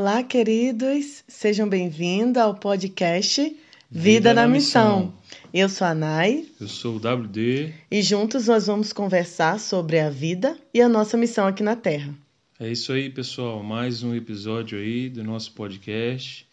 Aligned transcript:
Olá, 0.00 0.22
queridos, 0.22 1.22
sejam 1.28 1.68
bem-vindos 1.68 2.40
ao 2.40 2.54
podcast 2.54 3.42
Vida, 3.42 3.58
Vida 3.90 4.32
na, 4.32 4.42
na 4.44 4.48
missão. 4.48 4.98
missão. 4.98 5.14
Eu 5.52 5.68
sou 5.68 5.86
a 5.86 5.94
Nai. 5.94 6.46
Eu 6.58 6.68
sou 6.68 6.94
o 6.94 6.98
WD. 6.98 7.74
E 7.90 8.00
juntos 8.00 8.46
nós 8.46 8.66
vamos 8.66 8.94
conversar 8.94 9.60
sobre 9.60 10.00
a 10.00 10.08
vida 10.08 10.56
e 10.72 10.80
a 10.80 10.88
nossa 10.88 11.18
missão 11.18 11.46
aqui 11.46 11.62
na 11.62 11.76
Terra. 11.76 12.14
É 12.58 12.72
isso 12.72 12.94
aí, 12.94 13.10
pessoal. 13.10 13.62
Mais 13.62 14.02
um 14.02 14.14
episódio 14.14 14.78
aí 14.78 15.10
do 15.10 15.22
nosso 15.22 15.52
podcast. 15.52 16.48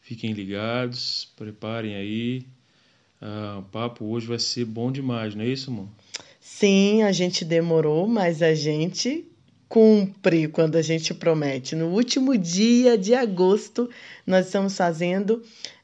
Fiquem 0.00 0.32
ligados, 0.32 1.32
preparem 1.36 1.94
aí. 1.94 2.42
Ah, 3.22 3.58
o 3.60 3.62
papo 3.62 4.06
hoje 4.06 4.26
vai 4.26 4.40
ser 4.40 4.64
bom 4.64 4.90
demais, 4.90 5.36
não 5.36 5.44
é 5.44 5.46
isso, 5.46 5.70
amor? 5.70 5.86
Sim, 6.40 7.04
a 7.04 7.12
gente 7.12 7.44
demorou, 7.44 8.08
mas 8.08 8.42
a 8.42 8.56
gente 8.56 9.24
cumpre 9.68 10.48
quando 10.48 10.76
a 10.76 10.82
gente 10.82 11.12
promete. 11.12 11.76
No 11.76 11.88
último 11.88 12.36
dia 12.36 12.96
de 12.96 13.14
agosto, 13.14 13.88
nós 14.26 14.46
estamos 14.46 14.76
fazendo 14.76 15.42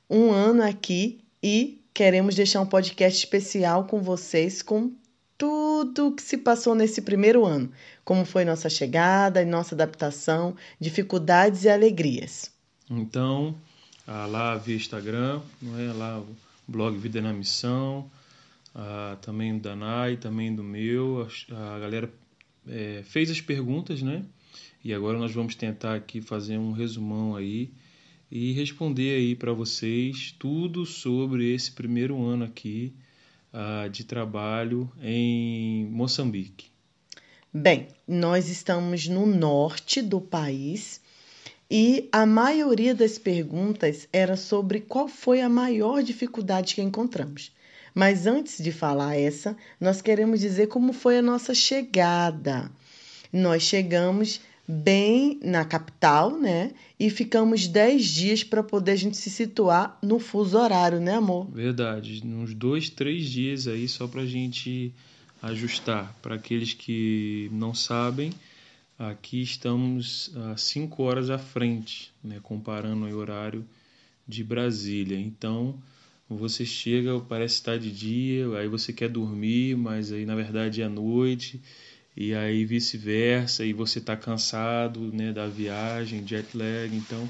um 0.08 0.30
ano 0.30 0.62
aqui 0.62 1.20
e 1.42 1.82
queremos 1.92 2.34
deixar 2.34 2.60
um 2.60 2.66
podcast 2.66 3.18
especial 3.18 3.84
com 3.84 4.02
vocês 4.02 4.62
com 4.62 4.92
tudo 5.36 6.12
que 6.12 6.22
se 6.22 6.38
passou 6.38 6.74
nesse 6.74 7.02
primeiro 7.02 7.44
ano, 7.44 7.70
como 8.04 8.24
foi 8.24 8.44
nossa 8.44 8.70
chegada 8.70 9.42
e 9.42 9.44
nossa 9.44 9.74
adaptação, 9.74 10.56
dificuldades 10.80 11.64
e 11.64 11.68
alegrias. 11.68 12.50
Então, 12.88 13.54
ah, 14.06 14.26
lá 14.26 14.56
via 14.56 14.76
Instagram, 14.76 15.40
não 15.60 15.78
é 15.78 15.92
lá 15.92 16.20
o 16.20 16.26
blog 16.68 16.96
Vida 16.96 17.20
na 17.20 17.32
Missão, 17.32 18.10
ah, 18.74 19.16
também 19.20 19.56
do 19.56 19.60
Danai, 19.60 20.16
também 20.16 20.54
do 20.54 20.62
meu, 20.62 21.28
a, 21.50 21.76
a 21.76 21.78
galera 21.80 22.10
é, 22.68 23.02
fez 23.04 23.30
as 23.30 23.40
perguntas, 23.40 24.02
né? 24.02 24.24
E 24.84 24.92
agora 24.92 25.18
nós 25.18 25.32
vamos 25.32 25.54
tentar 25.54 25.94
aqui 25.94 26.20
fazer 26.20 26.58
um 26.58 26.72
resumão 26.72 27.34
aí 27.34 27.70
e 28.30 28.52
responder 28.52 29.16
aí 29.16 29.34
para 29.34 29.52
vocês 29.52 30.34
tudo 30.38 30.84
sobre 30.84 31.54
esse 31.54 31.72
primeiro 31.72 32.22
ano 32.22 32.44
aqui 32.44 32.92
uh, 33.52 33.88
de 33.88 34.04
trabalho 34.04 34.90
em 35.02 35.86
Moçambique. 35.86 36.66
Bem, 37.52 37.88
nós 38.06 38.48
estamos 38.48 39.06
no 39.06 39.24
norte 39.24 40.02
do 40.02 40.20
país 40.20 41.00
e 41.70 42.08
a 42.12 42.26
maioria 42.26 42.94
das 42.94 43.16
perguntas 43.16 44.08
era 44.12 44.36
sobre 44.36 44.80
qual 44.80 45.08
foi 45.08 45.40
a 45.40 45.48
maior 45.48 46.02
dificuldade 46.02 46.74
que 46.74 46.82
encontramos. 46.82 47.52
Mas 47.94 48.26
antes 48.26 48.62
de 48.62 48.72
falar 48.72 49.16
essa, 49.16 49.56
nós 49.80 50.02
queremos 50.02 50.40
dizer 50.40 50.66
como 50.66 50.92
foi 50.92 51.18
a 51.18 51.22
nossa 51.22 51.54
chegada. 51.54 52.70
Nós 53.32 53.62
chegamos 53.62 54.40
bem 54.66 55.38
na 55.42 55.64
capital, 55.64 56.36
né? 56.36 56.72
E 56.98 57.10
ficamos 57.10 57.68
10 57.68 58.04
dias 58.06 58.44
para 58.44 58.62
poder 58.62 58.92
a 58.92 58.96
gente 58.96 59.16
se 59.16 59.30
situar 59.30 59.98
no 60.02 60.18
fuso 60.18 60.58
horário, 60.58 61.00
né, 61.00 61.14
amor? 61.14 61.48
Verdade. 61.50 62.22
Uns 62.24 62.54
dois, 62.54 62.88
três 62.88 63.26
dias 63.26 63.68
aí 63.68 63.86
só 63.86 64.08
para 64.08 64.22
a 64.22 64.26
gente 64.26 64.92
ajustar. 65.42 66.14
Para 66.22 66.36
aqueles 66.36 66.72
que 66.72 67.48
não 67.52 67.74
sabem, 67.74 68.32
aqui 68.98 69.42
estamos 69.42 70.32
a 70.50 70.56
5 70.56 71.02
horas 71.02 71.30
à 71.30 71.38
frente, 71.38 72.10
né? 72.22 72.40
Comparando 72.42 73.06
o 73.06 73.16
horário 73.16 73.64
de 74.26 74.42
Brasília. 74.42 75.18
Então, 75.18 75.74
você 76.28 76.64
chega, 76.64 77.18
parece 77.20 77.56
estar 77.56 77.78
de 77.78 77.90
dia, 77.90 78.48
aí 78.58 78.68
você 78.68 78.92
quer 78.92 79.08
dormir, 79.08 79.76
mas 79.76 80.12
aí 80.12 80.24
na 80.24 80.34
verdade 80.34 80.82
é 80.82 80.88
noite, 80.88 81.60
e 82.16 82.34
aí 82.34 82.64
vice-versa, 82.64 83.64
e 83.64 83.72
você 83.72 83.98
está 83.98 84.16
cansado 84.16 85.12
né, 85.12 85.32
da 85.32 85.46
viagem, 85.46 86.26
jet 86.26 86.56
lag, 86.56 86.94
então 86.94 87.28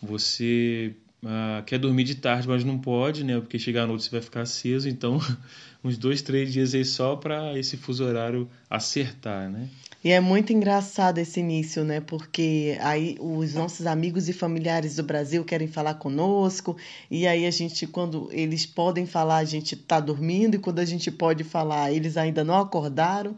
você 0.00 0.94
ah, 1.24 1.62
quer 1.64 1.78
dormir 1.78 2.04
de 2.04 2.16
tarde, 2.16 2.48
mas 2.48 2.64
não 2.64 2.78
pode, 2.78 3.22
né? 3.22 3.38
Porque 3.40 3.58
chegar 3.58 3.84
à 3.84 3.86
noite 3.86 4.04
você 4.04 4.10
vai 4.10 4.20
ficar 4.20 4.42
aceso, 4.42 4.88
então 4.88 5.20
uns 5.82 5.96
dois, 5.96 6.20
três 6.20 6.52
dias 6.52 6.74
aí 6.74 6.84
só 6.84 7.14
para 7.16 7.56
esse 7.58 7.76
fuso 7.76 8.04
horário 8.04 8.50
acertar, 8.68 9.48
né? 9.48 9.68
E 10.04 10.10
é 10.10 10.18
muito 10.18 10.52
engraçado 10.52 11.18
esse 11.18 11.38
início, 11.38 11.84
né? 11.84 12.00
Porque 12.00 12.76
aí 12.80 13.16
os 13.20 13.54
nossos 13.54 13.86
amigos 13.86 14.28
e 14.28 14.32
familiares 14.32 14.96
do 14.96 15.04
Brasil 15.04 15.44
querem 15.44 15.68
falar 15.68 15.94
conosco, 15.94 16.76
e 17.08 17.26
aí 17.26 17.46
a 17.46 17.50
gente, 17.50 17.86
quando 17.86 18.28
eles 18.32 18.66
podem 18.66 19.06
falar, 19.06 19.36
a 19.36 19.44
gente 19.44 19.74
está 19.74 20.00
dormindo, 20.00 20.56
e 20.56 20.58
quando 20.58 20.80
a 20.80 20.84
gente 20.84 21.10
pode 21.10 21.44
falar, 21.44 21.92
eles 21.92 22.16
ainda 22.16 22.42
não 22.42 22.58
acordaram. 22.58 23.36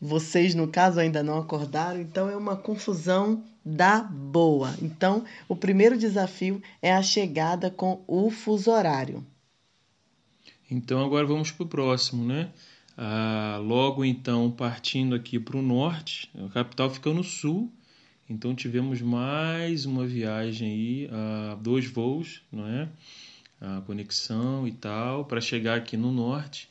Vocês, 0.00 0.54
no 0.54 0.66
caso, 0.66 0.98
ainda 0.98 1.22
não 1.22 1.38
acordaram, 1.38 2.00
então 2.00 2.28
é 2.28 2.36
uma 2.36 2.56
confusão 2.56 3.44
da 3.64 4.00
boa. 4.00 4.74
Então, 4.82 5.24
o 5.46 5.54
primeiro 5.54 5.96
desafio 5.96 6.60
é 6.82 6.92
a 6.92 7.02
chegada 7.02 7.70
com 7.70 8.02
o 8.08 8.30
fuso 8.30 8.70
horário. 8.70 9.24
Então, 10.68 11.04
agora 11.04 11.26
vamos 11.26 11.50
para 11.52 11.64
o 11.64 11.68
próximo, 11.68 12.24
né? 12.24 12.50
Ah, 13.02 13.58
logo 13.62 14.04
então, 14.04 14.50
partindo 14.50 15.14
aqui 15.14 15.40
para 15.40 15.56
o 15.56 15.62
norte, 15.62 16.30
a 16.34 16.50
capital 16.50 16.90
fica 16.90 17.10
no 17.14 17.24
sul, 17.24 17.72
então 18.28 18.54
tivemos 18.54 19.00
mais 19.00 19.86
uma 19.86 20.06
viagem 20.06 20.68
aí, 20.68 21.08
ah, 21.10 21.56
dois 21.58 21.86
voos, 21.86 22.42
não 22.52 22.66
é? 22.66 22.90
A 23.58 23.80
conexão 23.86 24.68
e 24.68 24.72
tal, 24.72 25.24
para 25.24 25.40
chegar 25.40 25.78
aqui 25.78 25.96
no 25.96 26.12
norte. 26.12 26.68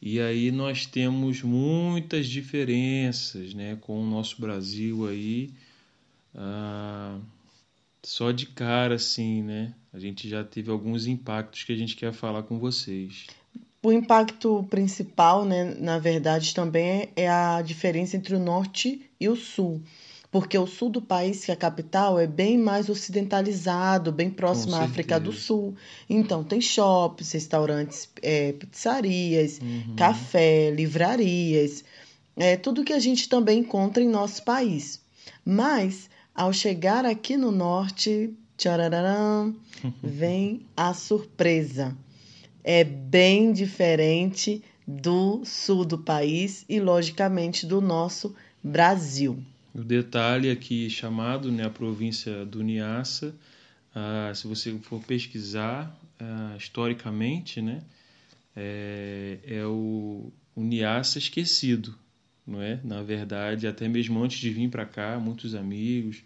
E 0.00 0.18
aí 0.18 0.50
nós 0.50 0.86
temos 0.86 1.42
muitas 1.42 2.26
diferenças 2.26 3.52
né, 3.52 3.76
com 3.82 4.02
o 4.02 4.06
nosso 4.10 4.40
Brasil 4.40 5.06
aí. 5.06 5.50
Ah, 6.34 7.18
só 8.02 8.30
de 8.30 8.46
cara, 8.46 8.94
assim, 8.94 9.42
né? 9.42 9.74
A 9.92 9.98
gente 9.98 10.26
já 10.26 10.42
teve 10.42 10.70
alguns 10.70 11.06
impactos 11.06 11.64
que 11.64 11.72
a 11.72 11.76
gente 11.76 11.96
quer 11.96 12.14
falar 12.14 12.44
com 12.44 12.58
vocês. 12.58 13.26
O 13.82 13.90
impacto 13.90 14.66
principal, 14.68 15.44
né, 15.46 15.74
na 15.78 15.98
verdade, 15.98 16.54
também 16.54 17.08
é 17.16 17.28
a 17.30 17.62
diferença 17.62 18.14
entre 18.14 18.34
o 18.34 18.38
norte 18.38 19.10
e 19.18 19.26
o 19.26 19.34
sul. 19.34 19.80
Porque 20.30 20.56
o 20.58 20.66
sul 20.66 20.90
do 20.90 21.00
país, 21.00 21.44
que 21.44 21.50
é 21.50 21.54
a 21.54 21.56
capital, 21.56 22.18
é 22.18 22.26
bem 22.26 22.58
mais 22.58 22.90
ocidentalizado, 22.90 24.12
bem 24.12 24.30
próximo 24.30 24.76
à 24.76 24.84
África 24.84 25.18
do 25.18 25.32
Sul. 25.32 25.74
Então, 26.08 26.44
tem 26.44 26.60
shops, 26.60 27.32
restaurantes, 27.32 28.08
é, 28.22 28.52
pizzarias, 28.52 29.58
uhum. 29.60 29.96
café, 29.96 30.70
livrarias, 30.70 31.82
é, 32.36 32.56
tudo 32.56 32.84
que 32.84 32.92
a 32.92 33.00
gente 33.00 33.28
também 33.28 33.60
encontra 33.60 34.02
em 34.02 34.08
nosso 34.08 34.44
país. 34.44 35.00
Mas, 35.44 36.08
ao 36.32 36.52
chegar 36.52 37.04
aqui 37.04 37.36
no 37.36 37.50
norte, 37.50 38.32
vem 40.00 40.66
a 40.76 40.94
surpresa 40.94 41.96
é 42.64 42.84
bem 42.84 43.52
diferente 43.52 44.62
do 44.86 45.44
sul 45.44 45.84
do 45.84 45.98
país 45.98 46.64
e, 46.68 46.80
logicamente, 46.80 47.66
do 47.66 47.80
nosso 47.80 48.34
Brasil. 48.62 49.42
O 49.74 49.82
detalhe 49.82 50.50
aqui 50.50 50.90
chamado, 50.90 51.50
né, 51.52 51.64
a 51.64 51.70
província 51.70 52.44
do 52.44 52.62
Niassa, 52.62 53.34
ah, 53.94 54.32
se 54.34 54.46
você 54.46 54.76
for 54.78 55.00
pesquisar 55.00 55.96
ah, 56.18 56.54
historicamente, 56.58 57.62
né, 57.62 57.82
é, 58.56 59.38
é 59.46 59.64
o, 59.64 60.32
o 60.56 60.60
Niassa 60.62 61.18
esquecido, 61.18 61.94
não 62.46 62.60
é? 62.60 62.80
Na 62.82 63.02
verdade, 63.02 63.66
até 63.66 63.86
mesmo 63.86 64.20
antes 64.22 64.38
de 64.38 64.50
vir 64.50 64.68
para 64.68 64.84
cá, 64.84 65.18
muitos 65.20 65.54
amigos 65.54 66.24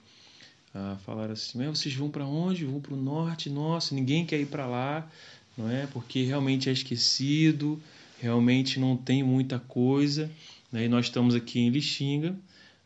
ah, 0.75 0.97
falaram 1.05 1.35
assim: 1.35 1.65
vocês 1.69 1.95
vão 1.95 2.11
para 2.11 2.25
onde? 2.25 2.65
Vão 2.65 2.81
para 2.81 2.95
o 2.95 2.97
norte? 2.97 3.51
Nossa, 3.51 3.95
ninguém 3.95 4.25
quer 4.25 4.41
ir 4.41 4.47
para 4.47 4.67
lá 4.67 5.09
não 5.57 5.71
é? 5.71 5.87
Porque 5.87 6.25
realmente 6.25 6.69
é 6.69 6.73
esquecido, 6.73 7.81
realmente 8.21 8.79
não 8.79 8.97
tem 8.97 9.23
muita 9.23 9.59
coisa. 9.59 10.31
Né? 10.73 10.85
E 10.85 10.89
nós 10.89 11.07
estamos 11.07 11.35
aqui 11.35 11.61
em 11.61 11.69
Lixinga, 11.69 12.37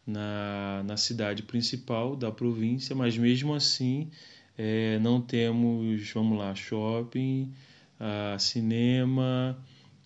na, 0.07 0.83
na 0.87 0.97
cidade 0.97 1.43
principal 1.43 2.17
da 2.17 2.31
província, 2.31 2.97
mas 2.97 3.17
mesmo 3.17 3.55
assim 3.55 4.09
é, 4.57 4.99
não 4.99 5.21
temos, 5.21 6.11
vamos 6.13 6.39
lá, 6.39 6.55
shopping, 6.55 7.53
uh, 8.01 8.39
cinema, 8.39 9.57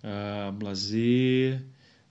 uh, 0.03 0.65
lazer. 0.65 1.62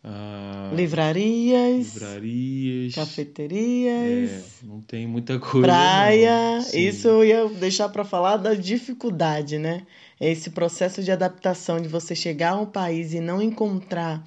Uh, 0.03 0.75
livrarias, 0.75 1.93
livrarias, 1.93 2.95
cafeterias, 2.95 4.31
é, 4.31 4.43
não 4.63 4.81
tem 4.81 5.05
muita 5.05 5.37
coisa. 5.37 5.67
Praia, 5.67 6.59
isso 6.73 7.07
eu 7.07 7.23
ia 7.23 7.47
deixar 7.49 7.87
para 7.89 8.03
falar 8.03 8.37
da 8.37 8.55
dificuldade, 8.55 9.59
né? 9.59 9.85
esse 10.21 10.51
processo 10.51 11.01
de 11.01 11.11
adaptação 11.11 11.81
de 11.81 11.87
você 11.87 12.13
chegar 12.13 12.51
a 12.51 12.59
um 12.59 12.65
país 12.65 13.11
e 13.13 13.19
não 13.19 13.41
encontrar 13.41 14.23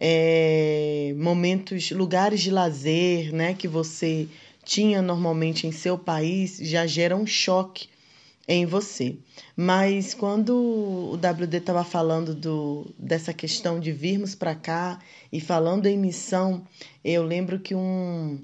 é, 0.00 1.14
momentos, 1.18 1.90
lugares 1.90 2.40
de 2.40 2.50
lazer, 2.50 3.32
né, 3.32 3.52
que 3.52 3.68
você 3.68 4.26
tinha 4.64 5.02
normalmente 5.02 5.66
em 5.66 5.72
seu 5.72 5.98
país, 5.98 6.58
já 6.62 6.86
gera 6.86 7.14
um 7.14 7.26
choque 7.26 7.88
em 8.48 8.64
você. 8.64 9.18
Mas 9.54 10.14
quando 10.14 10.56
o 10.56 11.14
WD 11.14 11.58
estava 11.58 11.84
falando 11.84 12.34
do, 12.34 12.86
dessa 12.98 13.34
questão 13.34 13.78
de 13.78 13.92
virmos 13.92 14.34
para 14.34 14.54
cá 14.54 14.98
e 15.30 15.38
falando 15.38 15.86
em 15.86 15.98
missão, 15.98 16.66
eu 17.04 17.22
lembro 17.22 17.60
que 17.60 17.74
um 17.74 18.42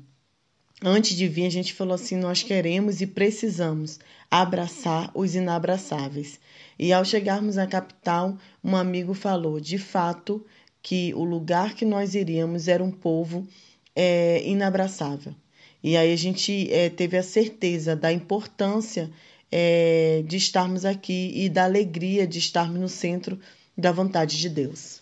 Antes 0.86 1.16
de 1.16 1.26
vir, 1.26 1.46
a 1.46 1.50
gente 1.50 1.72
falou 1.72 1.94
assim: 1.94 2.16
nós 2.16 2.42
queremos 2.42 3.00
e 3.00 3.06
precisamos 3.06 3.98
abraçar 4.30 5.10
os 5.14 5.34
inabraçáveis. 5.34 6.38
E 6.78 6.92
ao 6.92 7.04
chegarmos 7.06 7.56
à 7.56 7.66
capital, 7.66 8.36
um 8.62 8.76
amigo 8.76 9.14
falou, 9.14 9.58
de 9.58 9.78
fato, 9.78 10.44
que 10.82 11.14
o 11.14 11.24
lugar 11.24 11.74
que 11.74 11.86
nós 11.86 12.14
iríamos 12.14 12.68
era 12.68 12.84
um 12.84 12.90
povo 12.90 13.48
é, 13.96 14.46
inabraçável. 14.46 15.34
E 15.82 15.96
aí 15.96 16.12
a 16.12 16.16
gente 16.16 16.70
é, 16.70 16.90
teve 16.90 17.16
a 17.16 17.22
certeza 17.22 17.96
da 17.96 18.12
importância 18.12 19.10
é, 19.50 20.24
de 20.26 20.36
estarmos 20.36 20.84
aqui 20.84 21.32
e 21.34 21.48
da 21.48 21.64
alegria 21.64 22.26
de 22.26 22.38
estarmos 22.38 22.80
no 22.80 22.88
centro 22.88 23.38
da 23.76 23.92
vontade 23.92 24.38
de 24.38 24.48
Deus. 24.48 25.00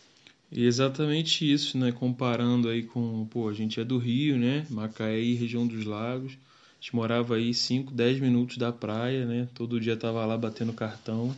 E 0.50 0.64
exatamente 0.66 1.50
isso, 1.50 1.78
né? 1.78 1.92
Comparando 1.92 2.68
aí 2.68 2.82
com, 2.82 3.26
pô, 3.26 3.48
a 3.48 3.54
gente 3.54 3.80
é 3.80 3.84
do 3.84 3.96
Rio, 3.96 4.36
né? 4.36 4.66
Macaé, 4.68 5.32
região 5.34 5.66
dos 5.66 5.86
Lagos. 5.86 6.32
A 6.32 6.80
gente 6.80 6.94
morava 6.94 7.36
aí 7.36 7.54
5, 7.54 7.92
10 7.92 8.20
minutos 8.20 8.58
da 8.58 8.70
praia, 8.70 9.24
né? 9.24 9.48
Todo 9.54 9.80
dia 9.80 9.96
tava 9.96 10.26
lá 10.26 10.36
batendo 10.36 10.74
cartão. 10.74 11.34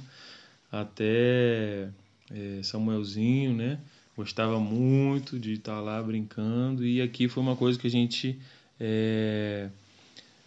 Até 0.72 1.88
é, 2.30 2.60
Samuelzinho, 2.64 3.54
né? 3.54 3.78
Gostava 4.16 4.58
muito 4.58 5.38
de 5.38 5.52
estar 5.52 5.76
tá 5.76 5.80
lá 5.80 6.02
brincando. 6.02 6.84
E 6.84 7.00
aqui 7.00 7.28
foi 7.28 7.42
uma 7.42 7.54
coisa 7.54 7.78
que 7.78 7.86
a 7.86 7.90
gente 7.90 8.36
é, 8.80 9.68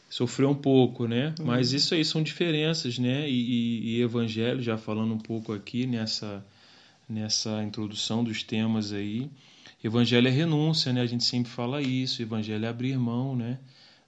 sofreu 0.09 0.49
um 0.49 0.55
pouco, 0.55 1.07
né? 1.07 1.33
Uhum. 1.39 1.45
Mas 1.45 1.73
isso 1.73 1.93
aí 1.93 2.03
são 2.03 2.23
diferenças, 2.23 2.97
né? 2.97 3.29
E, 3.29 3.33
e, 3.33 3.97
e 3.97 4.01
evangelho, 4.01 4.61
já 4.61 4.77
falando 4.77 5.13
um 5.13 5.19
pouco 5.19 5.53
aqui 5.53 5.85
nessa 5.85 6.43
nessa 7.09 7.63
introdução 7.63 8.23
dos 8.23 8.43
temas 8.43 8.91
aí. 8.91 9.29
Evangelho 9.83 10.27
é 10.27 10.31
renúncia, 10.31 10.91
né? 10.91 11.01
A 11.01 11.05
gente 11.05 11.23
sempre 11.23 11.51
fala 11.51 11.81
isso. 11.81 12.21
Evangelho 12.21 12.65
é 12.65 12.67
abrir 12.67 12.97
mão, 12.97 13.35
né? 13.35 13.59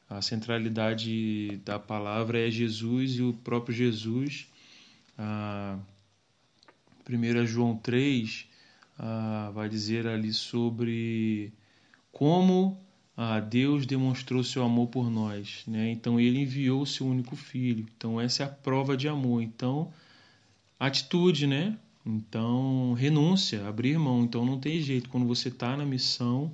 A 0.10 0.22
centralidade 0.22 1.62
da 1.63 1.78
palavra 1.78 2.40
é 2.40 2.50
Jesus 2.50 3.16
e 3.16 3.22
o 3.22 3.34
próprio 3.34 3.75
Jesus. 3.75 4.48
Ah, 5.18 5.78
1 7.07 7.46
João 7.46 7.78
3 7.78 8.48
ah, 8.98 9.51
vai 9.54 9.69
dizer 9.69 10.07
ali 10.07 10.34
sobre 10.34 11.54
como 12.12 12.78
ah, 13.21 13.42
Deus 13.42 13.86
demonstrou 13.86 14.42
seu 14.45 14.63
amor 14.63 14.88
por 14.88 15.12
nós. 15.12 15.63
Né? 15.68 15.92
Então 15.92 16.18
ele 16.18 16.39
enviou 16.39 16.83
o 16.83 16.86
seu 16.86 17.06
único 17.06 17.36
filho. 17.36 17.86
Então 17.98 18.19
essa 18.19 18.44
é 18.44 18.45
a 18.45 18.50
prova 18.50 18.95
de 18.95 19.10
amor. 19.10 19.44
Então, 19.44 19.92
atitude, 20.80 21.45
né? 21.45 21.77
Então, 22.06 22.94
renúncia, 22.94 23.68
abrir 23.68 24.00
mão. 24.00 24.24
Então, 24.24 24.45
não 24.45 24.57
tem 24.57 24.81
jeito. 24.81 25.10
Quando 25.10 25.27
você 25.27 25.50
está 25.50 25.75
na 25.75 25.86
missão, 25.86 26.54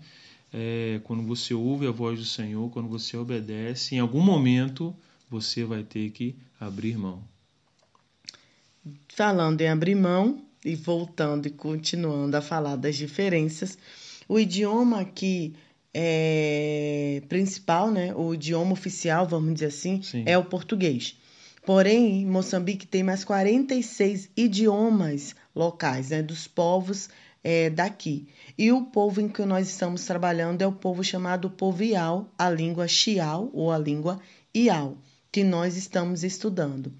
é, 0.51 0.99
quando 1.03 1.21
você 1.21 1.53
ouve 1.53 1.85
a 1.85 1.91
voz 1.91 2.17
do 2.17 2.25
Senhor, 2.25 2.67
quando 2.71 2.89
você 2.89 3.15
obedece, 3.15 3.93
em 3.93 3.99
algum 3.99 4.21
momento 4.21 4.91
você 5.29 5.63
vai 5.63 5.83
ter 5.83 6.09
que 6.09 6.35
abrir 6.59 6.97
mão. 6.97 7.23
Falando 9.09 9.61
em 9.61 9.69
abrir 9.69 9.93
mão 9.93 10.43
e 10.65 10.73
voltando 10.73 11.45
e 11.45 11.51
continuando 11.51 12.35
a 12.35 12.41
falar 12.41 12.75
das 12.75 12.95
diferenças, 12.95 13.77
o 14.27 14.39
idioma 14.39 15.01
aqui 15.01 15.53
é, 15.97 17.21
principal, 17.29 17.89
né, 17.89 18.13
o 18.13 18.33
idioma 18.33 18.73
oficial, 18.73 19.25
vamos 19.25 19.53
dizer 19.53 19.67
assim, 19.67 20.01
Sim. 20.01 20.23
é 20.25 20.37
o 20.37 20.43
português. 20.43 21.17
Porém, 21.65 22.25
Moçambique 22.25 22.85
tem 22.85 23.01
mais 23.01 23.23
46 23.23 24.29
idiomas 24.35 25.33
locais, 25.55 26.09
né, 26.09 26.21
dos 26.21 26.49
povos 26.49 27.09
é, 27.41 27.69
daqui. 27.69 28.27
E 28.57 28.73
o 28.73 28.81
povo 28.87 29.21
em 29.21 29.29
que 29.29 29.45
nós 29.45 29.69
estamos 29.69 30.03
trabalhando 30.05 30.61
é 30.61 30.67
o 30.67 30.73
povo 30.73 31.01
chamado 31.01 31.49
povo 31.49 31.81
Iau, 31.81 32.29
a 32.37 32.49
língua 32.49 32.89
Xiao 32.89 33.49
ou 33.53 33.71
a 33.71 33.77
língua 33.77 34.19
Iau, 34.53 34.97
que 35.31 35.45
nós 35.45 35.77
estamos 35.77 36.25
estudando. 36.25 36.91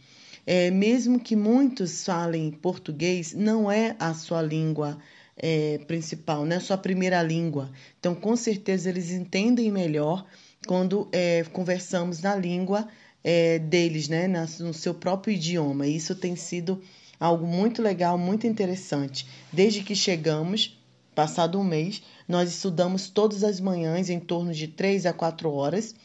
É, 0.48 0.72
mesmo 0.72 1.20
que 1.20 1.36
muitos 1.36 2.06
falem 2.06 2.50
português, 2.50 3.34
não 3.34 3.70
é 3.70 3.94
a 4.00 4.14
sua 4.14 4.42
língua 4.42 4.98
é, 5.38 5.80
principal, 5.88 6.46
é 6.48 6.56
a 6.56 6.60
sua 6.60 6.78
primeira 6.78 7.22
língua. 7.22 7.70
Então, 8.00 8.16
com 8.16 8.36
certeza, 8.36 8.90
eles 8.90 9.12
entendem 9.12 9.72
melhor 9.72 10.26
quando 10.68 11.08
é, 11.12 11.44
conversamos 11.52 12.22
na 12.22 12.36
língua 12.36 12.88
é, 13.24 13.60
deles, 13.60 14.08
né, 14.08 14.28
no 14.28 14.74
seu 14.74 14.94
próprio 14.94 15.34
idioma. 15.34 15.88
E 15.88 15.96
isso 15.96 16.16
tem 16.16 16.36
sido 16.36 16.82
algo 17.20 17.46
muito 17.46 17.82
legal, 17.82 18.18
muito 18.18 18.48
interessante. 18.48 19.28
Desde 19.52 19.84
que 19.84 19.96
chegamos, 19.96 20.78
passado 21.14 21.60
um 21.60 21.64
mês, 21.64 22.02
nós 22.28 22.50
estudamos 22.50 23.10
todas 23.10 23.44
as 23.44 23.60
manhãs, 23.60 24.10
em 24.10 24.20
torno 24.20 24.54
de 24.54 24.68
três 24.68 25.06
a 25.06 25.14
quatro 25.14 25.52
horas, 25.52 25.96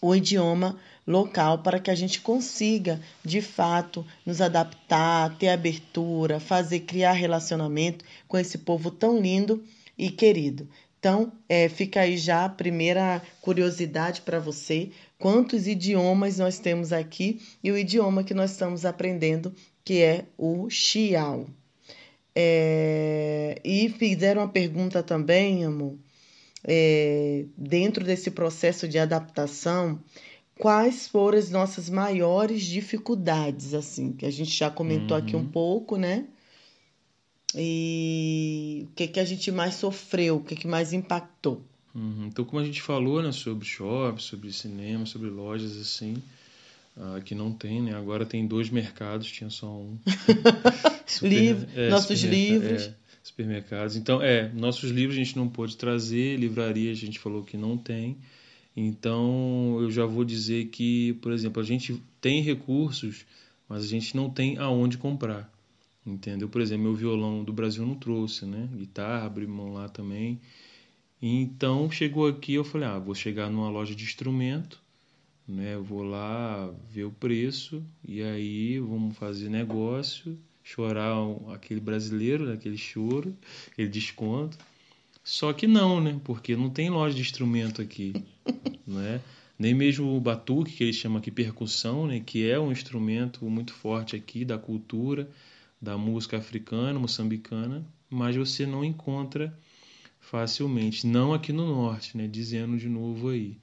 o 0.00 0.14
idioma 0.14 0.78
local 1.06 1.58
para 1.58 1.78
que 1.78 1.90
a 1.90 1.94
gente 1.94 2.20
consiga, 2.20 3.00
de 3.24 3.42
fato, 3.42 4.06
nos 4.24 4.40
adaptar, 4.40 5.36
ter 5.38 5.48
abertura, 5.48 6.38
fazer, 6.38 6.80
criar 6.80 7.12
relacionamento 7.12 8.04
com 8.28 8.38
esse 8.38 8.58
povo 8.58 8.90
tão 8.90 9.20
lindo 9.20 9.62
e 9.98 10.10
querido. 10.10 10.68
Então, 10.98 11.32
é, 11.48 11.68
fica 11.68 12.00
aí 12.00 12.18
já 12.18 12.44
a 12.44 12.48
primeira 12.48 13.22
curiosidade 13.40 14.20
para 14.20 14.38
você: 14.38 14.90
quantos 15.18 15.66
idiomas 15.66 16.38
nós 16.38 16.58
temos 16.58 16.92
aqui 16.92 17.40
e 17.64 17.72
o 17.72 17.78
idioma 17.78 18.22
que 18.22 18.34
nós 18.34 18.52
estamos 18.52 18.84
aprendendo, 18.84 19.54
que 19.84 20.02
é 20.02 20.24
o 20.36 20.68
Xiao. 20.68 21.46
É, 22.34 23.60
e 23.64 23.88
fizeram 23.88 24.42
uma 24.42 24.48
pergunta 24.48 25.02
também, 25.02 25.64
amor, 25.64 25.96
é, 26.64 27.44
dentro 27.56 28.04
desse 28.04 28.30
processo 28.30 28.86
de 28.86 28.98
adaptação, 28.98 30.00
quais 30.58 31.08
foram 31.08 31.38
as 31.38 31.50
nossas 31.50 31.88
maiores 31.88 32.62
dificuldades, 32.62 33.74
assim, 33.74 34.12
que 34.12 34.26
a 34.26 34.30
gente 34.30 34.50
já 34.50 34.70
comentou 34.70 35.16
uhum. 35.16 35.22
aqui 35.22 35.36
um 35.36 35.40
uhum. 35.40 35.48
pouco, 35.48 35.96
né? 35.96 36.26
E 37.54 38.86
o 38.88 38.94
que, 38.94 39.08
que 39.08 39.18
a 39.18 39.24
gente 39.24 39.50
mais 39.50 39.74
sofreu, 39.74 40.36
o 40.36 40.44
que, 40.44 40.54
que 40.54 40.68
mais 40.68 40.92
impactou. 40.92 41.64
Uhum. 41.94 42.26
Então, 42.26 42.44
como 42.44 42.60
a 42.60 42.64
gente 42.64 42.80
falou, 42.80 43.22
né, 43.22 43.32
sobre 43.32 43.66
shopping, 43.66 44.20
sobre 44.20 44.52
cinema, 44.52 45.04
sobre 45.06 45.28
lojas, 45.28 45.76
assim, 45.76 46.22
uh, 46.96 47.20
que 47.22 47.34
não 47.34 47.52
tem, 47.52 47.82
né? 47.82 47.96
Agora 47.96 48.24
tem 48.24 48.46
dois 48.46 48.70
mercados, 48.70 49.30
tinha 49.32 49.50
só 49.50 49.66
um. 49.66 49.98
Super, 51.06 51.28
Livro, 51.28 51.68
é, 51.74 51.88
nossos 51.88 52.20
livros. 52.22 52.82
É, 52.82 52.94
supermercados. 53.22 53.96
Então, 53.96 54.22
é, 54.22 54.50
nossos 54.52 54.90
livros 54.90 55.16
a 55.16 55.22
gente 55.22 55.36
não 55.36 55.48
pôde 55.48 55.76
trazer, 55.76 56.38
livraria 56.38 56.90
a 56.90 56.94
gente 56.94 57.18
falou 57.18 57.42
que 57.42 57.56
não 57.56 57.76
tem. 57.76 58.16
Então, 58.76 59.78
eu 59.80 59.90
já 59.90 60.06
vou 60.06 60.24
dizer 60.24 60.66
que, 60.66 61.14
por 61.14 61.32
exemplo, 61.32 61.60
a 61.60 61.64
gente 61.64 62.02
tem 62.20 62.40
recursos, 62.40 63.26
mas 63.68 63.84
a 63.84 63.86
gente 63.86 64.16
não 64.16 64.30
tem 64.30 64.58
aonde 64.58 64.96
comprar. 64.96 65.52
Entendeu? 66.06 66.48
Por 66.48 66.60
exemplo, 66.60 66.84
meu 66.84 66.94
violão 66.94 67.44
do 67.44 67.52
Brasil 67.52 67.84
não 67.84 67.94
trouxe, 67.94 68.46
né? 68.46 68.68
Guitarra, 68.74 69.26
abri 69.26 69.46
mão 69.46 69.72
lá 69.72 69.88
também. 69.88 70.40
Então, 71.20 71.90
chegou 71.90 72.26
aqui, 72.26 72.54
eu 72.54 72.64
falei, 72.64 72.88
ah, 72.88 72.98
vou 72.98 73.14
chegar 73.14 73.50
numa 73.50 73.68
loja 73.68 73.94
de 73.94 74.04
instrumento, 74.04 74.80
né? 75.46 75.76
Vou 75.76 76.02
lá 76.02 76.72
ver 76.90 77.04
o 77.04 77.10
preço 77.10 77.84
e 78.06 78.22
aí 78.22 78.78
vamos 78.78 79.16
fazer 79.18 79.50
negócio, 79.50 80.38
chorar 80.72 81.16
aquele 81.52 81.80
brasileiro, 81.80 82.46
né? 82.46 82.54
aquele 82.54 82.78
choro, 82.78 83.36
aquele 83.70 83.88
desconto. 83.88 84.56
Só 85.22 85.52
que 85.52 85.66
não, 85.66 86.00
né? 86.00 86.20
Porque 86.24 86.56
não 86.56 86.70
tem 86.70 86.88
loja 86.90 87.14
de 87.14 87.20
instrumento 87.20 87.82
aqui, 87.82 88.12
né? 88.86 89.20
Nem 89.58 89.74
mesmo 89.74 90.16
o 90.16 90.20
batuque, 90.20 90.72
que 90.72 90.84
eles 90.84 90.96
chamam 90.96 91.18
aqui 91.18 91.30
percussão, 91.30 92.06
né? 92.06 92.20
Que 92.20 92.48
é 92.48 92.58
um 92.58 92.72
instrumento 92.72 93.44
muito 93.44 93.74
forte 93.74 94.16
aqui 94.16 94.44
da 94.44 94.56
cultura 94.56 95.28
da 95.80 95.96
música 95.96 96.36
africana, 96.36 96.98
moçambicana, 96.98 97.84
mas 98.08 98.36
você 98.36 98.66
não 98.66 98.84
encontra 98.84 99.56
facilmente, 100.18 101.06
não 101.06 101.32
aqui 101.32 101.52
no 101.52 101.66
norte, 101.66 102.16
né, 102.16 102.28
dizendo 102.28 102.76
de 102.76 102.88
novo 102.88 103.30
aí. 103.30 103.56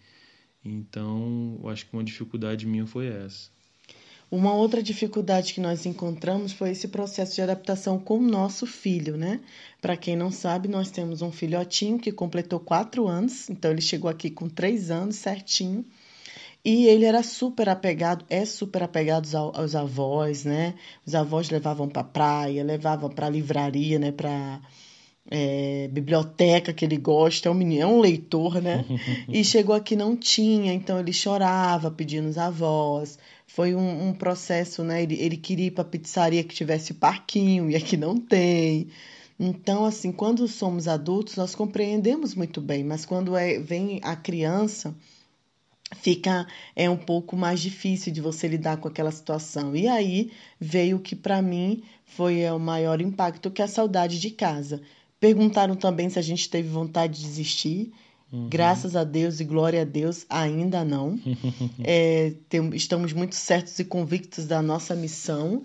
Então, 0.65 1.59
eu 1.61 1.69
acho 1.69 1.85
que 1.85 1.93
uma 1.93 2.03
dificuldade 2.03 2.65
minha 2.65 2.87
foi 2.87 3.07
essa. 3.07 3.51
Uma 4.29 4.53
outra 4.53 4.83
dificuldade 4.83 5.53
que 5.53 5.61
nós 5.61 5.85
encontramos 5.85 6.51
foi 6.51 6.71
esse 6.71 6.89
processo 6.89 7.35
de 7.35 7.41
adaptação 7.41 7.97
com 7.97 8.17
o 8.17 8.21
nosso 8.21 8.65
filho, 8.65 9.15
né? 9.15 9.39
Para 9.81 9.95
quem 9.95 10.17
não 10.17 10.31
sabe, 10.31 10.67
nós 10.67 10.91
temos 10.91 11.21
um 11.21 11.31
filhotinho 11.31 11.97
que 11.97 12.11
completou 12.11 12.59
quatro 12.59 13.07
anos, 13.07 13.49
então 13.49 13.71
ele 13.71 13.81
chegou 13.81 14.09
aqui 14.09 14.29
com 14.29 14.49
três 14.49 14.91
anos 14.91 15.15
certinho. 15.15 15.85
E 16.65 16.87
ele 16.87 17.05
era 17.05 17.23
super 17.23 17.69
apegado, 17.69 18.25
é 18.29 18.43
super 18.43 18.83
apegado 18.83 19.33
aos, 19.33 19.55
aos 19.57 19.75
avós, 19.75 20.43
né? 20.43 20.73
Os 21.05 21.15
avós 21.15 21.49
levavam 21.49 21.87
para 21.87 22.03
praia, 22.03 22.65
levavam 22.65 23.09
para 23.09 23.29
livraria, 23.29 23.97
né? 23.97 24.11
Para 24.11 24.59
é, 25.31 25.87
biblioteca 25.89 26.73
que 26.73 26.83
ele 26.83 26.97
gosta, 26.97 27.47
é 27.47 27.51
um 27.51 27.55
menino, 27.55 27.83
é 27.83 27.87
um 27.87 28.01
leitor, 28.01 28.61
né? 28.61 28.83
e 29.29 29.43
chegou 29.45 29.73
aqui 29.75 29.95
não 29.95 30.17
tinha, 30.17 30.73
então 30.73 30.99
ele 30.99 31.13
chorava 31.13 31.89
pedindo 31.89 32.27
os 32.27 32.37
avós. 32.37 33.17
Foi 33.47 33.73
um, 33.73 34.09
um 34.09 34.13
processo, 34.13 34.83
né? 34.83 35.01
Ele, 35.01 35.15
ele 35.15 35.37
queria 35.37 35.67
ir 35.67 35.71
para 35.71 35.83
pizzaria 35.83 36.43
que 36.43 36.53
tivesse 36.53 36.93
parquinho 36.93 37.69
e 37.69 37.75
aqui 37.75 37.97
não 37.97 38.17
tem. 38.17 38.89
Então, 39.39 39.85
assim, 39.85 40.11
quando 40.11 40.47
somos 40.47 40.87
adultos, 40.87 41.35
nós 41.35 41.55
compreendemos 41.55 42.35
muito 42.35 42.59
bem, 42.59 42.83
mas 42.83 43.05
quando 43.05 43.35
é, 43.35 43.59
vem 43.59 43.99
a 44.03 44.15
criança 44.15 44.95
fica 45.95 46.45
é 46.75 46.89
um 46.89 46.97
pouco 46.97 47.37
mais 47.37 47.61
difícil 47.61 48.11
de 48.11 48.19
você 48.19 48.47
lidar 48.47 48.77
com 48.77 48.87
aquela 48.87 49.11
situação. 49.11 49.75
E 49.75 49.87
aí 49.87 50.31
veio 50.59 50.97
o 50.97 50.99
que 50.99 51.15
para 51.15 51.41
mim 51.41 51.83
foi 52.05 52.49
o 52.49 52.59
maior 52.59 53.01
impacto, 53.01 53.51
que 53.51 53.61
é 53.61 53.65
a 53.65 53.69
saudade 53.69 54.19
de 54.19 54.31
casa. 54.31 54.81
Perguntaram 55.19 55.75
também 55.75 56.09
se 56.09 56.19
a 56.19 56.21
gente 56.21 56.49
teve 56.49 56.69
vontade 56.69 57.19
de 57.19 57.25
desistir. 57.25 57.91
Uhum. 58.31 58.49
Graças 58.49 58.95
a 58.95 59.03
Deus 59.03 59.39
e 59.39 59.45
glória 59.45 59.81
a 59.81 59.85
Deus, 59.85 60.25
ainda 60.29 60.83
não. 60.83 61.19
é, 61.83 62.33
tem, 62.49 62.69
estamos 62.75 63.13
muito 63.13 63.35
certos 63.35 63.77
e 63.79 63.85
convictos 63.85 64.45
da 64.45 64.61
nossa 64.61 64.95
missão, 64.95 65.63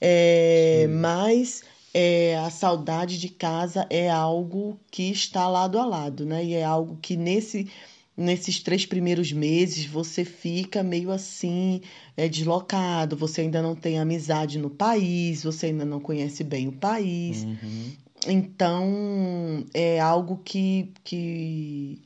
é, 0.00 0.86
mas 0.88 1.62
é, 1.94 2.36
a 2.38 2.50
saudade 2.50 3.18
de 3.18 3.28
casa 3.28 3.86
é 3.88 4.10
algo 4.10 4.78
que 4.90 5.10
está 5.10 5.48
lado 5.48 5.78
a 5.78 5.84
lado, 5.84 6.26
né? 6.26 6.44
E 6.44 6.54
é 6.54 6.64
algo 6.64 6.98
que 7.00 7.16
nesse 7.16 7.68
nesses 8.14 8.60
três 8.60 8.84
primeiros 8.84 9.32
meses 9.32 9.86
você 9.86 10.22
fica 10.22 10.82
meio 10.82 11.10
assim 11.10 11.80
é 12.14 12.28
deslocado, 12.28 13.16
você 13.16 13.40
ainda 13.40 13.62
não 13.62 13.74
tem 13.74 13.98
amizade 13.98 14.58
no 14.58 14.68
país, 14.68 15.42
você 15.42 15.66
ainda 15.66 15.84
não 15.84 15.98
conhece 15.98 16.44
bem 16.44 16.68
o 16.68 16.72
país. 16.72 17.44
Uhum. 17.44 17.92
Então 18.26 19.64
é 19.74 20.00
algo 20.00 20.40
que, 20.44 20.92
que 21.02 22.00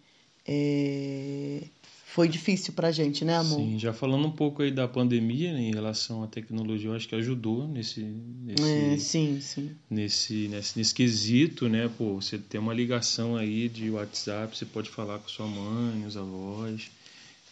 é, 0.47 1.63
foi 2.07 2.29
difícil 2.29 2.73
para 2.73 2.89
a 2.89 2.93
gente, 2.93 3.25
né, 3.25 3.37
amor? 3.37 3.59
Sim, 3.59 3.79
já 3.79 3.93
falando 3.93 4.27
um 4.27 4.31
pouco 4.31 4.63
aí 4.63 4.71
da 4.71 4.89
pandemia 4.89 5.53
né, 5.53 5.61
em 5.61 5.75
relação 5.75 6.23
à 6.23 6.27
tecnologia, 6.27 6.89
eu 6.89 6.95
acho 6.95 7.07
que 7.07 7.15
ajudou 7.15 7.69
nesse, 7.69 8.01
nesse, 8.01 8.63
é, 8.63 8.99
sim, 8.99 9.41
sim. 9.41 9.71
nesse, 9.91 10.49
nesse, 10.49 10.79
nesse 10.79 10.95
quesito, 10.95 11.69
né? 11.69 11.91
Pô, 11.99 12.15
você 12.15 12.39
tem 12.39 12.59
uma 12.59 12.73
ligação 12.73 13.37
aí 13.37 13.69
de 13.69 13.91
WhatsApp, 13.91 14.57
você 14.57 14.65
pode 14.65 14.89
falar 14.89 15.19
com 15.19 15.29
sua 15.29 15.47
mãe, 15.47 16.07
os 16.07 16.17
avós. 16.17 16.91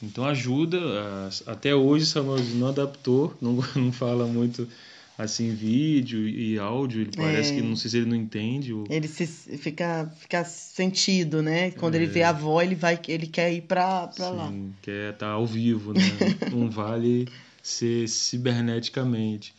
Então 0.02 0.24
ajuda. 0.24 0.78
Até 1.46 1.74
hoje 1.74 2.18
o 2.18 2.56
não 2.56 2.68
adaptou, 2.68 3.36
não, 3.42 3.58
não 3.76 3.92
fala 3.92 4.26
muito 4.26 4.66
assim 5.16 5.54
vídeo 5.54 6.28
e 6.28 6.58
áudio 6.58 7.02
ele 7.02 7.12
parece 7.16 7.52
é. 7.52 7.56
que 7.56 7.62
não 7.62 7.76
sei 7.76 7.90
se 7.90 7.96
ele 7.98 8.06
não 8.06 8.16
entende 8.16 8.72
ou... 8.72 8.84
ele 8.90 9.06
se 9.06 9.26
fica 9.26 10.12
fica 10.18 10.44
sentido 10.44 11.40
né? 11.40 11.70
Quando 11.72 11.94
é. 11.94 11.98
ele 11.98 12.06
vê 12.06 12.22
a 12.22 12.30
avó 12.30 12.60
ele 12.60 12.74
vai 12.74 12.98
ele 13.06 13.26
quer 13.26 13.52
ir 13.52 13.62
para 13.62 14.08
para 14.08 14.28
lá. 14.30 14.52
Quer 14.82 15.12
estar 15.12 15.26
tá 15.26 15.32
ao 15.32 15.46
vivo 15.46 15.92
né? 15.92 16.00
Não 16.50 16.68
vale 16.68 17.28
ser 17.62 18.08
ciberneticamente. 18.08 19.54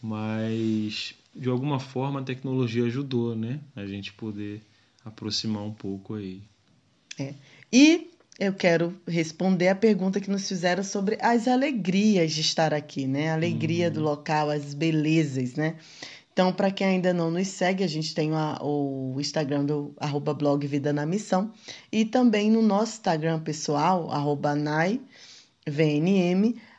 Mas 0.00 1.14
de 1.34 1.48
alguma 1.48 1.80
forma 1.80 2.20
a 2.20 2.22
tecnologia 2.22 2.84
ajudou 2.84 3.34
né? 3.34 3.58
A 3.74 3.86
gente 3.86 4.12
poder 4.12 4.62
aproximar 5.04 5.64
um 5.64 5.72
pouco 5.72 6.14
aí. 6.14 6.40
É. 7.18 7.34
E 7.72 8.11
eu 8.38 8.52
quero 8.52 8.98
responder 9.06 9.68
a 9.68 9.74
pergunta 9.74 10.20
que 10.20 10.30
nos 10.30 10.48
fizeram 10.48 10.82
sobre 10.82 11.18
as 11.20 11.46
alegrias 11.46 12.32
de 12.32 12.40
estar 12.40 12.72
aqui, 12.72 13.06
né? 13.06 13.30
A 13.30 13.34
alegria 13.34 13.88
uhum. 13.88 13.92
do 13.92 14.00
local, 14.00 14.50
as 14.50 14.74
belezas, 14.74 15.54
né? 15.54 15.76
Então, 16.32 16.50
para 16.50 16.70
quem 16.70 16.86
ainda 16.86 17.12
não 17.12 17.30
nos 17.30 17.48
segue, 17.48 17.84
a 17.84 17.86
gente 17.86 18.14
tem 18.14 18.32
a, 18.32 18.58
o 18.62 19.16
Instagram 19.18 19.66
do 19.66 19.94
arroba 19.98 20.32
blog 20.32 20.66
Vida 20.66 20.90
na 20.92 21.04
Missão 21.04 21.52
e 21.90 22.06
também 22.06 22.50
no 22.50 22.62
nosso 22.62 22.92
Instagram 22.92 23.40
pessoal, 23.40 24.10
arroba 24.10 24.54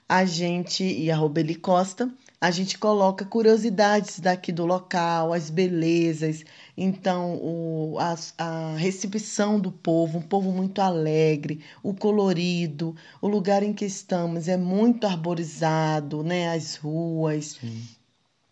a 0.10 0.26
gente 0.26 0.84
e 0.84 1.12
arroba 1.12 1.40
Eli 1.40 1.56
Costa, 1.56 2.12
a 2.44 2.52
gente 2.52 2.78
coloca 2.78 3.24
curiosidades 3.24 4.20
daqui 4.20 4.52
do 4.52 4.66
local, 4.66 5.32
as 5.32 5.50
belezas, 5.50 6.44
então 6.76 7.36
o, 7.36 7.96
a, 7.98 8.16
a 8.38 8.76
recepção 8.76 9.58
do 9.58 9.72
povo, 9.72 10.18
um 10.18 10.22
povo 10.22 10.52
muito 10.52 10.82
alegre, 10.82 11.62
o 11.82 11.94
colorido, 11.94 12.94
o 13.22 13.30
lugar 13.30 13.64
em 13.64 13.72
que 13.72 13.86
estamos 13.86 14.50
é 14.50 14.58
muito 14.58 15.08
arborizado, 15.08 16.22
né? 16.22 16.54
As 16.54 16.76
ruas, 16.76 17.58
Sim. 17.62 17.82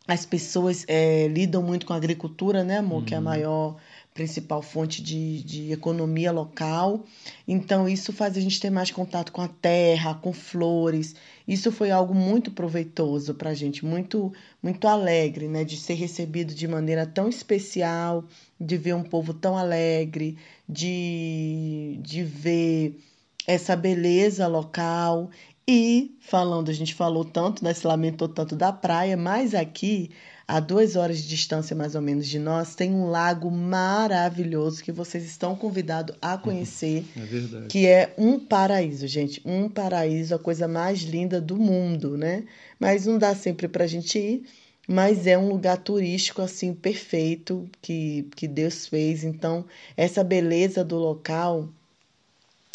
as 0.08 0.26
pessoas 0.26 0.86
é, 0.88 1.28
lidam 1.28 1.62
muito 1.62 1.86
com 1.86 1.92
a 1.92 1.98
agricultura, 1.98 2.64
né, 2.64 2.78
amor? 2.78 3.00
Uhum. 3.00 3.06
Que 3.06 3.14
é 3.14 3.18
a 3.18 3.20
uhum. 3.20 3.26
maior 3.26 3.76
principal 4.14 4.62
fonte 4.62 5.02
de, 5.02 5.42
de 5.44 5.72
economia 5.72 6.32
local. 6.32 7.06
Então, 7.48 7.88
isso 7.88 8.12
faz 8.12 8.36
a 8.36 8.42
gente 8.42 8.60
ter 8.60 8.70
mais 8.70 8.92
contato 8.92 9.32
com 9.32 9.42
a 9.42 9.48
terra, 9.48 10.16
com 10.16 10.34
flores. 10.34 11.16
Isso 11.48 11.72
foi 11.72 11.92
algo 11.92 12.14
muito 12.14 12.52
proveitoso 12.52 13.34
para 13.34 13.52
a 13.52 13.54
gente, 13.54 13.86
muito, 13.86 14.34
muito 14.62 14.88
alegre, 14.88 15.48
né? 15.48 15.64
De 15.64 15.78
ser 15.78 15.94
recebido 15.94 16.54
de 16.54 16.68
maneira 16.68 17.06
tão 17.06 17.30
especial, 17.30 18.26
de 18.60 18.78
ver 18.78 18.96
um 18.96 19.04
povo 19.04 19.34
tão 19.34 19.58
alegre, 19.58 20.38
de, 20.68 21.98
de 22.02 22.24
ver 22.24 23.00
essa 23.48 23.76
beleza 23.76 24.46
local. 24.48 25.30
E 25.68 26.18
falando, 26.20 26.70
a 26.70 26.74
gente 26.74 26.94
falou 26.94 27.24
tanto, 27.24 27.64
né? 27.64 27.74
Se 27.74 27.88
lamentou 27.88 28.28
tanto 28.28 28.58
da 28.58 28.74
praia, 28.74 29.16
mas 29.16 29.56
aqui 29.56 30.12
a 30.52 30.60
duas 30.60 30.98
horas 30.98 31.20
de 31.20 31.30
distância 31.30 31.74
mais 31.74 31.96
ou 31.96 32.02
menos 32.02 32.28
de 32.28 32.38
nós, 32.38 32.76
tem 32.76 32.92
um 32.92 33.10
lago 33.10 33.50
maravilhoso 33.50 34.84
que 34.84 34.92
vocês 34.92 35.24
estão 35.24 35.56
convidados 35.56 36.14
a 36.22 36.38
conhecer. 36.38 37.06
É 37.16 37.22
verdade. 37.22 37.68
Que 37.70 37.88
é 37.88 38.14
um 38.18 38.38
paraíso, 38.38 39.08
gente. 39.08 39.42
Um 39.46 39.70
paraíso, 39.70 40.36
a 40.36 40.40
coisa 40.40 40.68
mais 40.68 41.04
linda 41.04 41.40
do 41.40 41.56
mundo, 41.56 42.18
né? 42.18 42.44
Mas 42.78 43.06
não 43.06 43.18
dá 43.18 43.34
sempre 43.34 43.70
pra 43.70 43.88
gente 43.88 44.20
ir. 44.20 44.44
Mas 44.86 45.26
é 45.26 45.38
um 45.38 45.48
lugar 45.48 45.78
turístico, 45.78 46.42
assim, 46.42 46.74
perfeito 46.74 47.70
que, 47.82 48.28
que 48.36 48.46
Deus 48.46 48.88
fez. 48.88 49.24
Então, 49.24 49.64
essa 49.96 50.22
beleza 50.22 50.84
do 50.84 50.98
local 50.98 51.70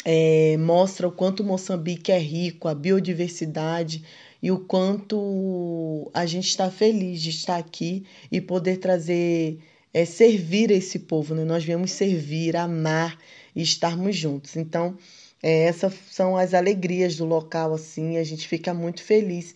é, 0.03 0.57
mostra 0.57 1.07
o 1.07 1.13
quanto 1.13 1.45
Moçambique 1.45 2.11
é 2.11 2.19
rico, 2.19 2.69
a 2.69 2.75
biodiversidade 2.75 4.03
e 4.47 4.51
o 4.53 4.61
quanto 4.61 6.09
a 6.15 6.25
gente 6.25 6.47
está 6.47 6.71
feliz 6.71 7.21
de 7.21 7.31
estar 7.31 7.57
aqui 7.57 8.07
e 8.31 8.41
poder 8.41 8.77
trazer, 8.77 9.59
é, 9.93 10.05
servir 10.05 10.71
esse 10.71 11.01
povo. 11.01 11.35
Né? 11.35 11.45
Nós 11.45 11.65
viemos 11.65 11.91
servir, 11.91 12.57
amar 12.57 13.19
e 13.57 13.63
estarmos 13.63 14.15
juntos. 14.15 14.55
Então, 14.55 14.97
é, 15.43 15.65
essas 15.65 15.95
são 16.13 16.37
as 16.37 16.55
alegrias 16.55 17.17
do 17.17 17.25
local, 17.25 17.75
assim, 17.75 18.19
a 18.19 18.23
gente 18.23 18.47
fica 18.47 18.73
muito 18.73 19.03
feliz 19.03 19.53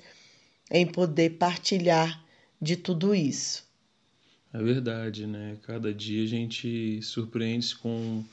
em 0.68 0.84
poder 0.84 1.38
partilhar 1.38 2.24
de 2.60 2.74
tudo 2.74 3.14
isso. 3.14 3.64
É 4.52 4.60
verdade, 4.60 5.24
né? 5.24 5.56
Cada 5.62 5.94
dia 5.94 6.24
a 6.24 6.26
gente 6.26 7.00
surpreende-se 7.00 7.76
com 7.76 8.24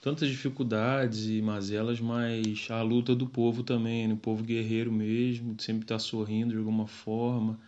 tantas 0.00 0.28
dificuldades 0.28 1.26
e 1.26 1.42
mazelas, 1.42 2.00
mas 2.00 2.66
a 2.70 2.82
luta 2.82 3.14
do 3.14 3.26
povo 3.26 3.62
também, 3.62 4.08
né? 4.08 4.14
o 4.14 4.16
povo 4.16 4.42
guerreiro 4.42 4.90
mesmo, 4.90 5.54
sempre 5.58 5.84
está 5.84 5.98
sorrindo 5.98 6.52
de 6.52 6.58
alguma 6.58 6.86
forma, 6.86 7.58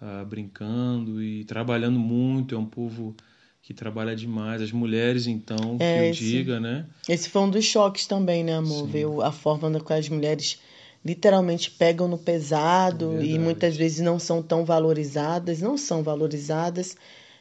ah, 0.00 0.24
brincando 0.24 1.22
e 1.22 1.44
trabalhando 1.44 1.98
muito. 1.98 2.54
É 2.54 2.58
um 2.58 2.64
povo 2.64 3.14
que 3.62 3.74
trabalha 3.74 4.16
demais. 4.16 4.62
As 4.62 4.72
mulheres, 4.72 5.26
então, 5.26 5.76
é, 5.78 5.94
que 5.94 6.00
eu 6.00 6.10
esse, 6.10 6.24
diga, 6.24 6.58
né? 6.58 6.86
Esse 7.08 7.28
foi 7.28 7.42
um 7.42 7.50
dos 7.50 7.64
choques 7.64 8.06
também, 8.06 8.42
né, 8.42 8.54
amor? 8.54 8.86
Sim. 8.86 8.92
Ver 8.92 9.06
a 9.22 9.32
forma 9.32 9.70
como 9.80 9.98
as 9.98 10.08
mulheres 10.08 10.58
literalmente 11.04 11.70
pegam 11.70 12.08
no 12.08 12.16
pesado 12.16 13.18
é 13.18 13.24
e 13.24 13.38
muitas 13.38 13.76
vezes 13.76 14.00
não 14.00 14.18
são 14.18 14.42
tão 14.42 14.64
valorizadas, 14.64 15.60
não 15.60 15.76
são 15.76 16.02
valorizadas. 16.02 16.96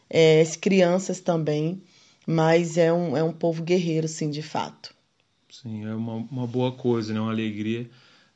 É, 0.09 0.41
as 0.41 0.57
crianças 0.57 1.21
também 1.21 1.81
mas 2.25 2.77
é 2.77 2.91
um, 2.91 3.15
é 3.17 3.23
um 3.23 3.33
povo 3.33 3.63
guerreiro, 3.63 4.07
sim, 4.07 4.29
de 4.29 4.41
fato. 4.41 4.93
Sim, 5.49 5.85
é 5.85 5.93
uma, 5.93 6.15
uma 6.15 6.47
boa 6.47 6.71
coisa, 6.71 7.13
né? 7.13 7.19
Uma 7.19 7.31
alegria 7.31 7.89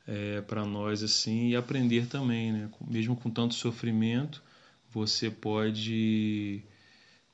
é, 0.06 0.40
para 0.42 0.64
nós, 0.64 1.02
assim, 1.02 1.48
e 1.48 1.56
aprender 1.56 2.06
também, 2.06 2.52
né? 2.52 2.70
Mesmo 2.86 3.16
com 3.16 3.30
tanto 3.30 3.54
sofrimento, 3.54 4.42
você 4.90 5.30
pode 5.30 6.62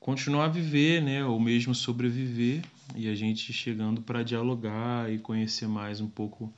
continuar 0.01 0.47
a 0.47 0.49
viver, 0.49 1.03
né? 1.03 1.25
Ou 1.25 1.39
mesmo 1.39 1.75
sobreviver, 1.75 2.63
e 2.97 3.09
a 3.09 3.15
gente 3.15 3.53
chegando 3.53 4.03
para 4.03 4.23
dialogar 4.23 5.13
e 5.13 5.19
conhecer 5.19 5.69
mais 5.69 6.01
um 6.01 6.09
pouco 6.09 6.53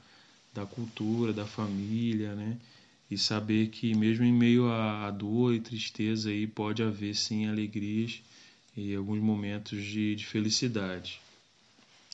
da 0.53 0.65
cultura, 0.65 1.33
da 1.33 1.47
família, 1.47 2.35
né? 2.35 2.57
E 3.11 3.17
saber 3.17 3.69
que 3.69 3.95
mesmo 3.95 4.25
em 4.25 4.33
meio 4.33 4.71
à 4.71 5.11
dor 5.11 5.55
e 5.55 5.61
tristeza 5.61 6.31
aí 6.31 6.47
pode 6.47 6.83
haver 6.83 7.15
sim 7.15 7.47
alegrias 7.47 8.21
e 8.77 8.95
alguns 8.95 9.21
momentos 9.21 9.83
de, 9.83 10.15
de 10.15 10.27
felicidade. 10.27 11.21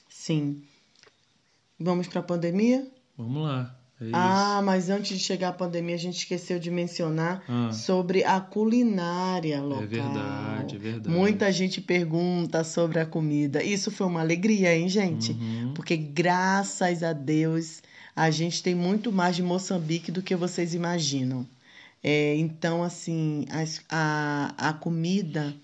Sim. 0.09 0.63
Vamos 1.79 2.07
para 2.07 2.21
a 2.21 2.23
pandemia? 2.23 2.87
Vamos 3.19 3.43
lá. 3.43 3.77
É 4.01 4.11
ah, 4.13 4.61
mas 4.65 4.91
antes 4.91 5.17
de 5.17 5.25
chegar 5.25 5.51
à 5.51 5.53
pandemia, 5.53 5.95
a 5.95 5.99
gente 5.99 6.19
esqueceu 6.19 6.59
de 6.59 6.71
mencionar 6.71 7.45
ah. 7.49 7.73
sobre 7.73 8.25
a 8.25 8.41
culinária 8.41 9.61
local. 9.61 9.85
É 9.85 9.87
verdade, 9.87 10.77
é 10.77 10.79
verdade. 10.79 11.17
Muita 11.17 11.53
gente 11.53 11.81
pergunta 11.81 12.65
sobre 12.65 12.99
a 12.99 13.07
comida. 13.07 13.63
Isso 13.63 13.91
foi 13.91 14.07
uma 14.07 14.21
alegria, 14.21 14.77
hein, 14.77 14.89
gente? 14.89 15.33
Uhum. 15.33 15.73
Porque 15.75 15.97
graças 15.97 17.03
a 17.03 17.13
Deus 17.13 17.83
a 18.15 18.31
gente 18.31 18.63
tem 18.63 18.75
muito 18.75 19.13
mais 19.13 19.37
de 19.37 19.43
Moçambique 19.43 20.11
do 20.11 20.23
que 20.23 20.35
vocês 20.35 20.75
imaginam. 20.75 21.47
É, 22.03 22.35
então, 22.37 22.83
assim, 22.83 23.47
a, 23.51 23.65
a, 23.89 24.69
a 24.69 24.73
comida 24.73 25.55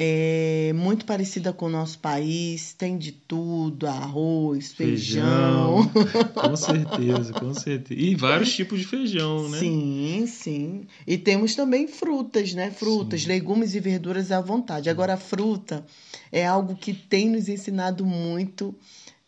é 0.00 0.72
muito 0.76 1.04
parecida 1.04 1.52
com 1.52 1.66
o 1.66 1.68
nosso 1.68 1.98
país, 1.98 2.72
tem 2.72 2.96
de 2.96 3.10
tudo, 3.10 3.84
arroz, 3.88 4.72
feijão. 4.72 5.90
feijão. 5.90 6.22
com 6.34 6.54
certeza, 6.54 7.32
com 7.32 7.52
certeza. 7.52 8.00
E 8.00 8.14
vários 8.14 8.54
tipos 8.54 8.78
de 8.78 8.86
feijão, 8.86 9.48
né? 9.48 9.58
Sim, 9.58 10.24
sim. 10.28 10.86
E 11.04 11.18
temos 11.18 11.56
também 11.56 11.88
frutas, 11.88 12.54
né? 12.54 12.70
Frutas, 12.70 13.22
sim. 13.22 13.28
legumes 13.28 13.74
e 13.74 13.80
verduras 13.80 14.30
à 14.30 14.40
vontade. 14.40 14.88
Agora, 14.88 15.14
a 15.14 15.16
fruta 15.16 15.84
é 16.30 16.46
algo 16.46 16.76
que 16.76 16.94
tem 16.94 17.28
nos 17.28 17.48
ensinado 17.48 18.06
muito 18.06 18.72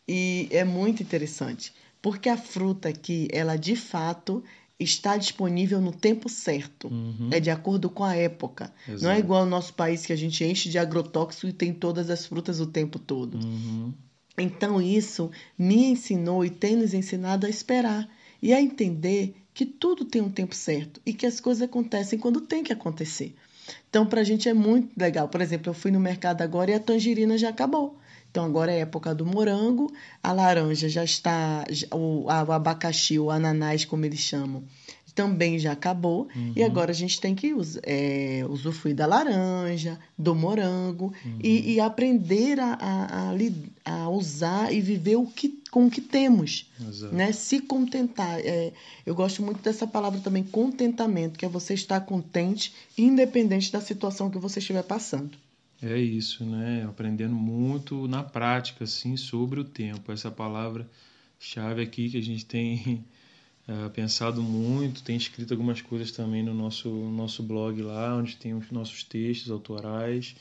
e 0.06 0.46
é 0.52 0.62
muito 0.62 1.02
interessante. 1.02 1.72
Porque 2.00 2.28
a 2.28 2.36
fruta 2.36 2.88
aqui, 2.88 3.26
ela 3.32 3.56
de 3.56 3.74
fato 3.74 4.40
está 4.80 5.16
disponível 5.16 5.80
no 5.80 5.92
tempo 5.92 6.28
certo. 6.28 6.88
Uhum. 6.88 7.28
É 7.30 7.38
de 7.38 7.50
acordo 7.50 7.90
com 7.90 8.02
a 8.02 8.16
época. 8.16 8.72
Exato. 8.88 9.04
Não 9.04 9.10
é 9.10 9.18
igual 9.18 9.42
ao 9.42 9.46
nosso 9.46 9.74
país 9.74 10.06
que 10.06 10.12
a 10.12 10.16
gente 10.16 10.42
enche 10.42 10.68
de 10.68 10.78
agrotóxico 10.78 11.46
e 11.46 11.52
tem 11.52 11.72
todas 11.72 12.08
as 12.08 12.26
frutas 12.26 12.60
o 12.60 12.66
tempo 12.66 12.98
todo. 12.98 13.36
Uhum. 13.36 13.92
Então 14.38 14.80
isso 14.80 15.30
me 15.58 15.84
ensinou 15.84 16.44
e 16.44 16.50
tem 16.50 16.76
nos 16.76 16.94
ensinado 16.94 17.46
a 17.46 17.50
esperar 17.50 18.08
e 18.40 18.54
a 18.54 18.60
entender 18.60 19.34
que 19.52 19.66
tudo 19.66 20.04
tem 20.04 20.22
um 20.22 20.30
tempo 20.30 20.54
certo 20.54 21.00
e 21.04 21.12
que 21.12 21.26
as 21.26 21.40
coisas 21.40 21.62
acontecem 21.62 22.18
quando 22.18 22.40
tem 22.40 22.62
que 22.62 22.72
acontecer. 22.72 23.34
Então, 23.88 24.06
para 24.06 24.22
a 24.22 24.24
gente 24.24 24.48
é 24.48 24.54
muito 24.54 24.90
legal. 24.96 25.28
Por 25.28 25.40
exemplo, 25.40 25.70
eu 25.70 25.74
fui 25.74 25.90
no 25.90 26.00
mercado 26.00 26.42
agora 26.42 26.70
e 26.70 26.74
a 26.74 26.80
tangerina 26.80 27.36
já 27.36 27.50
acabou. 27.50 27.99
Então 28.30 28.44
agora 28.44 28.72
é 28.72 28.80
época 28.80 29.12
do 29.12 29.26
morango, 29.26 29.92
a 30.22 30.32
laranja 30.32 30.88
já 30.88 31.02
está, 31.02 31.64
o, 31.92 32.26
o 32.26 32.30
abacaxi, 32.30 33.18
o 33.18 33.28
ananás, 33.30 33.84
como 33.84 34.04
eles 34.04 34.20
chamam, 34.20 34.62
também 35.20 35.58
já 35.58 35.72
acabou. 35.72 36.28
Uhum. 36.34 36.52
E 36.56 36.62
agora 36.62 36.92
a 36.92 36.94
gente 36.94 37.20
tem 37.20 37.34
que 37.34 37.52
é, 37.82 38.44
usufruir 38.48 38.94
da 38.94 39.04
laranja, 39.04 39.98
do 40.16 40.34
morango 40.34 41.12
uhum. 41.24 41.38
e, 41.42 41.74
e, 41.74 41.80
aprender 41.80 42.58
a, 42.58 42.74
a, 42.74 43.30
a, 43.30 43.92
a, 43.92 44.08
usar 44.08 44.72
e 44.72 44.80
viver 44.80 45.16
o 45.16 45.26
que, 45.26 45.60
com 45.70 45.86
o 45.86 45.90
que 45.90 46.00
temos. 46.00 46.70
Né? 47.12 47.32
Se 47.32 47.60
contentar. 47.60 48.38
É, 48.40 48.72
eu 49.04 49.14
gosto 49.14 49.42
muito 49.42 49.60
dessa 49.60 49.86
palavra 49.86 50.20
também, 50.20 50.42
contentamento, 50.42 51.38
que 51.38 51.44
é 51.44 51.48
você 51.48 51.74
estar 51.74 52.00
contente, 52.00 52.72
independente 52.96 53.72
da 53.72 53.80
situação 53.80 54.30
que 54.30 54.38
você 54.38 54.58
estiver 54.58 54.84
passando. 54.84 55.36
É 55.82 55.98
isso, 55.98 56.44
né? 56.44 56.84
Aprendendo 56.84 57.34
muito 57.34 58.06
na 58.06 58.22
prática, 58.22 58.84
assim, 58.84 59.16
sobre 59.16 59.60
o 59.60 59.64
tempo. 59.64 60.12
Essa 60.12 60.30
palavra 60.30 60.88
chave 61.38 61.82
aqui 61.82 62.10
que 62.10 62.18
a 62.18 62.22
gente 62.22 62.44
tem 62.44 63.02
uh, 63.66 63.88
pensado 63.94 64.42
muito, 64.42 65.02
tem 65.02 65.16
escrito 65.16 65.52
algumas 65.52 65.80
coisas 65.80 66.12
também 66.12 66.42
no 66.42 66.52
nosso, 66.52 66.90
no 66.90 67.10
nosso 67.10 67.42
blog 67.42 67.80
lá, 67.80 68.14
onde 68.14 68.36
tem 68.36 68.52
os 68.52 68.70
nossos 68.70 69.02
textos 69.04 69.50
autorais. 69.50 70.36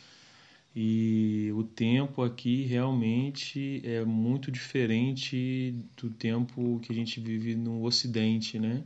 E 0.76 1.52
o 1.56 1.64
tempo 1.64 2.22
aqui 2.22 2.64
realmente 2.64 3.82
é 3.86 4.04
muito 4.04 4.52
diferente 4.52 5.74
do 5.96 6.10
tempo 6.10 6.80
que 6.84 6.92
a 6.92 6.96
gente 6.96 7.20
vive 7.20 7.56
no 7.56 7.84
Ocidente, 7.84 8.60
né? 8.60 8.84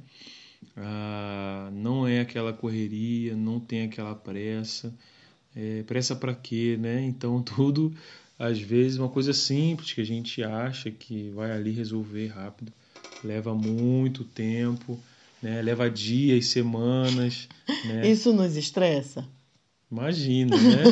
Ah, 0.77 1.72
não 1.74 2.07
é 2.07 2.22
aquela 2.22 2.53
correria, 2.53 3.36
não 3.36 3.60
tem 3.60 3.83
aquela 3.83 4.15
pressa 4.15 4.95
é, 5.55 5.83
pressa 5.83 6.15
para 6.15 6.33
quê, 6.33 6.77
né? 6.79 7.03
Então 7.03 7.41
tudo, 7.43 7.93
às 8.38 8.60
vezes, 8.60 8.98
uma 8.98 9.10
coisa 9.10 9.33
simples 9.33 9.93
que 9.93 10.01
a 10.01 10.05
gente 10.05 10.43
acha 10.43 10.91
que 10.91 11.29
vai 11.29 11.51
ali 11.51 11.72
resolver 11.72 12.27
rápido, 12.27 12.72
leva 13.24 13.53
muito 13.53 14.24
tempo, 14.24 15.00
né? 15.42 15.61
Leva 15.61 15.89
dias, 15.89 16.48
semanas. 16.48 17.48
Né? 17.85 18.09
Isso 18.09 18.31
nos 18.31 18.55
estressa? 18.55 19.27
Imagina, 19.92 20.55
né? 20.55 20.83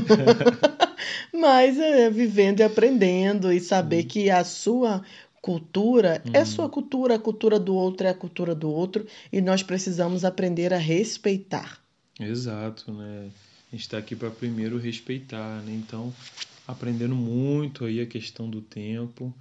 Mas 1.34 1.80
é 1.80 2.10
vivendo 2.10 2.60
e 2.60 2.64
aprendendo 2.64 3.52
e 3.52 3.60
saber 3.62 4.04
hum. 4.04 4.08
que 4.08 4.30
a 4.30 4.44
sua 4.44 5.02
cultura 5.42 6.22
hum. 6.26 6.32
é 6.34 6.46
sua 6.46 6.70
cultura, 6.70 7.16
a 7.16 7.20
cultura 7.20 7.60
do 7.60 7.74
outro 7.74 8.08
é 8.08 8.10
a 8.10 8.14
cultura 8.14 8.54
do 8.54 8.70
outro 8.70 9.06
e 9.32 9.42
nós 9.42 9.64
precisamos 9.64 10.24
aprender 10.24 10.74
a 10.74 10.78
respeitar. 10.78 11.80
Exato, 12.20 12.92
né? 12.94 13.30
A 13.72 13.76
gente 13.76 13.84
está 13.86 13.98
aqui 13.98 14.16
para 14.16 14.30
primeiro 14.30 14.78
respeitar, 14.78 15.62
né? 15.62 15.74
Então, 15.74 16.14
aprendendo 16.68 17.16
muito 17.16 17.86
aí 17.86 18.02
a 18.02 18.06
questão 18.06 18.50
do 18.50 18.62
tempo 18.62 19.34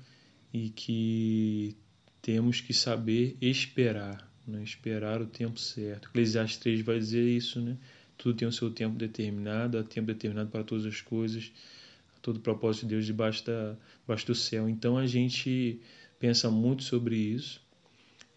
e 0.54 0.70
que 0.70 1.76
temos 2.22 2.60
que 2.60 2.72
saber 2.72 3.36
esperar, 3.40 4.30
né? 4.46 4.62
esperar 4.62 5.20
o 5.20 5.26
tempo 5.26 5.58
certo. 5.58 6.08
Eclesiastes 6.08 6.58
3 6.58 6.80
vai 6.82 6.98
dizer 6.98 7.24
isso, 7.24 7.60
né? 7.60 7.76
Tudo 8.16 8.36
tem 8.36 8.46
o 8.46 8.52
seu 8.52 8.70
tempo 8.70 8.96
determinado, 8.96 9.78
há 9.78 9.82
tempo 9.82 10.06
determinado 10.06 10.50
para 10.50 10.62
todas 10.62 10.86
as 10.86 11.00
coisas, 11.00 11.50
todo 12.22 12.36
o 12.36 12.40
propósito 12.40 12.82
de 12.82 12.90
Deus 12.90 13.06
debaixo, 13.06 13.44
da, 13.44 13.74
debaixo 14.02 14.26
do 14.26 14.34
céu. 14.34 14.68
Então 14.68 14.96
a 14.96 15.06
gente 15.06 15.80
pensa 16.20 16.50
muito 16.50 16.84
sobre 16.84 17.16
isso 17.16 17.60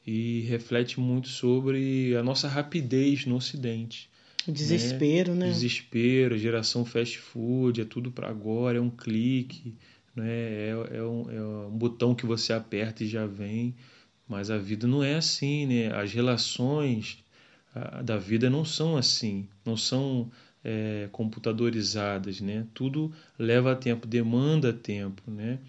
e 0.08 0.42
reflete 0.42 1.00
muito 1.00 1.28
sobre 1.28 2.16
a 2.16 2.24
nossa 2.24 2.48
rapidez 2.48 3.26
no 3.26 3.36
Ocidente. 3.36 4.10
Desespero, 4.48 5.34
né? 5.34 5.46
né? 5.46 5.52
Desespero, 5.52 6.38
geração 6.38 6.86
fast 6.86 7.18
food, 7.20 7.82
é 7.82 7.86
tudo 7.86 8.12
para 8.12 8.30
agora, 8.30 8.78
é 8.78 8.82
um 8.82 8.90
clique, 8.90 9.76
né? 10.16 10.30
É, 10.30 10.70
é, 10.92 11.04
um, 11.04 11.32
é 11.32 11.68
um 11.68 11.72
botão 11.72 12.14
que 12.14 12.26
você 12.26 12.54
aperta 12.54 13.04
e 13.04 13.08
já 13.08 13.26
vem. 13.26 13.76
Mas 14.28 14.50
a 14.50 14.58
vida 14.58 14.88
não 14.88 15.04
é 15.04 15.16
assim, 15.16 15.66
né? 15.66 15.94
As 15.94 16.14
relações 16.14 17.24
da 18.04 18.18
vida 18.18 18.50
não 18.50 18.64
são 18.64 18.96
assim, 18.96 19.48
não 19.66 19.76
são 19.76 20.32
é, 20.64 21.10
computadorizadas, 21.12 22.40
né? 22.40 22.68
Tudo 22.74 23.12
leva 23.38 23.76
tempo, 23.76 24.08
demanda 24.08 24.72
tempo, 24.72 25.24
né? 25.30 25.60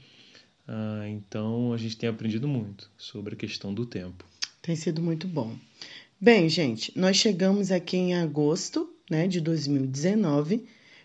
Ah, 0.67 1.09
então 1.09 1.73
a 1.73 1.77
gente 1.77 1.97
tem 1.97 2.09
aprendido 2.09 2.47
muito 2.47 2.91
sobre 2.97 3.35
a 3.35 3.37
questão 3.37 3.73
do 3.73 3.87
tempo. 3.87 4.25
Tem 4.63 4.77
sido 4.77 5.03
muito 5.03 5.27
bom. 5.27 5.57
Bem, 6.20 6.48
gente, 6.48 6.92
nós 6.96 7.16
chegamos 7.16 7.70
aqui 7.70 7.96
em 7.96 8.14
agosto 8.14 8.88
né, 9.11 9.27
de 9.27 9.40
2019, 9.40 10.64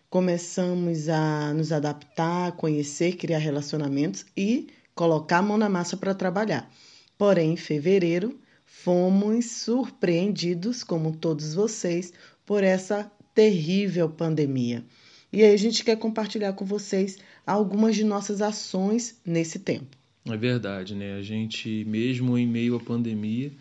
começamos 0.09 1.09
a 1.09 1.53
nos 1.53 1.71
adaptar, 1.71 2.53
conhecer, 2.53 3.15
criar 3.15 3.39
relacionamentos 3.39 4.25
e 4.37 4.67
colocar 4.95 5.39
a 5.39 5.41
mão 5.41 5.57
na 5.57 5.67
massa 5.67 5.97
para 5.97 6.13
trabalhar. 6.13 6.71
Porém, 7.17 7.53
em 7.53 7.57
fevereiro, 7.57 8.39
fomos 8.65 9.45
surpreendidos, 9.51 10.83
como 10.83 11.17
todos 11.17 11.53
vocês, 11.53 12.13
por 12.45 12.63
essa 12.63 13.11
terrível 13.33 14.09
pandemia. 14.09 14.85
E 15.33 15.43
aí 15.43 15.53
a 15.53 15.57
gente 15.57 15.83
quer 15.83 15.97
compartilhar 15.97 16.53
com 16.53 16.65
vocês 16.65 17.17
algumas 17.45 17.95
de 17.95 18.03
nossas 18.03 18.41
ações 18.41 19.19
nesse 19.25 19.59
tempo. 19.59 19.97
É 20.25 20.37
verdade, 20.37 20.95
né? 20.95 21.15
A 21.15 21.21
gente, 21.21 21.83
mesmo 21.85 22.37
em 22.37 22.47
meio 22.47 22.75
à 22.75 22.79
pandemia, 22.79 23.51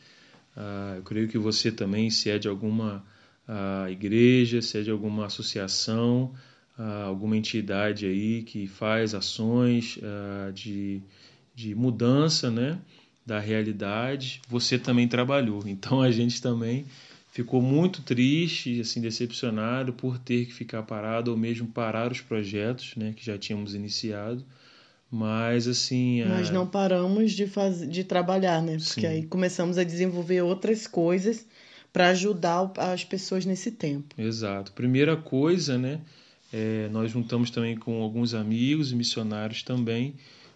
ah, 0.60 0.94
eu 0.96 1.02
creio 1.04 1.28
que 1.28 1.38
você 1.38 1.70
também, 1.70 2.10
se 2.10 2.28
é 2.28 2.36
de 2.36 2.48
alguma 2.48 3.04
uh, 3.48 3.88
igreja, 3.88 4.60
se 4.60 4.76
é 4.78 4.82
de 4.82 4.90
alguma 4.90 5.26
associação, 5.26 6.34
uh, 6.76 7.06
alguma 7.06 7.36
entidade 7.36 8.06
aí 8.06 8.42
que 8.42 8.66
faz 8.66 9.14
ações 9.14 9.96
de, 10.52 11.00
de 11.54 11.76
mudança 11.76 12.50
né, 12.50 12.76
da 13.24 13.38
realidade, 13.38 14.42
você 14.48 14.76
também 14.76 15.06
trabalhou. 15.06 15.62
Então 15.68 16.02
a 16.02 16.10
gente 16.10 16.42
também 16.42 16.86
ficou 17.30 17.62
muito 17.62 18.02
triste, 18.02 18.80
assim, 18.80 19.00
decepcionado 19.00 19.92
por 19.92 20.18
ter 20.18 20.46
que 20.46 20.52
ficar 20.52 20.82
parado 20.82 21.30
ou 21.30 21.36
mesmo 21.36 21.68
parar 21.68 22.10
os 22.10 22.20
projetos 22.20 22.96
né, 22.96 23.14
que 23.16 23.24
já 23.24 23.38
tínhamos 23.38 23.76
iniciado 23.76 24.44
mas 25.10 25.66
assim. 25.66 26.24
Nós 26.24 26.50
não 26.50 26.66
paramos 26.66 27.32
de, 27.32 27.46
fazer, 27.46 27.86
de 27.86 28.04
trabalhar, 28.04 28.62
né? 28.62 28.76
Porque 28.76 29.00
Sim. 29.00 29.06
aí 29.06 29.26
começamos 29.26 29.78
a 29.78 29.84
desenvolver 29.84 30.42
outras 30.42 30.86
coisas 30.86 31.46
para 31.92 32.08
ajudar 32.08 32.70
as 32.76 33.04
pessoas 33.04 33.46
nesse 33.46 33.70
tempo. 33.70 34.14
Exato. 34.18 34.72
Primeira 34.72 35.16
coisa, 35.16 35.78
né? 35.78 36.00
É, 36.52 36.88
nós 36.90 37.10
juntamos 37.10 37.50
também 37.50 37.76
com 37.76 38.02
alguns 38.02 38.34
amigos 38.34 38.92
e 38.92 38.96
missionários 38.96 39.62
também 39.62 40.14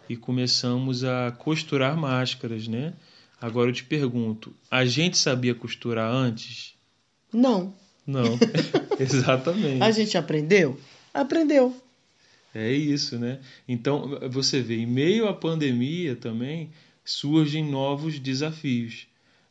e 0.09 0.17
começamos 0.17 1.05
a 1.05 1.31
costurar 1.31 1.97
máscaras, 1.97 2.69
né? 2.69 2.93
Agora 3.41 3.71
eu 3.71 3.75
te 3.75 3.85
pergunto, 3.85 4.55
a 4.71 4.85
gente 4.85 5.19
sabia 5.19 5.55
costurar 5.55 6.12
antes? 6.12 6.75
Não. 7.33 7.75
Não, 8.07 8.38
exatamente. 9.01 9.83
A 9.83 9.91
gente 9.91 10.17
aprendeu? 10.17 10.79
Aprendeu. 11.12 11.77
É 12.55 12.71
isso, 12.71 13.19
né? 13.19 13.41
Então, 13.67 14.19
você 14.31 14.61
vê, 14.61 14.77
em 14.77 14.87
meio 14.87 15.27
à 15.27 15.33
pandemia 15.33 16.15
também 16.15 16.71
surgem 17.05 17.65
novos 17.65 18.19
desafios, 18.19 19.07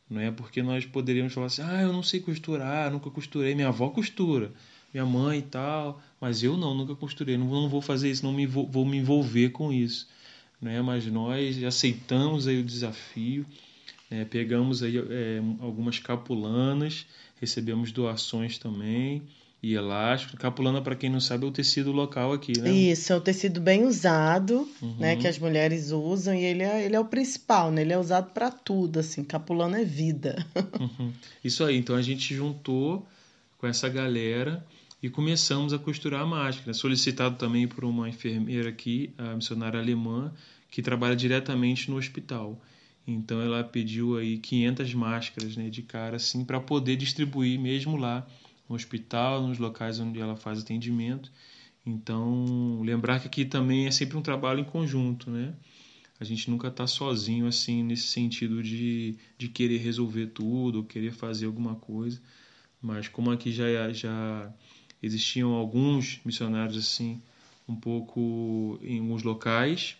não 0.08 0.20
é? 0.20 0.30
Porque 0.30 0.62
nós 0.62 0.86
poderíamos 0.86 1.32
falar 1.32 1.46
assim: 1.46 1.62
"Ah, 1.62 1.82
eu 1.82 1.92
não 1.92 2.02
sei 2.02 2.20
costurar, 2.20 2.90
nunca 2.92 3.10
costurei, 3.10 3.54
minha 3.54 3.68
avó 3.68 3.88
costura, 3.90 4.52
minha 4.94 5.04
mãe 5.04 5.40
e 5.40 5.42
tal, 5.42 6.00
mas 6.20 6.42
eu 6.44 6.56
não, 6.56 6.74
nunca 6.74 6.94
costurei, 6.94 7.36
não, 7.36 7.46
não 7.46 7.68
vou 7.68 7.82
fazer 7.82 8.10
isso, 8.10 8.24
não 8.24 8.32
me 8.32 8.46
vou, 8.46 8.68
vou 8.68 8.86
me 8.86 8.98
envolver 8.98 9.50
com 9.50 9.72
isso", 9.72 10.08
né? 10.60 10.80
Mas 10.80 11.04
nós 11.06 11.62
aceitamos 11.64 12.46
aí 12.46 12.60
o 12.60 12.64
desafio, 12.64 13.44
né? 14.10 14.24
pegamos 14.24 14.82
aí 14.82 14.96
é, 14.98 15.42
algumas 15.60 15.98
capulanas, 15.98 17.04
recebemos 17.40 17.90
doações 17.90 18.58
também 18.58 19.22
e 19.62 19.74
elástico. 19.74 20.36
Capulana, 20.36 20.82
para 20.82 20.96
quem 20.96 21.08
não 21.08 21.20
sabe, 21.20 21.44
é 21.44 21.48
o 21.48 21.52
tecido 21.52 21.92
local 21.92 22.32
aqui, 22.32 22.58
né? 22.58 22.70
Isso, 22.70 23.12
é 23.12 23.16
o 23.16 23.20
tecido 23.20 23.60
bem 23.60 23.84
usado, 23.84 24.68
uhum. 24.82 24.96
né, 24.98 25.14
que 25.14 25.28
as 25.28 25.38
mulheres 25.38 25.92
usam 25.92 26.34
e 26.34 26.42
ele 26.42 26.64
é, 26.64 26.84
ele 26.84 26.96
é 26.96 27.00
o 27.00 27.04
principal, 27.04 27.70
né? 27.70 27.82
Ele 27.82 27.92
é 27.92 27.98
usado 27.98 28.32
para 28.32 28.50
tudo, 28.50 28.98
assim. 28.98 29.22
Capulana 29.22 29.80
é 29.80 29.84
vida. 29.84 30.44
Uhum. 30.82 31.12
Isso 31.44 31.62
aí. 31.62 31.76
Então 31.76 31.94
a 31.94 32.02
gente 32.02 32.34
juntou 32.34 33.06
com 33.58 33.66
essa 33.66 33.88
galera 33.88 34.64
e 35.00 35.08
começamos 35.08 35.72
a 35.72 35.78
costurar 35.78 36.22
a 36.22 36.26
máscara. 36.26 36.74
Solicitado 36.74 37.36
também 37.36 37.68
por 37.68 37.84
uma 37.84 38.08
enfermeira 38.08 38.68
aqui, 38.68 39.12
a 39.16 39.36
missionária 39.36 39.78
alemã, 39.78 40.32
que 40.70 40.82
trabalha 40.82 41.14
diretamente 41.14 41.88
no 41.88 41.96
hospital. 41.96 42.60
Então 43.06 43.40
ela 43.40 43.62
pediu 43.62 44.16
aí 44.16 44.38
500 44.38 44.94
máscaras, 44.94 45.56
né, 45.56 45.68
de 45.68 45.82
cara 45.82 46.16
assim, 46.16 46.44
para 46.44 46.58
poder 46.58 46.96
distribuir 46.96 47.60
mesmo 47.60 47.96
lá 47.96 48.26
no 48.72 48.76
hospital, 48.76 49.46
nos 49.46 49.58
locais 49.58 50.00
onde 50.00 50.18
ela 50.18 50.34
faz 50.34 50.60
atendimento. 50.60 51.30
Então, 51.84 52.80
lembrar 52.82 53.20
que 53.20 53.26
aqui 53.26 53.44
também 53.44 53.86
é 53.86 53.90
sempre 53.90 54.16
um 54.16 54.22
trabalho 54.22 54.60
em 54.60 54.64
conjunto, 54.64 55.30
né? 55.30 55.54
A 56.18 56.24
gente 56.24 56.48
nunca 56.50 56.68
está 56.68 56.86
sozinho 56.86 57.46
assim 57.46 57.82
nesse 57.82 58.06
sentido 58.06 58.62
de, 58.62 59.16
de 59.36 59.48
querer 59.48 59.78
resolver 59.78 60.28
tudo, 60.28 60.78
ou 60.78 60.84
querer 60.84 61.12
fazer 61.12 61.46
alguma 61.46 61.74
coisa. 61.74 62.20
Mas 62.80 63.08
como 63.08 63.30
aqui 63.30 63.52
já 63.52 63.92
já 63.92 64.52
existiam 65.02 65.52
alguns 65.52 66.20
missionários 66.24 66.76
assim 66.76 67.20
um 67.68 67.74
pouco 67.74 68.78
em 68.82 69.00
alguns 69.00 69.22
locais, 69.22 69.96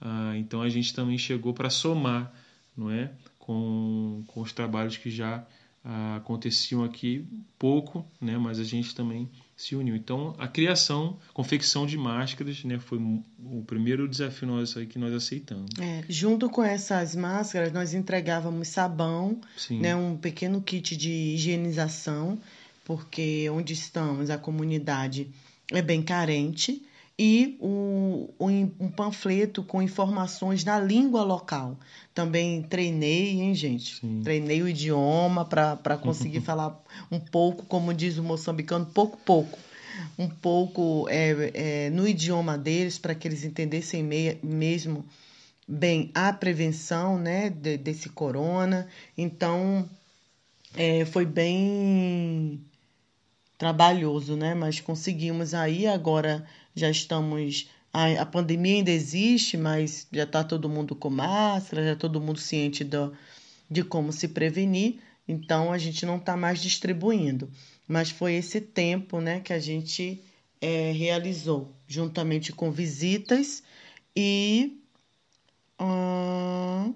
ah, 0.00 0.36
então 0.36 0.62
a 0.62 0.68
gente 0.68 0.92
também 0.92 1.16
chegou 1.16 1.54
para 1.54 1.70
somar, 1.70 2.32
não 2.76 2.90
é, 2.90 3.12
com, 3.38 4.24
com 4.26 4.40
os 4.40 4.52
trabalhos 4.52 4.96
que 4.96 5.10
já 5.10 5.46
ah, 5.84 6.16
aconteciam 6.16 6.84
aqui 6.84 7.26
pouco, 7.58 8.06
né? 8.20 8.38
Mas 8.38 8.60
a 8.60 8.64
gente 8.64 8.94
também 8.94 9.28
se 9.56 9.74
uniu. 9.74 9.96
Então, 9.96 10.34
a 10.38 10.46
criação, 10.46 11.18
confecção 11.34 11.86
de 11.86 11.98
máscaras, 11.98 12.62
né? 12.64 12.78
Foi 12.78 12.98
o 12.98 13.64
primeiro 13.66 14.08
desafio 14.08 14.48
aí 14.76 14.86
que 14.86 14.98
nós 14.98 15.12
aceitamos. 15.12 15.70
É, 15.80 16.04
junto 16.08 16.48
com 16.48 16.62
essas 16.62 17.16
máscaras, 17.16 17.72
nós 17.72 17.94
entregávamos 17.94 18.68
sabão, 18.68 19.40
Sim. 19.56 19.80
né? 19.80 19.94
Um 19.96 20.16
pequeno 20.16 20.60
kit 20.62 20.96
de 20.96 21.10
higienização, 21.10 22.38
porque 22.84 23.50
onde 23.50 23.72
estamos, 23.72 24.30
a 24.30 24.38
comunidade 24.38 25.28
é 25.70 25.82
bem 25.82 26.02
carente 26.02 26.82
e 27.18 27.58
um, 27.60 28.28
um, 28.40 28.88
panfleto 28.90 29.62
com 29.62 29.82
informações 29.82 30.64
na 30.64 30.80
língua 30.80 31.22
local. 31.22 31.78
Também 32.14 32.62
treinei, 32.62 33.40
hein, 33.40 33.54
gente? 33.54 33.96
Sim. 34.00 34.22
Treinei 34.22 34.62
o 34.62 34.68
idioma 34.68 35.44
para 35.44 35.96
conseguir 35.98 36.40
falar 36.42 36.82
um 37.10 37.20
pouco, 37.20 37.64
como 37.66 37.92
diz 37.92 38.18
o 38.18 38.22
moçambicano, 38.22 38.86
pouco, 38.86 39.18
pouco. 39.18 39.58
Um 40.18 40.28
pouco 40.28 41.06
é, 41.08 41.50
é, 41.54 41.90
no 41.90 42.08
idioma 42.08 42.56
deles, 42.56 42.98
para 42.98 43.14
que 43.14 43.28
eles 43.28 43.44
entendessem 43.44 44.02
me, 44.02 44.38
mesmo 44.42 45.04
bem 45.68 46.10
a 46.14 46.32
prevenção 46.32 47.18
né, 47.18 47.50
de, 47.50 47.76
desse 47.76 48.08
corona. 48.08 48.88
Então, 49.16 49.88
é, 50.74 51.04
foi 51.04 51.26
bem 51.26 52.60
trabalhoso, 53.58 54.36
né? 54.36 54.54
Mas 54.54 54.80
conseguimos 54.80 55.54
aí 55.54 55.86
agora 55.86 56.44
já 56.74 56.90
estamos. 56.90 57.68
A, 57.92 58.22
a 58.22 58.26
pandemia 58.26 58.76
ainda 58.76 58.90
existe, 58.90 59.56
mas 59.56 60.06
já 60.10 60.24
está 60.24 60.42
todo 60.42 60.68
mundo 60.68 60.94
com 60.94 61.10
máscara, 61.10 61.84
já 61.84 61.96
todo 61.96 62.20
mundo 62.20 62.38
ciente 62.38 62.84
do, 62.84 63.12
de 63.70 63.82
como 63.82 64.12
se 64.12 64.28
prevenir, 64.28 64.98
então 65.26 65.72
a 65.72 65.78
gente 65.78 66.04
não 66.04 66.16
está 66.16 66.36
mais 66.36 66.60
distribuindo. 66.60 67.50
Mas 67.86 68.10
foi 68.10 68.34
esse 68.34 68.60
tempo 68.60 69.20
né, 69.20 69.40
que 69.40 69.52
a 69.52 69.58
gente 69.58 70.22
é, 70.60 70.92
realizou, 70.92 71.74
juntamente 71.86 72.52
com 72.52 72.70
visitas 72.70 73.62
e 74.14 74.80
hum, 75.80 76.94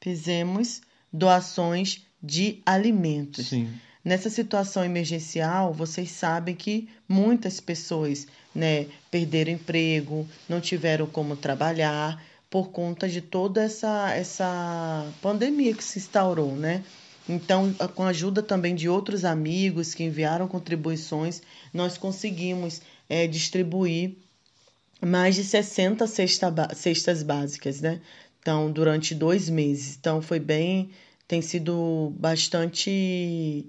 fizemos 0.00 0.82
doações 1.12 2.04
de 2.22 2.60
alimentos. 2.66 3.48
Sim. 3.48 3.72
Nessa 4.04 4.28
situação 4.28 4.84
emergencial, 4.84 5.72
vocês 5.72 6.10
sabem 6.10 6.54
que 6.54 6.88
muitas 7.08 7.58
pessoas 7.58 8.26
né, 8.54 8.86
perderam 9.10 9.52
emprego, 9.52 10.28
não 10.46 10.60
tiveram 10.60 11.06
como 11.06 11.34
trabalhar 11.34 12.22
por 12.50 12.68
conta 12.70 13.08
de 13.08 13.22
toda 13.22 13.62
essa, 13.62 14.12
essa 14.14 15.10
pandemia 15.22 15.74
que 15.74 15.82
se 15.82 15.98
instaurou, 15.98 16.54
né? 16.54 16.84
Então, 17.26 17.72
com 17.94 18.02
a 18.02 18.08
ajuda 18.08 18.42
também 18.42 18.74
de 18.74 18.88
outros 18.88 19.24
amigos 19.24 19.94
que 19.94 20.04
enviaram 20.04 20.46
contribuições, 20.46 21.40
nós 21.72 21.96
conseguimos 21.96 22.82
é, 23.08 23.26
distribuir 23.26 24.16
mais 25.00 25.34
de 25.34 25.44
60 25.44 26.06
cesta, 26.06 26.52
cestas 26.74 27.22
básicas, 27.22 27.80
né? 27.80 28.02
Então, 28.38 28.70
durante 28.70 29.14
dois 29.14 29.48
meses. 29.48 29.96
Então, 29.98 30.20
foi 30.20 30.38
bem. 30.38 30.90
tem 31.26 31.40
sido 31.40 32.12
bastante 32.18 33.64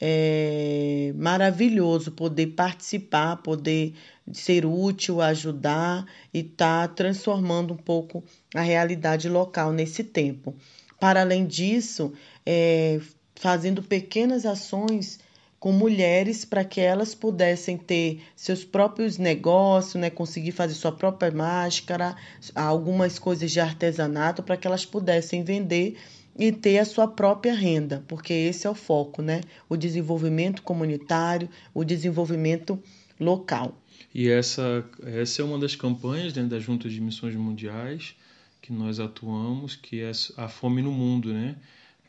é 0.00 1.12
maravilhoso 1.14 2.12
poder 2.12 2.48
participar, 2.48 3.36
poder 3.36 3.94
ser 4.32 4.64
útil, 4.64 5.20
ajudar 5.20 6.06
e 6.32 6.40
estar 6.40 6.88
tá 6.88 6.94
transformando 6.94 7.74
um 7.74 7.76
pouco 7.76 8.24
a 8.54 8.62
realidade 8.62 9.28
local 9.28 9.72
nesse 9.72 10.02
tempo. 10.02 10.54
Para 10.98 11.20
além 11.20 11.46
disso, 11.46 12.12
é, 12.46 13.00
fazendo 13.34 13.82
pequenas 13.82 14.46
ações 14.46 15.18
com 15.58 15.72
mulheres 15.72 16.46
para 16.46 16.64
que 16.64 16.80
elas 16.80 17.14
pudessem 17.14 17.76
ter 17.76 18.22
seus 18.34 18.64
próprios 18.64 19.18
negócios, 19.18 20.00
né, 20.00 20.08
conseguir 20.08 20.52
fazer 20.52 20.72
sua 20.72 20.90
própria 20.90 21.30
máscara, 21.30 22.16
algumas 22.54 23.18
coisas 23.18 23.50
de 23.50 23.60
artesanato 23.60 24.42
para 24.42 24.56
que 24.56 24.66
elas 24.66 24.86
pudessem 24.86 25.44
vender 25.44 25.98
e 26.38 26.52
ter 26.52 26.78
a 26.78 26.84
sua 26.84 27.06
própria 27.06 27.54
renda, 27.54 28.04
porque 28.08 28.32
esse 28.32 28.66
é 28.66 28.70
o 28.70 28.74
foco, 28.74 29.22
né? 29.22 29.40
O 29.68 29.76
desenvolvimento 29.76 30.62
comunitário, 30.62 31.48
o 31.74 31.84
desenvolvimento 31.84 32.82
local. 33.18 33.76
E 34.14 34.28
essa, 34.28 34.84
essa 35.04 35.42
é 35.42 35.44
uma 35.44 35.58
das 35.58 35.76
campanhas 35.76 36.32
dentro 36.32 36.50
da 36.50 36.58
Junta 36.58 36.88
de 36.88 37.00
Missões 37.00 37.34
Mundiais 37.34 38.14
que 38.60 38.72
nós 38.72 39.00
atuamos, 39.00 39.74
que 39.74 40.00
é 40.00 40.12
a 40.36 40.48
Fome 40.48 40.82
no 40.82 40.92
Mundo, 40.92 41.32
né? 41.32 41.56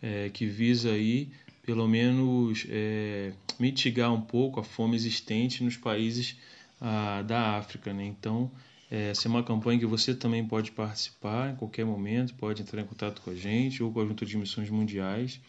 É, 0.02 0.30
que 0.30 0.46
visa 0.46 0.92
aí, 0.92 1.30
pelo 1.64 1.88
menos, 1.88 2.66
é, 2.70 3.32
mitigar 3.60 4.14
um 4.14 4.22
pouco 4.22 4.60
a 4.60 4.64
fome 4.64 4.96
existente 4.96 5.64
nos 5.64 5.78
países 5.78 6.36
ah, 6.80 7.22
da 7.22 7.58
África, 7.58 7.94
né? 7.94 8.06
Então, 8.06 8.52
essa 8.92 9.26
é 9.26 9.30
uma 9.30 9.42
campanha 9.42 9.80
que 9.80 9.86
você 9.86 10.14
também 10.14 10.46
pode 10.46 10.72
participar 10.72 11.54
em 11.54 11.56
qualquer 11.56 11.86
momento, 11.86 12.34
pode 12.36 12.62
entrar 12.62 12.82
em 12.82 12.86
contato 12.86 13.22
com 13.22 13.30
a 13.30 13.36
gente 13.36 13.82
ou 13.82 13.90
com 13.90 14.02
a 14.02 14.06
Junta 14.06 14.26
de 14.26 14.38
Missões 14.38 14.70
Mundiais, 14.70 15.40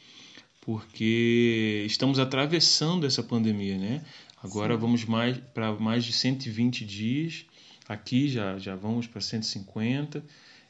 porque 0.61 1.83
estamos 1.85 2.21
atravessando 2.21 3.05
essa 3.05 3.21
pandemia, 3.21 3.77
né? 3.77 4.05
Agora 4.41 4.75
Sim. 4.75 4.81
vamos 4.81 5.05
mais 5.05 5.37
para 5.53 5.73
mais 5.73 6.05
de 6.05 6.13
120 6.13 6.85
dias, 6.85 7.45
aqui 7.89 8.29
já, 8.29 8.59
já 8.59 8.77
vamos 8.77 9.09
para 9.09 9.21
150 9.21 10.25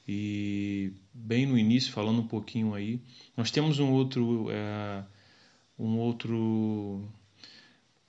e 0.08 0.92
bem 1.12 1.44
no 1.44 1.58
início, 1.58 1.92
falando 1.92 2.22
um 2.22 2.26
pouquinho 2.26 2.74
aí, 2.74 3.02
nós 3.36 3.50
temos 3.50 3.78
um 3.80 3.92
outro, 3.92 4.46
é, 4.50 5.04
um 5.78 5.98
outro 5.98 7.06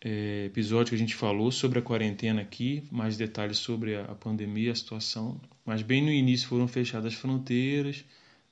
é, 0.03 0.45
episódio 0.45 0.89
que 0.89 0.95
a 0.95 0.99
gente 0.99 1.15
falou 1.15 1.49
sobre 1.49 1.79
a 1.79 1.81
quarentena 1.81 2.41
aqui, 2.41 2.83
mais 2.91 3.15
detalhes 3.15 3.57
sobre 3.57 3.95
a, 3.95 4.03
a, 4.03 4.15
pandemia, 4.15 4.73
a 4.73 4.75
situação. 4.75 5.39
Mas 5.65 5.81
bem 5.81 6.03
no 6.03 6.11
início 6.11 6.47
foram 6.49 6.67
fechadas 6.67 7.13
as 7.13 7.19
fronteiras, 7.19 8.03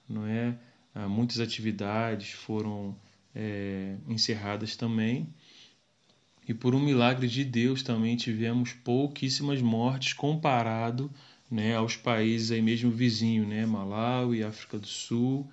não 0.07 0.25
é? 0.25 0.57
Ah, 0.95 1.09
muitas 1.09 1.41
atividades 1.41 2.31
foram 2.31 2.95
é, 3.35 3.97
encerradas 4.07 4.77
também. 4.77 5.27
E 6.47 6.53
por 6.53 6.73
um 6.73 6.79
milagre 6.79 7.27
de 7.27 7.43
Deus 7.43 7.83
também 7.83 8.15
tivemos 8.15 8.71
pouquíssimas 8.71 9.61
mortes 9.61 10.13
comparado 10.13 11.11
né, 11.49 11.75
aos 11.75 11.97
países 11.97 12.51
aí 12.51 12.61
mesmo 12.61 12.89
vizinhos, 12.89 13.45
né, 13.45 13.65
Malawi, 13.65 14.41
África 14.41 14.79
do 14.79 14.87
Sul, 14.87 15.49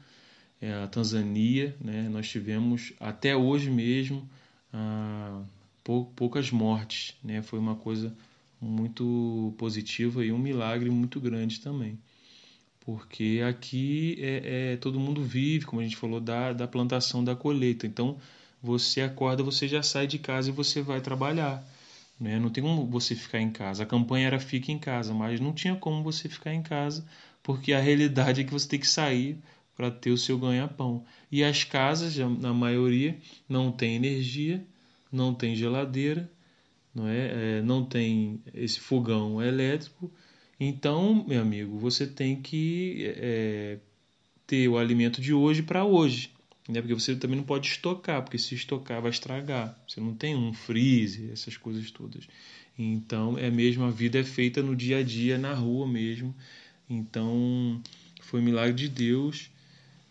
é, 0.60 0.72
a 0.72 0.86
Tanzânia, 0.86 1.76
né, 1.80 2.08
nós 2.08 2.28
tivemos 2.28 2.92
até 3.00 3.36
hoje 3.36 3.68
mesmo 3.68 4.28
ah, 4.72 5.42
poucas 6.14 6.50
mortes, 6.50 7.14
né? 7.22 7.42
Foi 7.42 7.58
uma 7.58 7.74
coisa 7.74 8.14
muito 8.60 9.54
positiva 9.56 10.24
e 10.24 10.32
um 10.32 10.38
milagre 10.38 10.90
muito 10.90 11.20
grande 11.20 11.60
também. 11.60 11.98
Porque 12.80 13.42
aqui 13.46 14.16
é, 14.18 14.72
é, 14.72 14.76
todo 14.76 14.98
mundo 14.98 15.22
vive, 15.22 15.66
como 15.66 15.80
a 15.80 15.84
gente 15.84 15.96
falou, 15.96 16.20
da, 16.20 16.52
da 16.52 16.66
plantação, 16.66 17.22
da 17.22 17.36
colheita. 17.36 17.86
Então, 17.86 18.18
você 18.62 19.02
acorda, 19.02 19.42
você 19.42 19.68
já 19.68 19.82
sai 19.82 20.06
de 20.06 20.18
casa 20.18 20.48
e 20.48 20.52
você 20.52 20.82
vai 20.82 21.00
trabalhar. 21.00 21.62
Né? 22.18 22.38
Não 22.38 22.50
tem 22.50 22.62
como 22.64 22.86
você 22.86 23.14
ficar 23.14 23.40
em 23.40 23.50
casa. 23.50 23.82
A 23.82 23.86
campanha 23.86 24.26
era 24.26 24.40
fique 24.40 24.72
em 24.72 24.78
casa, 24.78 25.14
mas 25.14 25.40
não 25.40 25.52
tinha 25.52 25.76
como 25.76 26.02
você 26.02 26.28
ficar 26.28 26.52
em 26.52 26.62
casa, 26.62 27.06
porque 27.42 27.72
a 27.72 27.80
realidade 27.80 28.40
é 28.40 28.44
que 28.44 28.52
você 28.52 28.68
tem 28.68 28.80
que 28.80 28.88
sair 28.88 29.38
para 29.76 29.90
ter 29.90 30.10
o 30.10 30.18
seu 30.18 30.38
ganha-pão. 30.38 31.04
E 31.30 31.44
as 31.44 31.62
casas, 31.64 32.16
na 32.16 32.52
maioria, 32.52 33.16
não 33.48 33.70
tem 33.70 33.94
energia, 33.94 34.66
não 35.10 35.34
tem 35.34 35.54
geladeira, 35.56 36.30
não 36.94 37.08
é? 37.08 37.58
é 37.58 37.62
não 37.62 37.84
tem 37.84 38.40
esse 38.54 38.80
fogão 38.80 39.42
elétrico, 39.42 40.12
então, 40.60 41.24
meu 41.26 41.40
amigo, 41.40 41.78
você 41.78 42.06
tem 42.06 42.40
que 42.42 43.14
é, 43.16 43.78
ter 44.46 44.66
o 44.68 44.76
alimento 44.76 45.20
de 45.20 45.32
hoje 45.32 45.62
para 45.62 45.84
hoje. 45.84 46.32
Né? 46.68 46.80
Porque 46.80 46.94
você 46.94 47.14
também 47.14 47.36
não 47.36 47.44
pode 47.44 47.68
estocar, 47.68 48.22
porque 48.22 48.38
se 48.38 48.54
estocar 48.54 49.00
vai 49.00 49.10
estragar. 49.10 49.78
Você 49.86 50.00
não 50.00 50.14
tem 50.14 50.34
um 50.34 50.52
freezer, 50.52 51.30
essas 51.32 51.56
coisas 51.56 51.90
todas. 51.90 52.26
Então, 52.76 53.38
é 53.38 53.50
mesmo, 53.50 53.84
a 53.84 53.90
vida 53.90 54.18
é 54.18 54.24
feita 54.24 54.62
no 54.62 54.74
dia 54.74 54.98
a 54.98 55.02
dia, 55.02 55.38
na 55.38 55.54
rua 55.54 55.86
mesmo. 55.86 56.34
Então, 56.90 57.80
foi 58.20 58.40
um 58.40 58.44
milagre 58.44 58.74
de 58.74 58.88
Deus 58.88 59.50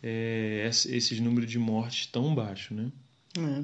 é, 0.01 0.65
esses 0.65 1.19
números 1.19 1.49
de 1.49 1.59
mortes 1.59 2.05
tão 2.05 2.33
baixos, 2.33 2.77
né? 2.77 2.91
É. 3.37 3.63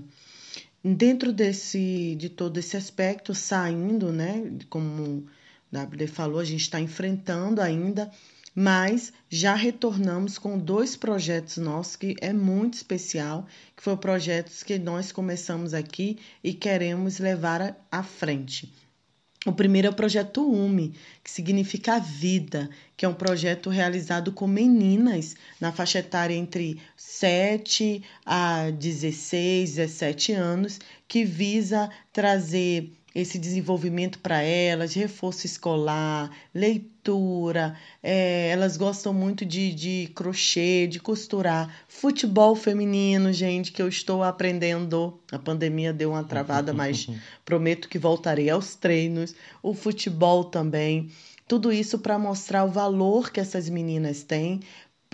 Dentro 0.84 1.32
desse, 1.32 2.14
de 2.16 2.28
todo 2.28 2.58
esse 2.58 2.76
aspecto, 2.76 3.34
saindo, 3.34 4.12
né, 4.12 4.52
como 4.70 5.26
WD 5.72 6.08
falou, 6.08 6.40
a 6.40 6.44
gente 6.44 6.62
está 6.62 6.80
enfrentando 6.80 7.62
ainda, 7.62 8.12
mas 8.54 9.14
já 9.30 9.56
retornamos 9.56 10.38
com 10.38 10.60
dois 10.60 10.98
projetos 10.98 11.56
nossos 11.58 11.96
que 11.96 12.16
é 12.20 12.34
muito 12.34 12.74
especial, 12.74 13.48
que 13.76 13.82
foram 13.82 13.98
projetos 13.98 14.62
que 14.62 14.78
nós 14.78 15.12
começamos 15.12 15.74
aqui 15.74 16.20
e 16.44 16.54
queremos 16.54 17.18
levar 17.18 17.78
à 17.90 18.04
frente. 18.04 18.83
O 19.46 19.52
primeiro 19.52 19.88
é 19.88 19.90
o 19.90 19.94
projeto 19.94 20.50
UME, 20.50 20.94
que 21.22 21.30
significa 21.30 22.00
vida, 22.00 22.70
que 22.96 23.04
é 23.06 23.10
um 23.10 23.14
projeto 23.14 23.70
realizado 23.70 24.32
com 24.32 24.48
meninas 24.48 25.36
na 25.60 25.70
faixa 25.70 26.00
etária 26.00 26.34
entre 26.34 26.80
7 26.96 28.02
a 28.26 28.70
16, 28.70 29.76
17 29.76 30.32
anos, 30.32 30.80
que 31.08 31.26
visa 31.26 31.90
trazer 32.14 32.94
esse 33.14 33.38
desenvolvimento 33.38 34.18
para 34.20 34.42
elas, 34.42 34.94
reforço 34.94 35.46
escolar, 35.46 36.32
leitura, 36.54 37.78
é, 38.02 38.50
elas 38.50 38.76
gostam 38.76 39.14
muito 39.14 39.46
de, 39.46 39.74
de 39.74 40.12
crochê, 40.16 40.88
de 40.88 41.00
costurar, 41.00 41.84
futebol 41.88 42.56
feminino, 42.56 43.32
gente, 43.32 43.72
que 43.72 43.82
eu 43.82 43.88
estou 43.88 44.24
aprendendo. 44.24 45.20
A 45.32 45.38
pandemia 45.38 45.94
deu 45.94 46.12
uma 46.12 46.24
travada, 46.24 46.74
mas 46.74 47.08
prometo 47.46 47.88
que 47.88 48.00
voltarei 48.00 48.50
aos 48.50 48.76
treinos. 48.76 49.36
O 49.62 49.74
futebol 49.74 50.46
também. 50.46 51.12
Tudo 51.48 51.72
isso 51.72 52.00
para 52.00 52.18
mostrar 52.18 52.64
o 52.64 52.72
valor 52.72 53.32
que 53.32 53.40
essas 53.40 53.70
meninas 53.70 54.24
têm 54.24 54.62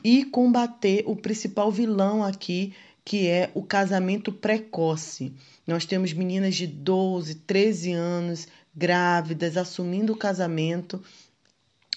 e 0.03 0.23
combater 0.23 1.03
o 1.05 1.15
principal 1.15 1.71
vilão 1.71 2.23
aqui, 2.23 2.73
que 3.03 3.27
é 3.27 3.49
o 3.53 3.63
casamento 3.63 4.31
precoce. 4.31 5.33
Nós 5.65 5.85
temos 5.85 6.13
meninas 6.13 6.55
de 6.55 6.67
12, 6.67 7.35
13 7.35 7.91
anos, 7.93 8.47
grávidas, 8.75 9.57
assumindo 9.57 10.13
o 10.13 10.17
casamento 10.17 11.01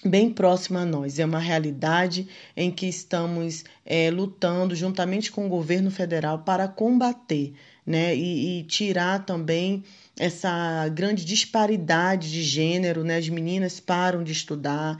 bem 0.05 0.31
próximo 0.31 0.77
a 0.77 0.85
nós. 0.85 1.19
É 1.19 1.25
uma 1.25 1.39
realidade 1.39 2.27
em 2.55 2.69
que 2.71 2.87
estamos 2.87 3.63
é, 3.85 4.11
lutando 4.11 4.75
juntamente 4.75 5.31
com 5.31 5.45
o 5.45 5.49
governo 5.49 5.89
federal 5.89 6.39
para 6.39 6.67
combater 6.67 7.53
né? 7.85 8.15
e, 8.15 8.59
e 8.59 8.63
tirar 8.63 9.25
também 9.25 9.83
essa 10.17 10.87
grande 10.89 11.25
disparidade 11.25 12.31
de 12.31 12.43
gênero, 12.43 13.03
né? 13.03 13.17
As 13.17 13.27
meninas 13.29 13.79
param 13.79 14.23
de 14.23 14.31
estudar, 14.31 14.99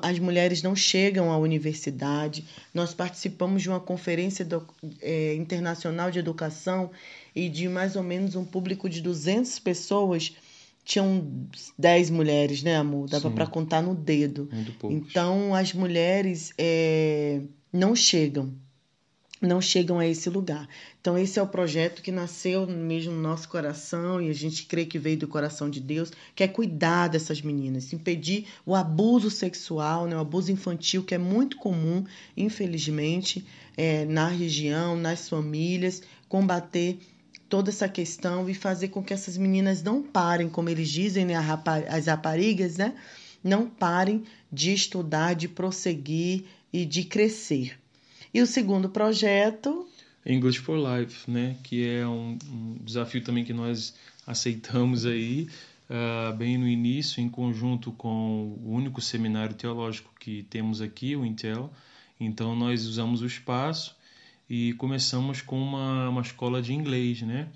as 0.00 0.18
mulheres 0.18 0.62
não 0.62 0.76
chegam 0.76 1.32
à 1.32 1.36
universidade. 1.36 2.44
Nós 2.72 2.94
participamos 2.94 3.62
de 3.62 3.68
uma 3.68 3.80
conferência 3.80 4.44
do, 4.44 4.64
é, 5.00 5.34
internacional 5.34 6.10
de 6.10 6.20
educação 6.20 6.90
e 7.34 7.48
de 7.48 7.68
mais 7.68 7.96
ou 7.96 8.02
menos 8.02 8.36
um 8.36 8.44
público 8.44 8.88
de 8.88 9.00
200 9.00 9.58
pessoas 9.58 10.36
tinham 10.84 11.48
10 11.78 12.10
mulheres, 12.10 12.62
né, 12.62 12.76
amor? 12.76 13.08
Dava 13.08 13.30
para 13.30 13.46
contar 13.46 13.82
no 13.82 13.94
dedo. 13.94 14.48
Então, 14.90 15.54
as 15.54 15.72
mulheres 15.72 16.52
é, 16.58 17.40
não 17.72 17.94
chegam 17.94 18.52
não 19.42 19.60
chegam 19.60 19.98
a 19.98 20.06
esse 20.06 20.30
lugar. 20.30 20.68
Então, 21.00 21.18
esse 21.18 21.38
é 21.38 21.42
o 21.42 21.46
projeto 21.48 22.00
que 22.00 22.12
nasceu 22.12 22.64
mesmo 22.66 23.12
no 23.12 23.20
nosso 23.20 23.48
coração 23.48 24.22
e 24.22 24.30
a 24.30 24.32
gente 24.32 24.66
crê 24.66 24.86
que 24.86 25.00
veio 25.00 25.18
do 25.18 25.26
coração 25.26 25.68
de 25.68 25.80
Deus, 25.80 26.12
que 26.34 26.44
é 26.44 26.48
cuidar 26.48 27.08
dessas 27.08 27.42
meninas, 27.42 27.92
impedir 27.92 28.46
o 28.64 28.74
abuso 28.76 29.28
sexual, 29.28 30.06
né, 30.06 30.16
o 30.16 30.20
abuso 30.20 30.52
infantil, 30.52 31.02
que 31.02 31.14
é 31.14 31.18
muito 31.18 31.56
comum, 31.56 32.04
infelizmente, 32.36 33.44
é, 33.76 34.04
na 34.04 34.28
região, 34.28 34.96
nas 34.96 35.28
famílias, 35.28 36.02
combater 36.28 37.00
toda 37.48 37.70
essa 37.70 37.88
questão 37.88 38.48
e 38.48 38.54
fazer 38.54 38.88
com 38.88 39.02
que 39.02 39.12
essas 39.12 39.36
meninas 39.36 39.82
não 39.82 40.02
parem, 40.02 40.48
como 40.48 40.70
eles 40.70 40.88
dizem, 40.88 41.24
né, 41.24 41.34
as 41.34 42.06
raparigas, 42.06 42.76
né, 42.76 42.94
não 43.42 43.66
parem 43.66 44.22
de 44.50 44.72
estudar, 44.72 45.34
de 45.34 45.48
prosseguir 45.48 46.44
e 46.72 46.86
de 46.86 47.02
crescer. 47.04 47.81
E 48.34 48.40
o 48.40 48.46
segundo 48.46 48.88
projeto. 48.88 49.86
English 50.24 50.60
for 50.60 50.78
Life, 50.78 51.30
né? 51.30 51.56
Que 51.62 51.86
é 51.86 52.06
um, 52.06 52.38
um 52.48 52.78
desafio 52.82 53.22
também 53.22 53.44
que 53.44 53.52
nós 53.52 53.94
aceitamos 54.26 55.04
aí, 55.04 55.48
uh, 55.90 56.34
bem 56.34 56.56
no 56.56 56.66
início, 56.66 57.20
em 57.20 57.28
conjunto 57.28 57.92
com 57.92 58.56
o 58.64 58.72
único 58.72 59.02
seminário 59.02 59.54
teológico 59.54 60.10
que 60.18 60.44
temos 60.44 60.80
aqui, 60.80 61.14
o 61.14 61.26
Intel. 61.26 61.70
Então, 62.18 62.56
nós 62.56 62.86
usamos 62.86 63.20
o 63.20 63.26
espaço 63.26 63.94
e 64.48 64.72
começamos 64.74 65.42
com 65.42 65.60
uma, 65.60 66.08
uma 66.08 66.22
escola 66.22 66.62
de 66.62 66.72
inglês, 66.72 67.20
né? 67.20 67.48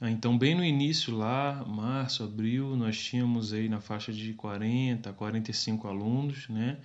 Ah, 0.00 0.10
então, 0.10 0.38
bem 0.38 0.54
no 0.54 0.64
início 0.64 1.14
lá, 1.14 1.62
março, 1.66 2.22
abril, 2.24 2.74
nós 2.74 2.98
tínhamos 2.98 3.52
aí 3.52 3.68
na 3.68 3.80
faixa 3.80 4.12
de 4.12 4.32
40, 4.32 5.12
45 5.12 5.88
alunos, 5.88 6.48
né? 6.48 6.78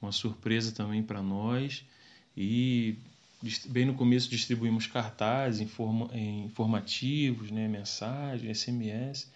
Uma 0.00 0.12
surpresa 0.12 0.72
também 0.72 1.02
para 1.02 1.22
nós 1.22 1.84
e 2.36 2.96
bem 3.66 3.84
no 3.84 3.94
começo 3.94 4.30
distribuímos 4.30 4.86
cartazes 4.86 5.66
informativos, 6.46 7.50
né, 7.50 7.68
mensagens, 7.68 8.58
SMS, 8.58 9.30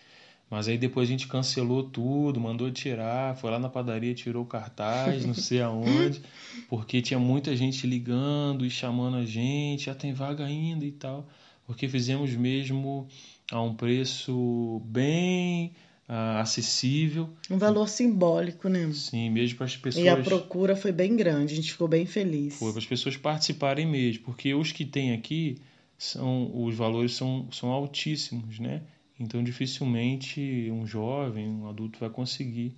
mas 0.51 0.67
aí 0.67 0.79
depois 0.79 1.09
a 1.09 1.13
gente 1.13 1.27
cancelou 1.27 1.83
tudo, 1.83 2.41
mandou 2.41 2.71
tirar, 2.71 3.37
foi 3.37 3.51
lá 3.51 3.59
na 3.59 3.69
padaria, 3.69 4.15
tirou 4.15 4.45
o 4.45 4.47
cartaz, 4.47 5.27
não 5.27 5.35
sei 5.35 5.61
aonde, 5.61 6.23
porque 6.69 7.03
tinha 7.03 7.21
muita 7.21 7.55
gente 7.55 7.87
ligando 7.87 8.65
e 8.65 8.71
chamando 8.71 9.19
a 9.19 9.27
gente, 9.27 9.87
já 9.87 9.95
tem 9.95 10.15
vaga 10.15 10.47
ainda 10.47 10.87
e 10.87 10.93
tal, 10.93 11.29
porque 11.67 11.87
fizemos 11.87 12.33
mesmo 12.33 13.07
a 13.53 13.61
um 13.61 13.75
preço 13.75 14.81
bem 14.87 15.73
uh, 16.09 16.39
acessível. 16.41 17.29
Um 17.51 17.59
valor 17.59 17.89
simbólico, 17.89 18.69
né? 18.69 18.91
Sim, 18.93 19.31
mesmo 19.31 19.59
para 19.59 19.67
as 19.67 19.77
pessoas. 19.77 20.05
E 20.05 20.09
a 20.09 20.17
procura 20.17 20.75
foi 20.75 20.91
bem 20.91 21.15
grande, 21.15 21.53
a 21.53 21.57
gente 21.57 21.73
ficou 21.73 21.87
bem 21.87 22.07
feliz. 22.07 22.59
Foi 22.59 22.71
para 22.73 22.81
as 22.81 22.87
pessoas 22.87 23.17
participarem 23.17 23.87
mesmo, 23.87 24.25
porque 24.25 24.55
os 24.55 24.73
que 24.73 24.85
tem 24.85 25.13
aqui 25.13 25.59
são 25.99 26.51
os 26.65 26.75
valores 26.75 27.13
são, 27.13 27.49
são 27.53 27.71
altíssimos, 27.71 28.59
né? 28.59 28.83
Então 29.21 29.43
dificilmente 29.43 30.71
um 30.73 30.87
jovem, 30.87 31.49
um 31.49 31.69
adulto 31.69 31.99
vai 31.99 32.09
conseguir 32.09 32.73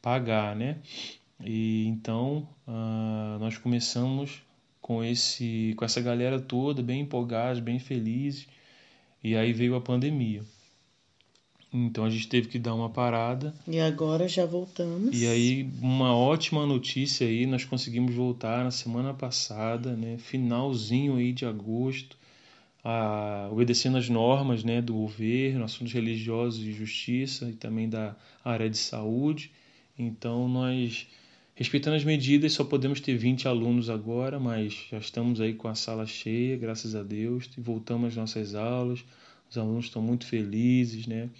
pagar, 0.00 0.54
né? 0.56 0.78
E 1.44 1.86
então 1.88 2.48
uh, 2.66 3.38
nós 3.40 3.58
começamos 3.58 4.42
com 4.80 5.02
esse 5.02 5.74
com 5.76 5.84
essa 5.84 6.00
galera 6.00 6.40
toda 6.40 6.82
bem 6.82 7.00
empolgados, 7.02 7.60
bem 7.60 7.78
felizes. 7.78 8.46
E 9.24 9.36
aí 9.36 9.52
veio 9.52 9.76
a 9.76 9.80
pandemia. 9.80 10.42
Então 11.72 12.04
a 12.04 12.10
gente 12.10 12.28
teve 12.28 12.48
que 12.48 12.58
dar 12.58 12.74
uma 12.74 12.90
parada. 12.90 13.54
E 13.66 13.80
agora 13.80 14.28
já 14.28 14.44
voltamos. 14.44 15.18
E 15.18 15.26
aí, 15.26 15.70
uma 15.80 16.14
ótima 16.14 16.66
notícia 16.66 17.26
aí, 17.26 17.46
nós 17.46 17.64
conseguimos 17.64 18.14
voltar 18.14 18.62
na 18.62 18.70
semana 18.70 19.14
passada, 19.14 19.96
né? 19.96 20.18
Finalzinho 20.18 21.16
aí 21.16 21.32
de 21.32 21.46
agosto, 21.46 22.14
a, 22.84 23.48
obedecendo 23.50 23.96
as 23.96 24.08
normas 24.10 24.62
né, 24.62 24.82
do 24.82 24.92
governo, 24.92 25.64
assuntos 25.64 25.94
religiosos 25.94 26.62
e 26.62 26.72
justiça 26.72 27.48
e 27.48 27.54
também 27.54 27.88
da 27.88 28.14
área 28.44 28.68
de 28.68 28.76
saúde. 28.76 29.50
Então 29.98 30.46
nós, 30.48 31.06
respeitando 31.54 31.96
as 31.96 32.04
medidas, 32.04 32.52
só 32.52 32.64
podemos 32.64 33.00
ter 33.00 33.16
20 33.16 33.48
alunos 33.48 33.88
agora, 33.88 34.38
mas 34.38 34.88
já 34.90 34.98
estamos 34.98 35.40
aí 35.40 35.54
com 35.54 35.68
a 35.68 35.74
sala 35.74 36.06
cheia, 36.06 36.58
graças 36.58 36.94
a 36.94 37.02
Deus, 37.02 37.48
e 37.56 37.62
voltamos 37.62 38.08
às 38.08 38.16
nossas 38.16 38.54
aulas. 38.54 39.02
Os 39.48 39.56
alunos 39.56 39.86
estão 39.86 40.02
muito 40.02 40.26
felizes, 40.26 41.06
né? 41.06 41.30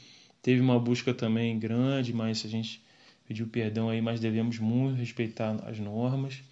Teve 0.43 0.61
uma 0.61 0.79
busca 0.79 1.15
também 1.15 1.57
grande, 1.59 2.13
mas 2.13 2.45
a 2.45 2.49
gente 2.49 2.83
pediu 3.27 3.47
perdão 3.47 3.89
aí, 3.89 4.03
mas 4.03 4.21
devemos 4.21 4.59
muito 4.59 4.99
respeitar 4.99 5.57
as 5.65 5.79
normas. 5.79 6.43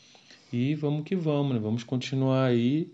E 0.52 0.74
vamos 0.76 1.04
que 1.04 1.16
vamos, 1.16 1.54
né? 1.54 1.60
Vamos 1.60 1.82
continuar 1.82 2.46
aí. 2.46 2.90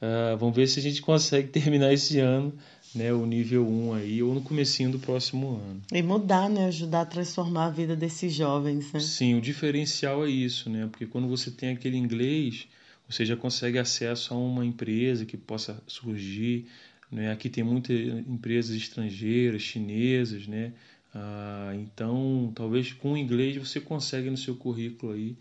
Uh, 0.00 0.36
vamos 0.36 0.54
ver 0.54 0.66
se 0.68 0.78
a 0.78 0.82
gente 0.82 1.02
consegue 1.02 1.48
terminar 1.52 1.92
esse 1.92 2.20
ano, 2.20 2.52
né, 2.94 3.12
o 3.12 3.24
nível 3.24 3.66
1 3.66 3.94
aí, 3.94 4.22
ou 4.22 4.34
no 4.34 4.42
comecinho 4.42 4.90
do 4.90 4.98
próximo 4.98 5.56
ano. 5.56 5.82
E 5.92 6.02
mudar, 6.02 6.48
né? 6.48 6.66
Ajudar 6.66 7.02
a 7.02 7.06
transformar 7.06 7.66
a 7.66 7.70
vida 7.70 7.96
desses 7.96 8.32
jovens, 8.32 8.92
né? 8.92 9.00
Sim, 9.00 9.34
o 9.36 9.40
diferencial 9.40 10.24
é 10.24 10.30
isso, 10.30 10.68
né? 10.68 10.86
Porque 10.90 11.06
quando 11.06 11.26
você 11.26 11.50
tem 11.50 11.70
aquele 11.70 11.96
inglês, 11.96 12.68
você 13.08 13.24
já 13.24 13.36
consegue 13.36 13.78
acesso 13.78 14.34
a 14.34 14.36
uma 14.36 14.64
empresa 14.64 15.24
que 15.24 15.36
possa 15.36 15.82
surgir, 15.86 16.66
né? 17.10 17.30
Aqui 17.32 17.48
tem 17.48 17.64
muitas 17.64 17.98
empresas 18.26 18.76
estrangeiras, 18.76 19.62
chinesas, 19.62 20.46
né? 20.46 20.72
Ah, 21.14 21.72
então, 21.74 22.52
talvez 22.54 22.92
com 22.92 23.12
o 23.12 23.16
inglês 23.16 23.56
você 23.56 23.80
consegue 23.80 24.28
no 24.30 24.36
seu 24.36 24.54
currículo 24.56 25.12
aí 25.12 25.36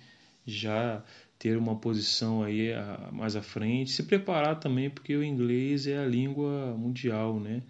já 0.45 1.04
ter 1.38 1.58
uma 1.58 1.75
posição 1.75 2.43
aí 2.43 2.71
a, 2.73 3.10
mais 3.12 3.36
à 3.36 3.41
frente, 3.41 3.91
se 3.91 4.04
preparar 4.04 4.60
também 4.60 4.89
porque 4.89 5.15
o 5.15 5.23
inglês 5.23 5.86
é 5.88 5.97
a 5.97 6.06
língua 6.06 6.75
mundial, 6.78 7.39
né? 7.39 7.62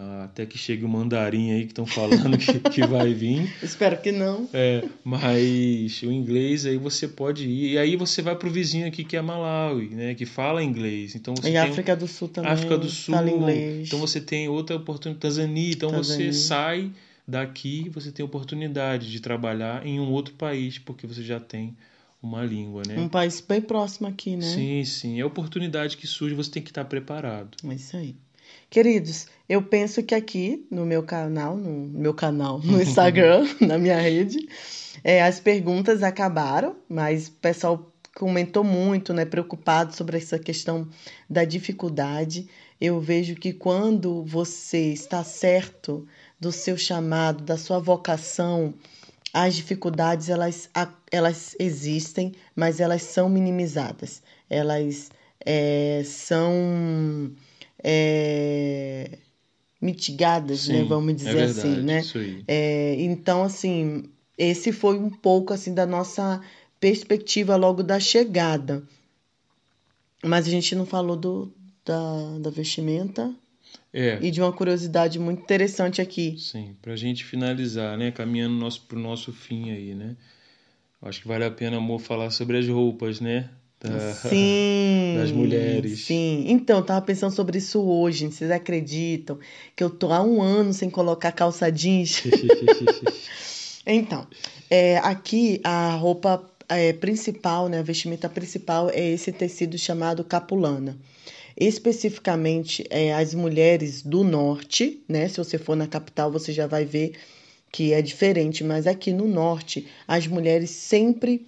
Ah, 0.00 0.24
até 0.26 0.46
que 0.46 0.56
chegue 0.56 0.84
o 0.84 0.88
mandarim 0.88 1.50
aí 1.50 1.62
que 1.62 1.72
estão 1.72 1.84
falando 1.84 2.38
que, 2.38 2.60
que 2.70 2.86
vai 2.86 3.12
vir. 3.12 3.52
Espero 3.60 4.00
que 4.00 4.12
não. 4.12 4.48
É, 4.54 4.84
mas 5.02 6.00
o 6.02 6.12
inglês 6.12 6.64
aí 6.64 6.76
você 6.76 7.08
pode 7.08 7.48
ir. 7.48 7.72
E 7.72 7.78
aí 7.78 7.96
você 7.96 8.22
vai 8.22 8.36
pro 8.36 8.48
vizinho 8.48 8.86
aqui 8.86 9.02
que 9.02 9.16
é 9.16 9.20
Malawi, 9.20 9.88
né? 9.88 10.14
Que 10.14 10.24
fala 10.24 10.62
inglês. 10.62 11.16
Então 11.16 11.34
você 11.34 11.48
e 11.48 11.52
tem 11.52 11.58
África 11.58 11.96
do 11.96 12.06
Sul 12.06 12.28
também. 12.28 12.52
África 12.52 12.78
do 12.78 12.88
Sul. 12.88 13.12
Fala 13.12 13.28
inglês. 13.28 13.88
Então 13.88 13.98
você 13.98 14.20
tem 14.20 14.48
outra 14.48 14.76
oportunidade. 14.76 15.20
Tanzânia. 15.20 15.72
Então 15.72 15.90
Tanzânia. 15.90 16.32
você 16.32 16.38
sai 16.38 16.92
daqui 17.26 17.90
você 17.90 18.10
tem 18.10 18.24
oportunidade 18.24 19.10
de 19.10 19.20
trabalhar 19.20 19.86
em 19.86 20.00
um 20.00 20.10
outro 20.10 20.32
país 20.34 20.78
porque 20.78 21.06
você 21.06 21.22
já 21.22 21.38
tem 21.38 21.76
uma 22.22 22.44
língua, 22.44 22.82
né? 22.86 22.98
Um 22.98 23.08
país 23.08 23.40
bem 23.40 23.60
próximo 23.60 24.06
aqui, 24.06 24.36
né? 24.36 24.42
Sim, 24.42 24.84
sim. 24.84 25.18
É 25.18 25.22
a 25.22 25.26
oportunidade 25.26 25.96
que 25.96 26.06
surge, 26.06 26.34
você 26.34 26.50
tem 26.50 26.62
que 26.62 26.70
estar 26.70 26.84
preparado. 26.84 27.56
É 27.64 27.74
isso 27.74 27.96
aí. 27.96 28.16
Queridos, 28.70 29.26
eu 29.48 29.62
penso 29.62 30.02
que 30.02 30.14
aqui 30.14 30.66
no 30.70 30.84
meu 30.84 31.02
canal, 31.02 31.56
no 31.56 31.70
meu 31.98 32.12
canal, 32.12 32.58
no 32.58 32.82
Instagram, 32.82 33.46
na 33.60 33.78
minha 33.78 33.98
rede, 33.98 34.46
é, 35.02 35.22
as 35.22 35.40
perguntas 35.40 36.02
acabaram, 36.02 36.76
mas 36.86 37.28
o 37.28 37.32
pessoal 37.32 37.90
comentou 38.14 38.62
muito, 38.62 39.14
né, 39.14 39.24
preocupado 39.24 39.96
sobre 39.96 40.18
essa 40.18 40.38
questão 40.38 40.86
da 41.30 41.44
dificuldade. 41.44 42.46
Eu 42.78 43.00
vejo 43.00 43.36
que 43.36 43.54
quando 43.54 44.22
você 44.24 44.92
está 44.92 45.24
certo 45.24 46.06
do 46.38 46.52
seu 46.52 46.76
chamado, 46.76 47.44
da 47.44 47.56
sua 47.56 47.78
vocação, 47.78 48.74
as 49.32 49.54
dificuldades 49.54 50.28
elas, 50.28 50.68
elas 51.10 51.56
existem, 51.58 52.34
mas 52.54 52.80
elas 52.80 53.02
são 53.02 53.30
minimizadas. 53.30 54.22
Elas 54.50 55.10
é, 55.44 56.02
são 56.04 57.32
é, 57.82 59.18
mitigadas, 59.80 60.60
Sim, 60.62 60.72
né? 60.72 60.84
Vamos 60.84 61.14
dizer 61.16 61.30
é 61.30 61.46
verdade, 61.46 61.58
assim, 61.58 61.82
né? 61.82 62.00
Isso 62.00 62.18
aí. 62.18 62.44
É, 62.46 62.94
então, 63.00 63.42
assim, 63.42 64.04
esse 64.36 64.72
foi 64.72 64.98
um 64.98 65.10
pouco 65.10 65.52
assim 65.52 65.74
da 65.74 65.86
nossa 65.86 66.40
perspectiva 66.80 67.56
logo 67.56 67.82
da 67.82 67.98
chegada. 67.98 68.82
Mas 70.24 70.46
a 70.46 70.50
gente 70.50 70.74
não 70.74 70.84
falou 70.84 71.16
do, 71.16 71.52
da, 71.84 72.38
da 72.40 72.50
vestimenta 72.50 73.32
É, 73.92 74.18
e 74.20 74.30
de 74.30 74.40
uma 74.40 74.52
curiosidade 74.52 75.18
muito 75.18 75.42
interessante 75.42 76.00
aqui. 76.00 76.36
sim. 76.38 76.76
Pra 76.82 76.96
gente 76.96 77.24
finalizar, 77.24 77.96
né? 77.96 78.10
Caminhando 78.10 78.54
nosso, 78.56 78.82
pro 78.82 78.98
nosso 78.98 79.32
fim 79.32 79.70
aí, 79.70 79.94
né? 79.94 80.16
Acho 81.00 81.22
que 81.22 81.28
vale 81.28 81.44
a 81.44 81.50
pena, 81.50 81.76
amor, 81.76 82.00
falar 82.00 82.30
sobre 82.30 82.58
as 82.58 82.66
roupas, 82.66 83.20
né? 83.20 83.48
Da- 83.80 84.14
Sim. 84.28 85.14
das 85.16 85.30
mulheres. 85.30 86.00
Sim. 86.04 86.46
Então, 86.48 86.78
eu 86.78 86.84
tava 86.84 87.00
pensando 87.04 87.32
sobre 87.34 87.58
isso 87.58 87.80
hoje. 87.80 88.26
Vocês 88.26 88.50
acreditam 88.50 89.38
que 89.76 89.84
eu 89.84 89.90
tô 89.90 90.12
há 90.12 90.22
um 90.22 90.42
ano 90.42 90.72
sem 90.72 90.90
colocar 90.90 91.32
calça 91.32 91.70
jeans? 91.70 92.22
Então, 93.90 94.26
é, 94.68 94.98
aqui 94.98 95.62
a 95.64 95.94
roupa 95.94 96.44
é, 96.68 96.92
principal, 96.92 97.70
né, 97.70 97.78
a 97.78 97.82
vestimenta 97.82 98.28
principal 98.28 98.90
é 98.90 99.12
esse 99.12 99.32
tecido 99.32 99.78
chamado 99.78 100.22
capulana. 100.22 100.98
Especificamente, 101.56 102.84
é, 102.90 103.14
as 103.14 103.32
mulheres 103.32 104.02
do 104.02 104.22
norte, 104.22 105.02
né? 105.08 105.26
Se 105.28 105.38
você 105.38 105.56
for 105.56 105.74
na 105.74 105.86
capital, 105.86 106.30
você 106.30 106.52
já 106.52 106.66
vai 106.66 106.84
ver 106.84 107.12
que 107.72 107.92
é 107.94 108.02
diferente, 108.02 108.62
mas 108.62 108.86
aqui 108.86 109.10
no 109.12 109.26
norte, 109.26 109.86
as 110.06 110.26
mulheres 110.26 110.68
sempre 110.70 111.46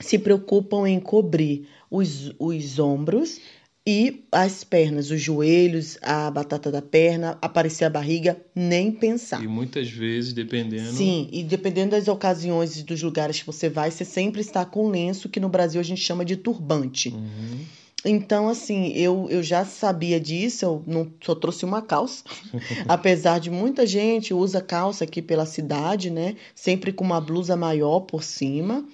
se 0.00 0.18
preocupam 0.18 0.88
em 0.88 1.00
cobrir 1.00 1.66
os, 1.90 2.32
os 2.38 2.78
ombros 2.78 3.40
e 3.86 4.22
as 4.30 4.64
pernas, 4.64 5.10
os 5.10 5.18
joelhos, 5.18 5.96
a 6.02 6.30
batata 6.30 6.70
da 6.70 6.82
perna, 6.82 7.38
aparecer 7.40 7.86
a 7.86 7.90
barriga, 7.90 8.36
nem 8.54 8.92
pensar. 8.92 9.42
E 9.42 9.48
muitas 9.48 9.88
vezes, 9.88 10.34
dependendo. 10.34 10.92
Sim, 10.92 11.26
e 11.32 11.42
dependendo 11.42 11.92
das 11.92 12.06
ocasiões 12.06 12.78
e 12.78 12.82
dos 12.82 13.02
lugares 13.02 13.40
que 13.40 13.46
você 13.46 13.70
vai, 13.70 13.90
você 13.90 14.04
sempre 14.04 14.42
está 14.42 14.62
com 14.64 14.90
lenço, 14.90 15.30
que 15.30 15.40
no 15.40 15.48
Brasil 15.48 15.80
a 15.80 15.84
gente 15.84 16.02
chama 16.02 16.22
de 16.22 16.36
turbante. 16.36 17.08
Uhum. 17.08 17.60
Então, 18.04 18.48
assim, 18.48 18.92
eu, 18.92 19.26
eu 19.30 19.42
já 19.42 19.64
sabia 19.64 20.20
disso, 20.20 20.66
eu 20.66 20.84
não 20.86 21.10
só 21.24 21.34
trouxe 21.34 21.64
uma 21.64 21.80
calça. 21.80 22.24
Apesar 22.86 23.40
de 23.40 23.50
muita 23.50 23.86
gente 23.86 24.34
usa 24.34 24.60
calça 24.60 25.04
aqui 25.04 25.22
pela 25.22 25.46
cidade, 25.46 26.10
né? 26.10 26.36
Sempre 26.54 26.92
com 26.92 27.04
uma 27.04 27.22
blusa 27.22 27.56
maior 27.56 28.00
por 28.00 28.22
cima. 28.22 28.86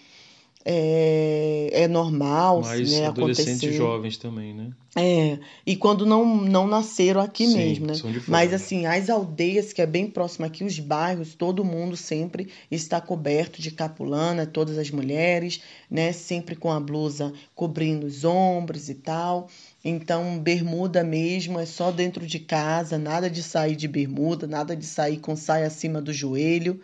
É, 0.67 1.69
é 1.73 1.89
normal, 1.89 2.63
Mas 2.63 2.91
né, 2.91 3.07
adolescentes 3.07 3.53
acontecer. 3.53 3.73
jovens 3.77 4.17
também, 4.17 4.55
né? 4.55 4.71
É, 4.97 5.39
e 5.67 5.77
quando 5.77 6.07
não, 6.07 6.25
não 6.37 6.67
nasceram 6.67 7.21
aqui 7.21 7.47
Sim, 7.47 7.57
mesmo, 7.57 7.87
né? 7.87 7.95
fora. 7.95 8.23
Mas 8.29 8.55
assim, 8.55 8.87
as 8.87 9.11
aldeias 9.11 9.75
que 9.75 9.83
é 9.83 9.87
bem 9.87 10.07
próximo 10.07 10.47
aqui, 10.47 10.65
os 10.65 10.79
bairros, 10.79 11.35
todo 11.35 11.65
mundo 11.65 11.97
sempre 11.97 12.49
está 12.71 12.99
coberto 12.99 13.61
de 13.61 13.73
capulana, 13.73 14.47
todas 14.47 14.79
as 14.79 14.91
mulheres, 14.91 15.61
né? 15.91 16.13
Sempre 16.13 16.57
com 16.57 16.71
a 16.71 16.81
blusa 16.81 17.33
cobrindo 17.55 18.07
os 18.07 18.25
ombros 18.25 18.89
e 18.89 18.95
tal. 18.95 19.49
Então, 19.85 20.39
bermuda 20.39 21.05
mesmo 21.05 21.59
é 21.59 21.67
só 21.67 21.91
dentro 21.91 22.27
de 22.27 22.39
casa, 22.39 22.97
nada 22.97 23.29
de 23.29 23.43
sair 23.43 23.77
de 23.77 23.87
bermuda, 23.87 24.47
nada 24.47 24.75
de 24.75 24.87
sair 24.87 25.19
com 25.19 25.37
saia 25.37 25.67
acima 25.67 26.01
do 26.01 26.13
joelho, 26.13 26.81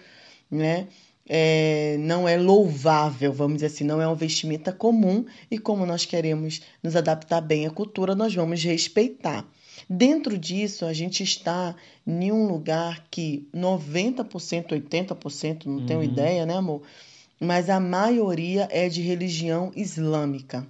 né? 0.51 0.87
É, 1.28 1.96
não 2.00 2.26
é 2.28 2.37
louvável, 2.37 3.33
vamos 3.33 3.56
dizer 3.56 3.66
assim, 3.66 3.85
não 3.85 4.00
é 4.00 4.06
uma 4.06 4.16
vestimenta 4.16 4.72
comum 4.72 5.24
e 5.50 5.59
como 5.59 5.87
nós 5.87 6.04
queremos 6.04 6.61
nos 6.83 6.96
adaptar 6.96 7.40
bem 7.40 7.66
à 7.66 7.70
cultura, 7.70 8.14
nós 8.14 8.35
vamos 8.35 8.62
respeitar. 8.64 9.46
Dentro 9.88 10.37
disso, 10.37 10.85
a 10.85 10.92
gente 10.92 11.22
está 11.22 11.74
em 12.06 12.33
um 12.33 12.46
lugar 12.46 13.06
que 13.11 13.48
90%, 13.54 14.68
80%, 14.72 15.66
não 15.66 15.80
tenho 15.80 16.00
Uhum. 16.00 16.04
ideia, 16.04 16.44
né, 16.46 16.54
amor? 16.56 16.83
Mas 17.38 17.70
a 17.70 17.80
maioria 17.80 18.68
é 18.70 18.88
de 18.88 19.00
religião 19.00 19.72
islâmica. 19.74 20.66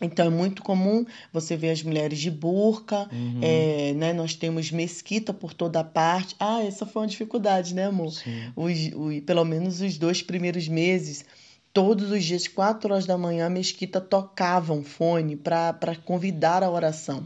Então 0.00 0.26
é 0.26 0.30
muito 0.30 0.62
comum 0.62 1.04
você 1.32 1.56
ver 1.56 1.70
as 1.70 1.82
mulheres 1.82 2.18
de 2.18 2.30
burca, 2.30 3.08
Uhum. 3.12 3.40
é, 3.42 3.92
né? 3.94 4.12
Nós 4.12 4.34
temos 4.34 4.70
mesquita 4.70 5.32
por 5.34 5.52
toda 5.52 5.82
parte. 5.82 6.34
Ah, 6.38 6.62
essa 6.62 6.86
foi 6.86 7.02
uma 7.02 7.08
dificuldade, 7.08 7.74
né, 7.74 7.86
amor? 7.86 8.12
Sim. 8.12 8.52
Os, 8.54 8.78
o- 8.94 9.22
pelo 9.22 9.44
menos 9.44 9.80
os 9.80 9.98
dois 9.98 10.22
primeiros 10.22 10.68
meses, 10.68 11.24
todos 11.72 12.10
os 12.10 12.24
dias, 12.24 12.46
quatro 12.48 12.92
horas 12.92 13.06
da 13.06 13.18
manhã, 13.18 13.46
a 13.46 13.50
mesquita 13.50 14.00
tocava 14.00 14.72
um 14.72 14.82
fone 14.84 15.36
para 15.36 15.96
convidar 16.04 16.62
a 16.62 16.70
oração. 16.70 17.24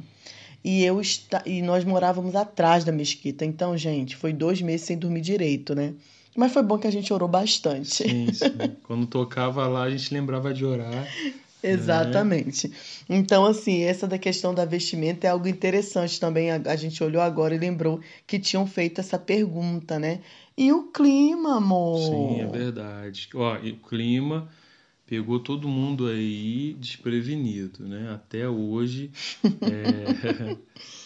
E, 0.65 0.85
eu 0.85 1.01
esta, 1.01 1.43
e 1.45 1.61
nós 1.61 1.85
morávamos 1.85 2.37
atrás 2.37 2.85
da 2.85 2.93
mesquita. 2.93 3.45
Então, 3.45 3.77
gente, 3.77 4.15
foi 4.17 4.33
dois 4.33 4.63
meses 4.63 4.87
sem 4.87 4.97
dormir 4.97 5.21
direito, 5.21 5.75
né? 5.75 5.93
Mas 6.37 6.53
foi 6.53 6.63
bom 6.63 6.79
que 6.79 6.87
a 6.87 6.91
gente 6.91 7.13
orou 7.13 7.29
bastante. 7.29 8.05
Sim, 8.05 8.33
sim. 8.33 8.77
Quando 8.85 9.07
tocava 9.07 9.67
lá, 9.67 9.83
a 9.83 9.91
gente 9.91 10.15
lembrava 10.15 10.55
de 10.55 10.65
orar. 10.65 11.07
Exatamente. 11.63 12.73
Então, 13.09 13.45
assim, 13.45 13.83
essa 13.83 14.07
da 14.07 14.19
questão 14.19 14.55
da 14.55 14.65
vestimenta 14.65 15.27
é 15.27 15.31
algo 15.31 15.47
interessante 15.47 16.19
também. 16.19 16.51
A, 16.51 16.57
a 16.67 16.77
gente 16.77 17.03
olhou 17.03 17.23
agora 17.23 17.55
e 17.55 17.59
lembrou 17.59 18.01
que 18.27 18.39
tinham 18.39 18.67
feito 18.67 19.01
essa 19.01 19.19
pergunta, 19.19 19.99
né? 19.99 20.21
E 20.57 20.73
o 20.73 20.91
clima, 20.91 21.57
amor? 21.57 22.11
Sim, 22.11 22.41
é 22.41 22.47
verdade. 22.47 23.29
Ó, 23.35 23.57
o 23.57 23.77
clima 23.89 24.49
pegou 25.07 25.39
todo 25.39 25.69
mundo 25.69 26.07
aí 26.07 26.75
desprevenido, 26.79 27.87
né? 27.87 28.13
Até 28.15 28.49
hoje 28.49 29.11
é, 29.63 30.57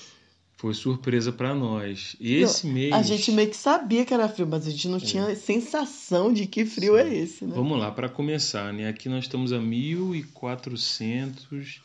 foi 0.57 0.73
surpresa 0.73 1.31
para 1.31 1.55
nós. 1.55 2.17
Esse 2.19 2.67
mês. 2.67 2.91
A 2.93 3.03
gente 3.03 3.31
meio 3.31 3.51
que 3.51 3.57
sabia 3.57 4.07
que 4.07 4.15
era 4.15 4.29
frio, 4.29 4.47
mas 4.47 4.67
a 4.67 4.71
gente 4.71 4.89
não 4.89 4.99
tinha 4.99 5.37
sensação 5.37 6.33
de 6.33 6.47
que 6.47 6.65
frio 6.65 6.97
é 6.97 7.15
esse, 7.15 7.45
né? 7.45 7.55
Vamos 7.55 7.79
lá, 7.79 7.93
para 7.93 8.09
começar, 8.09 8.73
né? 8.73 8.89
Aqui 8.89 9.07
nós 9.09 9.25
estamos 9.25 9.53
a 9.53 9.59
1.400 9.59 11.81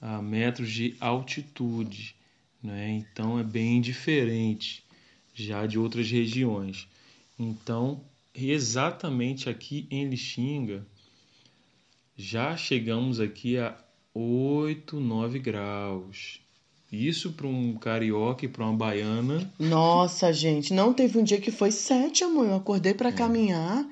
ah, 0.00 0.22
metros 0.22 0.70
de 0.70 0.94
altitude, 1.00 2.14
né? 2.62 2.90
Então 2.90 3.40
é 3.40 3.42
bem 3.42 3.80
diferente 3.80 4.84
já 5.34 5.66
de 5.66 5.78
outras 5.78 6.08
regiões. 6.08 6.86
Então, 7.38 8.00
exatamente 8.34 9.50
aqui 9.50 9.86
em 9.90 10.08
Lixinga, 10.08 10.86
já 12.16 12.56
chegamos 12.56 13.20
aqui 13.20 13.58
a 13.58 13.76
8, 14.14 14.98
9 14.98 15.38
graus. 15.40 16.45
Isso 16.92 17.32
para 17.32 17.46
um 17.46 17.74
carioca 17.76 18.44
e 18.44 18.48
para 18.48 18.64
uma 18.64 18.72
baiana 18.76 19.50
Nossa, 19.58 20.32
gente, 20.32 20.72
não 20.72 20.92
teve 20.94 21.18
um 21.18 21.24
dia 21.24 21.40
que 21.40 21.50
foi 21.50 21.70
sete, 21.72 22.22
amor. 22.24 22.46
Eu 22.46 22.54
acordei 22.56 22.92
É. 22.92 22.94
pra 22.94 23.12
caminhar. 23.12 23.84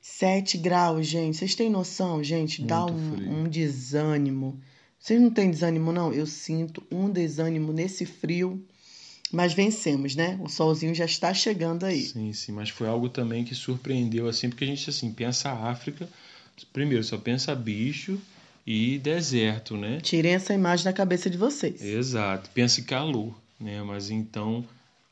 Sete 0.00 0.58
graus, 0.58 1.06
gente. 1.06 1.36
Vocês 1.38 1.54
têm 1.54 1.70
noção, 1.70 2.22
gente? 2.22 2.62
Dá 2.62 2.80
Muito 2.82 2.94
um, 2.94 3.16
frio. 3.16 3.30
um 3.32 3.48
desânimo. 3.48 4.60
Vocês 4.98 5.20
não 5.20 5.30
têm 5.30 5.50
desânimo, 5.50 5.92
não? 5.92 6.12
Eu 6.12 6.26
sinto 6.26 6.82
um 6.92 7.08
desânimo 7.10 7.72
nesse 7.72 8.04
frio. 8.04 8.62
Mas 9.32 9.52
vencemos, 9.54 10.14
né? 10.14 10.38
O 10.42 10.48
solzinho 10.48 10.94
já 10.94 11.06
está 11.06 11.32
chegando 11.32 11.84
aí. 11.84 12.02
Sim, 12.02 12.32
sim, 12.34 12.52
mas 12.52 12.68
foi 12.68 12.86
algo 12.86 13.08
também 13.08 13.42
que 13.44 13.54
surpreendeu 13.54 14.28
assim, 14.28 14.48
porque 14.50 14.64
a 14.64 14.66
gente 14.66 14.88
assim 14.88 15.10
pensa 15.10 15.48
a 15.48 15.70
África, 15.70 16.08
primeiro 16.72 17.02
só 17.02 17.16
pensa 17.16 17.54
bicho 17.54 18.20
e 18.66 18.98
deserto, 18.98 19.76
né? 19.76 20.00
Tirem 20.00 20.34
essa 20.34 20.54
imagem 20.54 20.84
da 20.84 20.92
cabeça 20.92 21.28
de 21.28 21.36
vocês. 21.36 21.82
Exato, 21.82 22.50
pensa 22.54 22.80
em 22.80 22.84
calor, 22.84 23.34
né? 23.60 23.82
Mas 23.82 24.10
então 24.10 24.64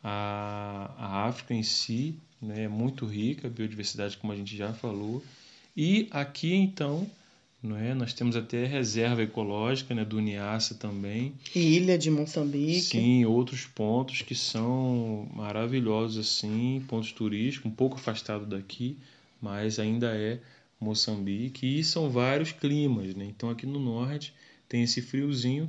a, 0.02 0.90
a 0.98 1.26
África 1.26 1.54
em 1.54 1.62
si 1.62 2.14
né, 2.40 2.64
é 2.64 2.68
muito 2.68 3.06
rica, 3.06 3.46
a 3.46 3.50
biodiversidade, 3.50 4.16
como 4.16 4.32
a 4.32 4.36
gente 4.36 4.56
já 4.56 4.72
falou. 4.72 5.22
E 5.76 6.08
aqui 6.10 6.54
então 6.54 7.06
não 7.62 7.76
é? 7.76 7.94
Nós 7.94 8.12
temos 8.12 8.34
até 8.34 8.66
reserva 8.66 9.22
ecológica 9.22 9.94
né, 9.94 10.04
do 10.04 10.18
Niassa 10.18 10.74
também. 10.74 11.32
E 11.54 11.76
ilha 11.76 11.96
de 11.96 12.10
Moçambique. 12.10 12.80
Sim, 12.80 13.24
outros 13.24 13.66
pontos 13.66 14.20
que 14.22 14.34
são 14.34 15.28
maravilhosos 15.32 16.26
assim, 16.26 16.84
pontos 16.88 17.12
turísticos, 17.12 17.70
um 17.70 17.74
pouco 17.74 17.94
afastado 17.96 18.44
daqui, 18.44 18.98
mas 19.40 19.78
ainda 19.78 20.12
é 20.12 20.40
Moçambique 20.82 21.78
e 21.78 21.84
são 21.84 22.10
vários 22.10 22.52
climas, 22.52 23.14
né? 23.14 23.24
Então 23.24 23.48
aqui 23.48 23.66
no 23.66 23.78
norte 23.78 24.34
tem 24.68 24.82
esse 24.82 25.00
friozinho 25.00 25.68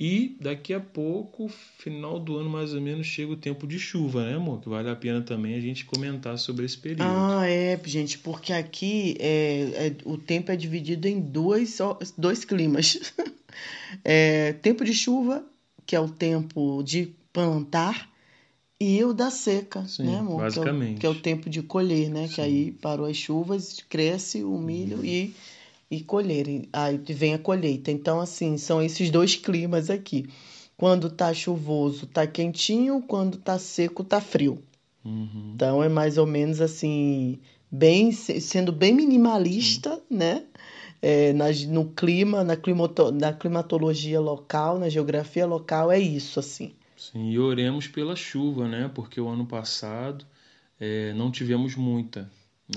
e 0.00 0.36
daqui 0.40 0.72
a 0.72 0.78
pouco, 0.78 1.48
final 1.48 2.20
do 2.20 2.36
ano 2.36 2.48
mais 2.48 2.72
ou 2.72 2.80
menos, 2.80 3.04
chega 3.04 3.32
o 3.32 3.36
tempo 3.36 3.66
de 3.66 3.80
chuva, 3.80 4.24
né, 4.24 4.36
amor? 4.36 4.60
Que 4.60 4.68
vale 4.68 4.88
a 4.88 4.94
pena 4.94 5.20
também 5.20 5.56
a 5.56 5.60
gente 5.60 5.84
comentar 5.84 6.38
sobre 6.38 6.64
esse 6.64 6.78
período. 6.78 7.02
Ah, 7.02 7.48
é, 7.48 7.78
gente, 7.84 8.16
porque 8.18 8.52
aqui 8.52 9.16
é, 9.18 9.88
é 9.88 9.96
o 10.04 10.16
tempo 10.16 10.52
é 10.52 10.56
dividido 10.56 11.08
em 11.08 11.20
dois, 11.20 11.78
dois 12.16 12.44
climas. 12.44 13.12
é, 14.04 14.52
tempo 14.52 14.84
de 14.84 14.94
chuva, 14.94 15.44
que 15.84 15.96
é 15.96 16.00
o 16.00 16.08
tempo 16.08 16.80
de 16.84 17.12
plantar, 17.32 18.08
e 18.80 19.04
o 19.04 19.12
da 19.12 19.30
seca, 19.30 19.84
Sim, 19.86 20.04
né, 20.04 20.18
amor? 20.18 20.42
Basicamente. 20.42 21.00
Que 21.00 21.06
é, 21.06 21.10
o, 21.10 21.14
que 21.14 21.18
é 21.18 21.20
o 21.20 21.22
tempo 21.22 21.50
de 21.50 21.62
colher, 21.62 22.08
né? 22.08 22.28
Sim. 22.28 22.34
Que 22.34 22.40
aí 22.40 22.72
parou 22.72 23.06
as 23.06 23.16
chuvas, 23.16 23.84
cresce 23.88 24.44
o 24.44 24.58
milho 24.58 24.98
uhum. 24.98 25.04
e 25.04 25.34
e 25.90 26.00
colher. 26.02 26.68
Aí 26.72 26.98
vem 26.98 27.34
a 27.34 27.38
colheita. 27.38 27.90
Então, 27.90 28.20
assim, 28.20 28.56
são 28.58 28.82
esses 28.82 29.10
dois 29.10 29.34
climas 29.36 29.90
aqui. 29.90 30.28
Quando 30.76 31.10
tá 31.10 31.32
chuvoso, 31.34 32.06
tá 32.06 32.26
quentinho, 32.26 33.02
quando 33.02 33.36
tá 33.38 33.58
seco, 33.58 34.04
tá 34.04 34.20
frio. 34.20 34.62
Uhum. 35.04 35.52
Então 35.54 35.82
é 35.82 35.88
mais 35.88 36.18
ou 36.18 36.26
menos 36.26 36.60
assim, 36.60 37.38
bem 37.70 38.12
sendo 38.12 38.70
bem 38.70 38.92
minimalista, 38.92 39.96
Sim. 39.96 40.02
né? 40.16 40.44
É, 41.00 41.32
na, 41.32 41.46
no 41.68 41.86
clima, 41.86 42.42
na, 42.42 42.56
climato, 42.56 43.12
na 43.12 43.32
climatologia 43.32 44.20
local, 44.20 44.78
na 44.78 44.88
geografia 44.88 45.46
local, 45.46 45.90
é 45.92 45.98
isso, 45.98 46.40
assim. 46.40 46.72
Sim, 46.98 47.30
e 47.30 47.38
oremos 47.38 47.86
pela 47.86 48.16
chuva, 48.16 48.66
né? 48.68 48.90
Porque 48.92 49.20
o 49.20 49.28
ano 49.28 49.46
passado 49.46 50.26
é, 50.80 51.12
não 51.14 51.30
tivemos 51.30 51.76
muita. 51.76 52.30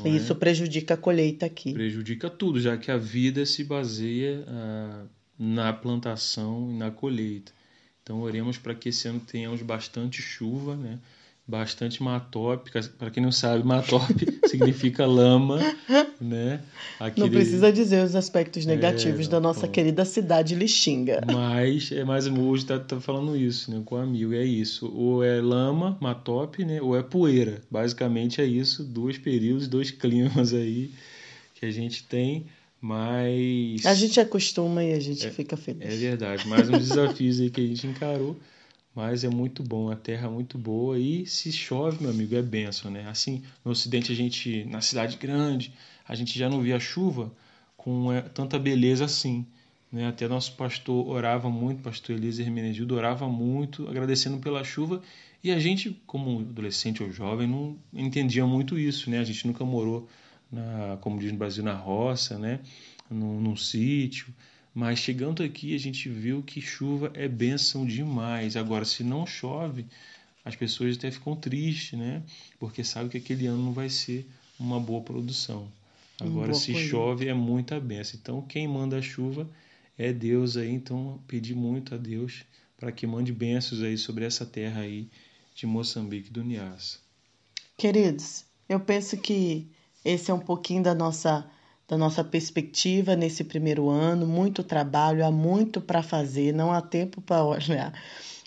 Isso 0.06 0.32
é? 0.32 0.36
prejudica 0.36 0.94
a 0.94 0.98
colheita 0.98 1.46
aqui. 1.46 1.74
Prejudica 1.74 2.30
tudo, 2.30 2.62
já 2.62 2.78
que 2.78 2.92
a 2.92 2.98
vida 2.98 3.46
se 3.46 3.64
baseia 3.64 4.46
ah, 4.48 5.06
na 5.38 5.74
plantação 5.74 6.70
e 6.72 6.78
na 6.78 6.92
colheita. 6.92 7.52
Então, 8.02 8.22
oremos 8.22 8.58
para 8.58 8.74
que 8.74 8.90
esse 8.90 9.08
ano 9.08 9.20
tenhamos 9.20 9.62
bastante 9.62 10.22
chuva, 10.22 10.76
né? 10.76 11.00
Bastante 11.52 12.02
matópica. 12.02 12.82
Para 12.98 13.12
quem 13.12 13.22
não 13.22 13.32
sabe, 13.32 13.64
matópica 13.66 14.32
significa 14.48 15.06
lama, 15.06 15.60
né? 16.20 16.62
Aquele... 16.98 17.26
Não 17.26 17.34
precisa 17.34 17.72
dizer 17.72 18.04
os 18.06 18.16
aspectos 18.16 18.66
negativos 18.66 19.28
é, 19.28 19.30
da 19.30 19.40
nossa 19.40 19.68
querida 19.68 20.06
cidade 20.06 20.56
Lixinga. 20.56 21.22
Mas, 21.32 21.92
é 21.92 22.06
mais 22.06 22.26
hoje 22.26 22.66
tá, 22.66 22.80
tá 22.80 23.02
falando 23.02 23.36
isso, 23.36 23.70
né? 23.70 23.82
Com 23.86 23.96
o 23.96 23.98
amigo, 23.98 24.34
é 24.34 24.46
isso. 24.46 24.90
Ou 24.96 25.22
é 25.22 25.42
lama, 25.42 25.98
matópica, 26.00 26.66
né? 26.66 26.82
Ou 26.82 26.98
é 26.98 27.04
poeira. 27.04 27.62
Basicamente 27.70 28.40
é 28.40 28.46
isso, 28.46 28.82
dois 28.82 29.18
períodos, 29.18 29.68
dois 29.68 29.92
climas 29.92 30.54
aí 30.54 30.90
que 31.56 31.66
a 31.66 31.72
gente 31.72 32.04
tem. 32.06 32.46
Mas. 32.80 33.86
A 33.86 33.94
gente 33.94 34.20
acostuma 34.22 34.84
e 34.84 34.94
a 34.94 35.00
gente 35.00 35.28
é, 35.28 35.30
fica 35.30 35.58
feliz. 35.58 35.84
É 35.84 35.96
verdade. 35.98 36.48
Mais 36.48 36.70
um 36.70 36.78
desafio 36.78 37.32
aí 37.42 37.50
que 37.50 37.62
a 37.62 37.68
gente 37.68 37.86
encarou. 37.86 38.38
Mas 38.94 39.24
é 39.24 39.30
muito 39.30 39.64
bom, 39.64 39.90
a 39.90 39.96
terra 39.96 40.28
é 40.28 40.30
muito 40.30 40.58
boa 40.58 41.00
e 41.00 41.26
se 41.26 41.52
chove, 41.52 42.02
meu 42.02 42.12
amigo, 42.12 42.36
é 42.36 42.42
benção, 42.42 42.92
né? 42.92 43.08
Assim, 43.08 43.42
no 43.64 43.72
Ocidente 43.72 44.12
a 44.12 44.16
gente, 44.16 44.66
na 44.66 44.82
cidade 44.82 45.16
grande, 45.16 45.74
a 46.06 46.14
gente 46.14 46.38
já 46.38 46.50
não 46.50 46.62
via 46.62 46.80
chuva 46.80 47.32
com 47.78 48.12
é, 48.12 48.22
tanta 48.22 48.60
beleza 48.60 49.06
assim. 49.06 49.46
Né? 49.92 50.08
Até 50.08 50.28
nosso 50.28 50.56
pastor 50.56 51.08
orava 51.08 51.50
muito, 51.50 51.82
pastor 51.82 52.16
Eliezer 52.16 52.46
Hermenegildo 52.46 52.96
orava 52.96 53.28
muito, 53.28 53.88
agradecendo 53.88 54.38
pela 54.40 54.64
chuva. 54.64 55.02
E 55.44 55.52
a 55.52 55.60
gente, 55.60 56.00
como 56.06 56.40
adolescente 56.40 57.02
ou 57.02 57.12
jovem, 57.12 57.48
não 57.48 57.78
entendia 57.94 58.46
muito 58.46 58.78
isso, 58.78 59.10
né? 59.10 59.20
A 59.20 59.24
gente 59.24 59.48
nunca 59.48 59.66
morou, 59.66 60.08
na, 60.52 60.98
como 61.02 61.20
diz 61.20 61.32
no 61.32 61.38
Brasil, 61.38 61.64
na 61.64 61.74
roça, 61.74 62.38
né? 62.38 62.60
Num, 63.10 63.42
num 63.42 63.56
sítio. 63.56 64.28
Mas 64.74 65.00
chegando 65.00 65.44
aqui, 65.44 65.76
a 65.76 65.80
gente 65.80 66.08
viu 66.08 66.42
que 66.42 66.62
chuva 66.62 67.12
é 67.14 67.28
bênção 67.28 67.86
demais. 67.86 68.56
Agora, 68.56 68.86
se 68.86 69.04
não 69.04 69.26
chove, 69.26 69.86
as 70.46 70.56
pessoas 70.56 70.98
até 70.98 71.12
ficam 71.12 71.36
tristes, 71.36 72.00
né? 72.00 72.24
Porque 72.58 72.84
sabem 72.84 73.10
que 73.10 73.18
aquele 73.18 73.48
ano 73.48 73.64
não 73.64 73.74
vai 73.74 73.90
ser 73.90 74.26
uma 74.60 74.80
boa 74.80 75.02
produção. 75.02 75.68
Agora, 76.20 76.54
se 76.54 76.72
coisa. 76.72 76.88
chove, 76.88 77.28
é 77.28 77.34
muita 77.34 77.80
benção. 77.80 78.20
Então, 78.22 78.42
quem 78.44 78.68
manda 78.68 78.98
a 78.98 79.02
chuva 79.02 79.50
é 79.98 80.14
Deus 80.14 80.56
aí. 80.56 80.72
Então, 80.72 81.20
pedi 81.28 81.54
muito 81.54 81.94
a 81.94 81.98
Deus 81.98 82.44
para 82.78 82.92
que 82.92 83.06
mande 83.06 83.34
bênçãos 83.34 83.82
aí 83.82 83.98
sobre 83.98 84.24
essa 84.26 84.46
terra 84.46 84.82
aí 84.82 85.10
de 85.54 85.68
Moçambique 85.68 86.32
do 86.32 86.44
Niassa. 86.44 87.00
Queridos, 87.78 88.46
eu 88.70 88.80
penso 88.80 89.18
que 89.18 89.68
esse 90.04 90.32
é 90.32 90.34
um 90.34 90.40
pouquinho 90.40 90.82
da 90.82 90.96
nossa 90.96 91.48
da 91.92 91.98
nossa 91.98 92.24
perspectiva 92.24 93.18
nesse 93.18 93.44
primeiro 93.44 93.90
ano, 93.90 94.26
muito 94.26 94.64
trabalho, 94.64 95.26
há 95.26 95.30
muito 95.30 95.82
para 95.82 96.02
fazer, 96.02 96.54
não 96.54 96.72
há 96.72 96.82
tempo 96.82 97.20
para 97.20 97.44
olhar, 97.44 97.94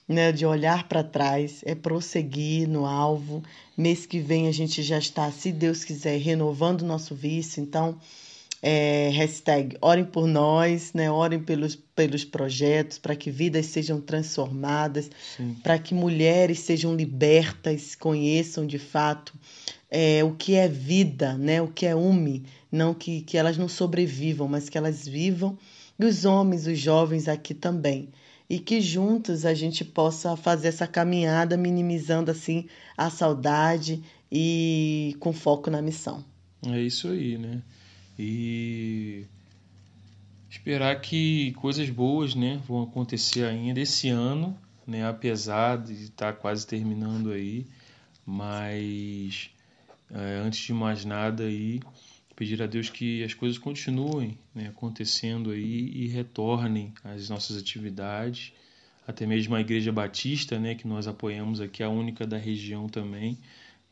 né, 0.08 0.32
de 0.32 0.46
olhar 0.46 0.88
para 0.88 1.04
trás, 1.04 1.60
é 1.62 1.74
prosseguir 1.74 2.66
no 2.66 2.86
alvo. 2.86 3.42
Mês 3.76 4.06
que 4.06 4.18
vem 4.18 4.48
a 4.48 4.52
gente 4.52 4.82
já 4.82 4.96
está, 4.96 5.30
se 5.30 5.52
Deus 5.52 5.84
quiser, 5.84 6.18
renovando 6.18 6.86
nosso 6.86 7.14
vice, 7.14 7.60
então 7.60 7.98
é, 8.66 9.10
hashtag 9.10 9.76
orem 9.82 10.06
por 10.06 10.26
nós, 10.26 10.94
né? 10.94 11.10
orem 11.10 11.38
pelos, 11.38 11.76
pelos 11.76 12.24
projetos, 12.24 12.96
para 12.96 13.14
que 13.14 13.30
vidas 13.30 13.66
sejam 13.66 14.00
transformadas, 14.00 15.10
para 15.62 15.78
que 15.78 15.92
mulheres 15.92 16.60
sejam 16.60 16.96
libertas, 16.96 17.94
conheçam 17.94 18.66
de 18.66 18.78
fato 18.78 19.34
é, 19.90 20.24
o 20.24 20.32
que 20.32 20.54
é 20.54 20.66
vida, 20.66 21.36
né? 21.36 21.60
o 21.60 21.68
que 21.68 21.84
é 21.84 21.94
UMI, 21.94 22.44
não 22.72 22.94
que, 22.94 23.20
que 23.20 23.36
elas 23.36 23.58
não 23.58 23.68
sobrevivam, 23.68 24.48
mas 24.48 24.70
que 24.70 24.78
elas 24.78 25.06
vivam, 25.06 25.58
e 25.98 26.06
os 26.06 26.24
homens, 26.24 26.66
os 26.66 26.78
jovens 26.78 27.28
aqui 27.28 27.52
também. 27.52 28.08
E 28.48 28.58
que 28.58 28.80
juntos 28.80 29.44
a 29.44 29.52
gente 29.52 29.84
possa 29.84 30.38
fazer 30.38 30.68
essa 30.68 30.86
caminhada, 30.86 31.54
minimizando 31.54 32.30
assim 32.30 32.66
a 32.96 33.10
saudade 33.10 34.02
e 34.32 35.14
com 35.20 35.34
foco 35.34 35.70
na 35.70 35.82
missão. 35.82 36.24
É 36.66 36.80
isso 36.80 37.08
aí, 37.08 37.36
né? 37.36 37.60
E 38.18 39.26
esperar 40.48 41.00
que 41.00 41.52
coisas 41.54 41.90
boas, 41.90 42.34
né, 42.34 42.60
vão 42.66 42.82
acontecer 42.82 43.44
ainda 43.44 43.80
esse 43.80 44.08
ano, 44.08 44.56
né, 44.86 45.06
apesar 45.06 45.78
de 45.78 45.94
estar 45.94 46.32
quase 46.34 46.66
terminando 46.66 47.32
aí, 47.32 47.66
mas 48.24 49.50
é, 50.10 50.40
antes 50.44 50.60
de 50.60 50.72
mais 50.72 51.04
nada 51.04 51.44
aí 51.44 51.80
pedir 52.36 52.60
a 52.62 52.66
Deus 52.66 52.90
que 52.90 53.22
as 53.22 53.34
coisas 53.34 53.58
continuem 53.58 54.38
né, 54.54 54.68
acontecendo 54.68 55.50
aí 55.50 55.90
e 55.94 56.06
retornem 56.08 56.92
às 57.04 57.28
nossas 57.28 57.56
atividades, 57.56 58.52
até 59.06 59.26
mesmo 59.26 59.54
a 59.54 59.60
Igreja 59.60 59.92
Batista, 59.92 60.58
né, 60.58 60.74
que 60.74 60.86
nós 60.86 61.06
apoiamos 61.06 61.60
aqui, 61.60 61.82
a 61.82 61.88
única 61.88 62.26
da 62.26 62.36
região 62.36 62.88
também, 62.88 63.38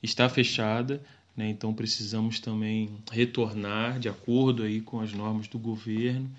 está 0.03 0.29
fechada, 0.29 1.03
né, 1.37 1.49
então 1.49 1.73
precisamos 1.73 2.41
também 2.41 2.91
retornar 3.11 3.99
de 3.99 4.09
acordo 4.09 4.63
aí 4.63 4.81
com 4.81 5.01
as 5.01 5.13
normas 5.13 5.49
do 5.49 5.59
governo. 5.59 6.31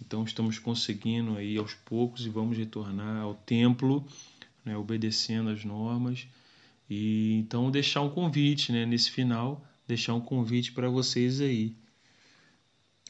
Então 0.00 0.24
estamos 0.24 0.58
conseguindo 0.58 1.36
aí 1.36 1.56
aos 1.56 1.74
poucos 1.74 2.24
e 2.26 2.28
vamos 2.28 2.56
retornar 2.56 3.22
ao 3.22 3.34
templo, 3.34 4.04
né, 4.64 4.76
obedecendo 4.76 5.50
as 5.50 5.64
normas. 5.64 6.26
E 6.88 7.34
então 7.34 7.70
deixar 7.70 8.00
um 8.00 8.10
convite, 8.10 8.72
né, 8.72 8.84
nesse 8.84 9.10
final 9.10 9.64
deixar 9.90 10.14
um 10.14 10.20
convite 10.20 10.70
para 10.70 10.88
vocês 10.88 11.40
aí. 11.40 11.74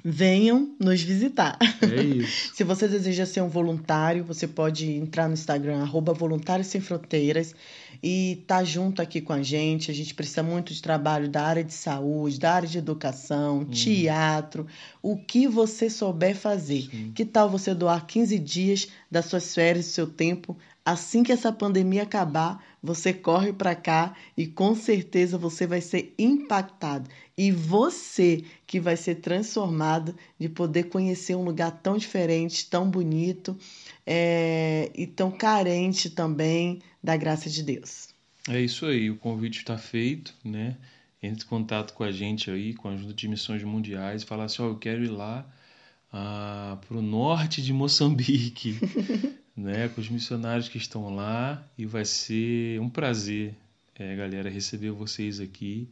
Venham 0.05 0.74
nos 0.78 1.03
visitar. 1.03 1.59
É 1.82 2.03
isso. 2.03 2.55
Se 2.55 2.64
você 2.64 2.88
deseja 2.88 3.26
ser 3.26 3.42
um 3.42 3.48
voluntário, 3.48 4.24
você 4.24 4.46
pode 4.46 4.90
entrar 4.90 5.28
no 5.28 5.34
Instagram, 5.34 5.82
arroba 5.82 6.12
Voluntários 6.12 6.68
Sem 6.68 6.80
Fronteiras, 6.80 7.55
e 8.03 8.42
tá 8.46 8.64
junto 8.64 9.03
aqui 9.03 9.20
com 9.20 9.32
a 9.32 9.42
gente. 9.42 9.90
A 9.90 9.94
gente 9.94 10.14
precisa 10.14 10.42
muito 10.42 10.72
de 10.72 10.80
trabalho 10.80 11.28
da 11.28 11.42
área 11.42 11.64
de 11.64 11.74
saúde, 11.74 12.40
da 12.40 12.53
área 12.53 12.68
de 12.68 12.78
educação, 12.78 13.61
hum. 13.61 13.64
teatro, 13.66 14.66
o 15.03 15.16
que 15.16 15.46
você 15.46 15.90
souber 15.90 16.36
fazer. 16.36 16.88
Sim. 16.90 17.12
Que 17.14 17.24
tal 17.24 17.51
você 17.51 17.74
doar 17.74 18.07
15 18.07 18.38
dias 18.38 18.88
das 19.11 19.26
suas 19.26 19.55
férias, 19.55 19.86
do 19.86 19.92
seu 19.92 20.07
tempo, 20.07 20.57
assim 20.84 21.22
que 21.22 21.32
essa 21.32 21.53
pandemia 21.53 22.03
acabar, 22.03 22.62
você 22.83 23.12
corre 23.12 23.53
para 23.53 23.74
cá 23.74 24.14
e 24.37 24.47
com 24.47 24.74
certeza 24.74 25.37
você 25.37 25.66
vai 25.66 25.81
ser 25.81 26.14
impactado. 26.18 27.09
E 27.37 27.51
você 27.51 28.45
que 28.66 28.81
vai 28.81 28.97
ser 28.97 29.16
transformado 29.16 30.14
de 30.39 30.49
poder 30.49 30.85
conhecer 30.85 31.35
um 31.35 31.45
lugar 31.45 31.70
tão 31.83 31.97
diferente, 31.97 32.68
tão 32.68 32.91
bonito 32.91 33.57
é, 34.07 34.91
e 34.95 35.07
tão 35.07 35.31
carente 35.31 36.11
também 36.11 36.81
da 37.03 37.16
graça 37.16 37.49
de 37.49 37.62
Deus. 37.62 38.09
É 38.49 38.61
isso 38.61 38.87
aí, 38.87 39.11
o 39.11 39.16
convite 39.16 39.59
está 39.59 39.76
feito, 39.76 40.35
né? 40.45 40.76
Entre 41.22 41.45
em 41.45 41.49
contato 41.49 41.93
com 41.93 42.03
a 42.03 42.11
gente 42.11 42.51
aí, 42.51 42.72
com 42.74 42.89
a 42.89 42.97
Junta 42.97 43.12
de 43.12 43.28
Missões 43.28 43.62
Mundiais, 43.62 44.22
e 44.22 44.26
falar 44.26 44.45
assim, 44.45 44.62
ó, 44.62 44.66
oh, 44.66 44.68
eu 44.70 44.78
quero 44.78 45.05
ir 45.05 45.11
lá 45.11 45.47
ah, 46.12 46.78
para 46.87 46.97
o 46.97 47.03
norte 47.03 47.62
de 47.62 47.72
Moçambique, 47.72 48.78
né, 49.61 49.88
com 49.88 50.00
os 50.00 50.08
missionários 50.08 50.68
que 50.68 50.78
estão 50.78 51.14
lá 51.14 51.62
e 51.76 51.84
vai 51.84 52.04
ser 52.04 52.80
um 52.80 52.88
prazer, 52.88 53.54
é, 53.94 54.16
galera, 54.16 54.48
receber 54.48 54.90
vocês 54.90 55.38
aqui 55.38 55.86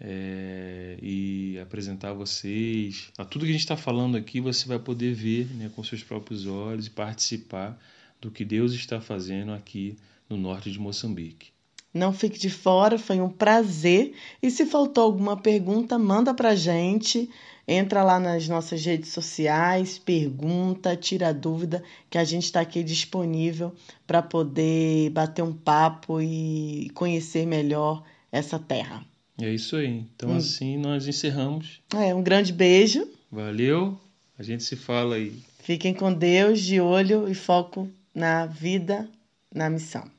é, 0.00 0.96
e 1.02 1.58
apresentar 1.60 2.12
vocês. 2.14 3.10
A 3.18 3.24
tudo 3.24 3.44
que 3.44 3.50
a 3.50 3.52
gente 3.52 3.60
está 3.60 3.76
falando 3.76 4.16
aqui 4.16 4.40
você 4.40 4.66
vai 4.66 4.78
poder 4.78 5.12
ver 5.12 5.46
né, 5.54 5.70
com 5.74 5.84
seus 5.84 6.02
próprios 6.02 6.46
olhos 6.46 6.86
e 6.86 6.90
participar 6.90 7.78
do 8.20 8.30
que 8.30 8.44
Deus 8.44 8.72
está 8.72 9.00
fazendo 9.00 9.52
aqui 9.52 9.96
no 10.28 10.36
norte 10.36 10.70
de 10.70 10.78
Moçambique. 10.78 11.50
Não 11.92 12.12
fique 12.12 12.38
de 12.38 12.50
fora, 12.50 12.98
foi 12.98 13.20
um 13.20 13.28
prazer. 13.28 14.14
E 14.42 14.50
se 14.50 14.66
faltou 14.66 15.04
alguma 15.04 15.36
pergunta, 15.36 15.98
manda 15.98 16.34
para 16.34 16.54
gente. 16.54 17.30
Entra 17.68 18.04
lá 18.04 18.20
nas 18.20 18.48
nossas 18.48 18.84
redes 18.84 19.10
sociais, 19.10 19.98
pergunta, 19.98 20.96
tira 20.96 21.34
dúvida, 21.34 21.82
que 22.08 22.16
a 22.16 22.22
gente 22.22 22.44
está 22.44 22.60
aqui 22.60 22.84
disponível 22.84 23.74
para 24.06 24.22
poder 24.22 25.10
bater 25.10 25.42
um 25.42 25.52
papo 25.52 26.20
e 26.20 26.90
conhecer 26.94 27.44
melhor 27.44 28.04
essa 28.30 28.58
terra. 28.58 29.04
É 29.40 29.52
isso 29.52 29.76
aí. 29.76 30.04
Então, 30.14 30.30
hum. 30.30 30.36
assim, 30.36 30.76
nós 30.76 31.08
encerramos. 31.08 31.80
É, 31.94 32.14
um 32.14 32.22
grande 32.22 32.52
beijo. 32.52 33.08
Valeu. 33.30 33.98
A 34.38 34.42
gente 34.42 34.62
se 34.62 34.76
fala 34.76 35.16
aí. 35.16 35.32
Fiquem 35.58 35.92
com 35.92 36.12
Deus, 36.12 36.60
de 36.60 36.80
olho 36.80 37.28
e 37.28 37.34
foco 37.34 37.88
na 38.14 38.46
vida, 38.46 39.08
na 39.52 39.68
missão. 39.68 40.15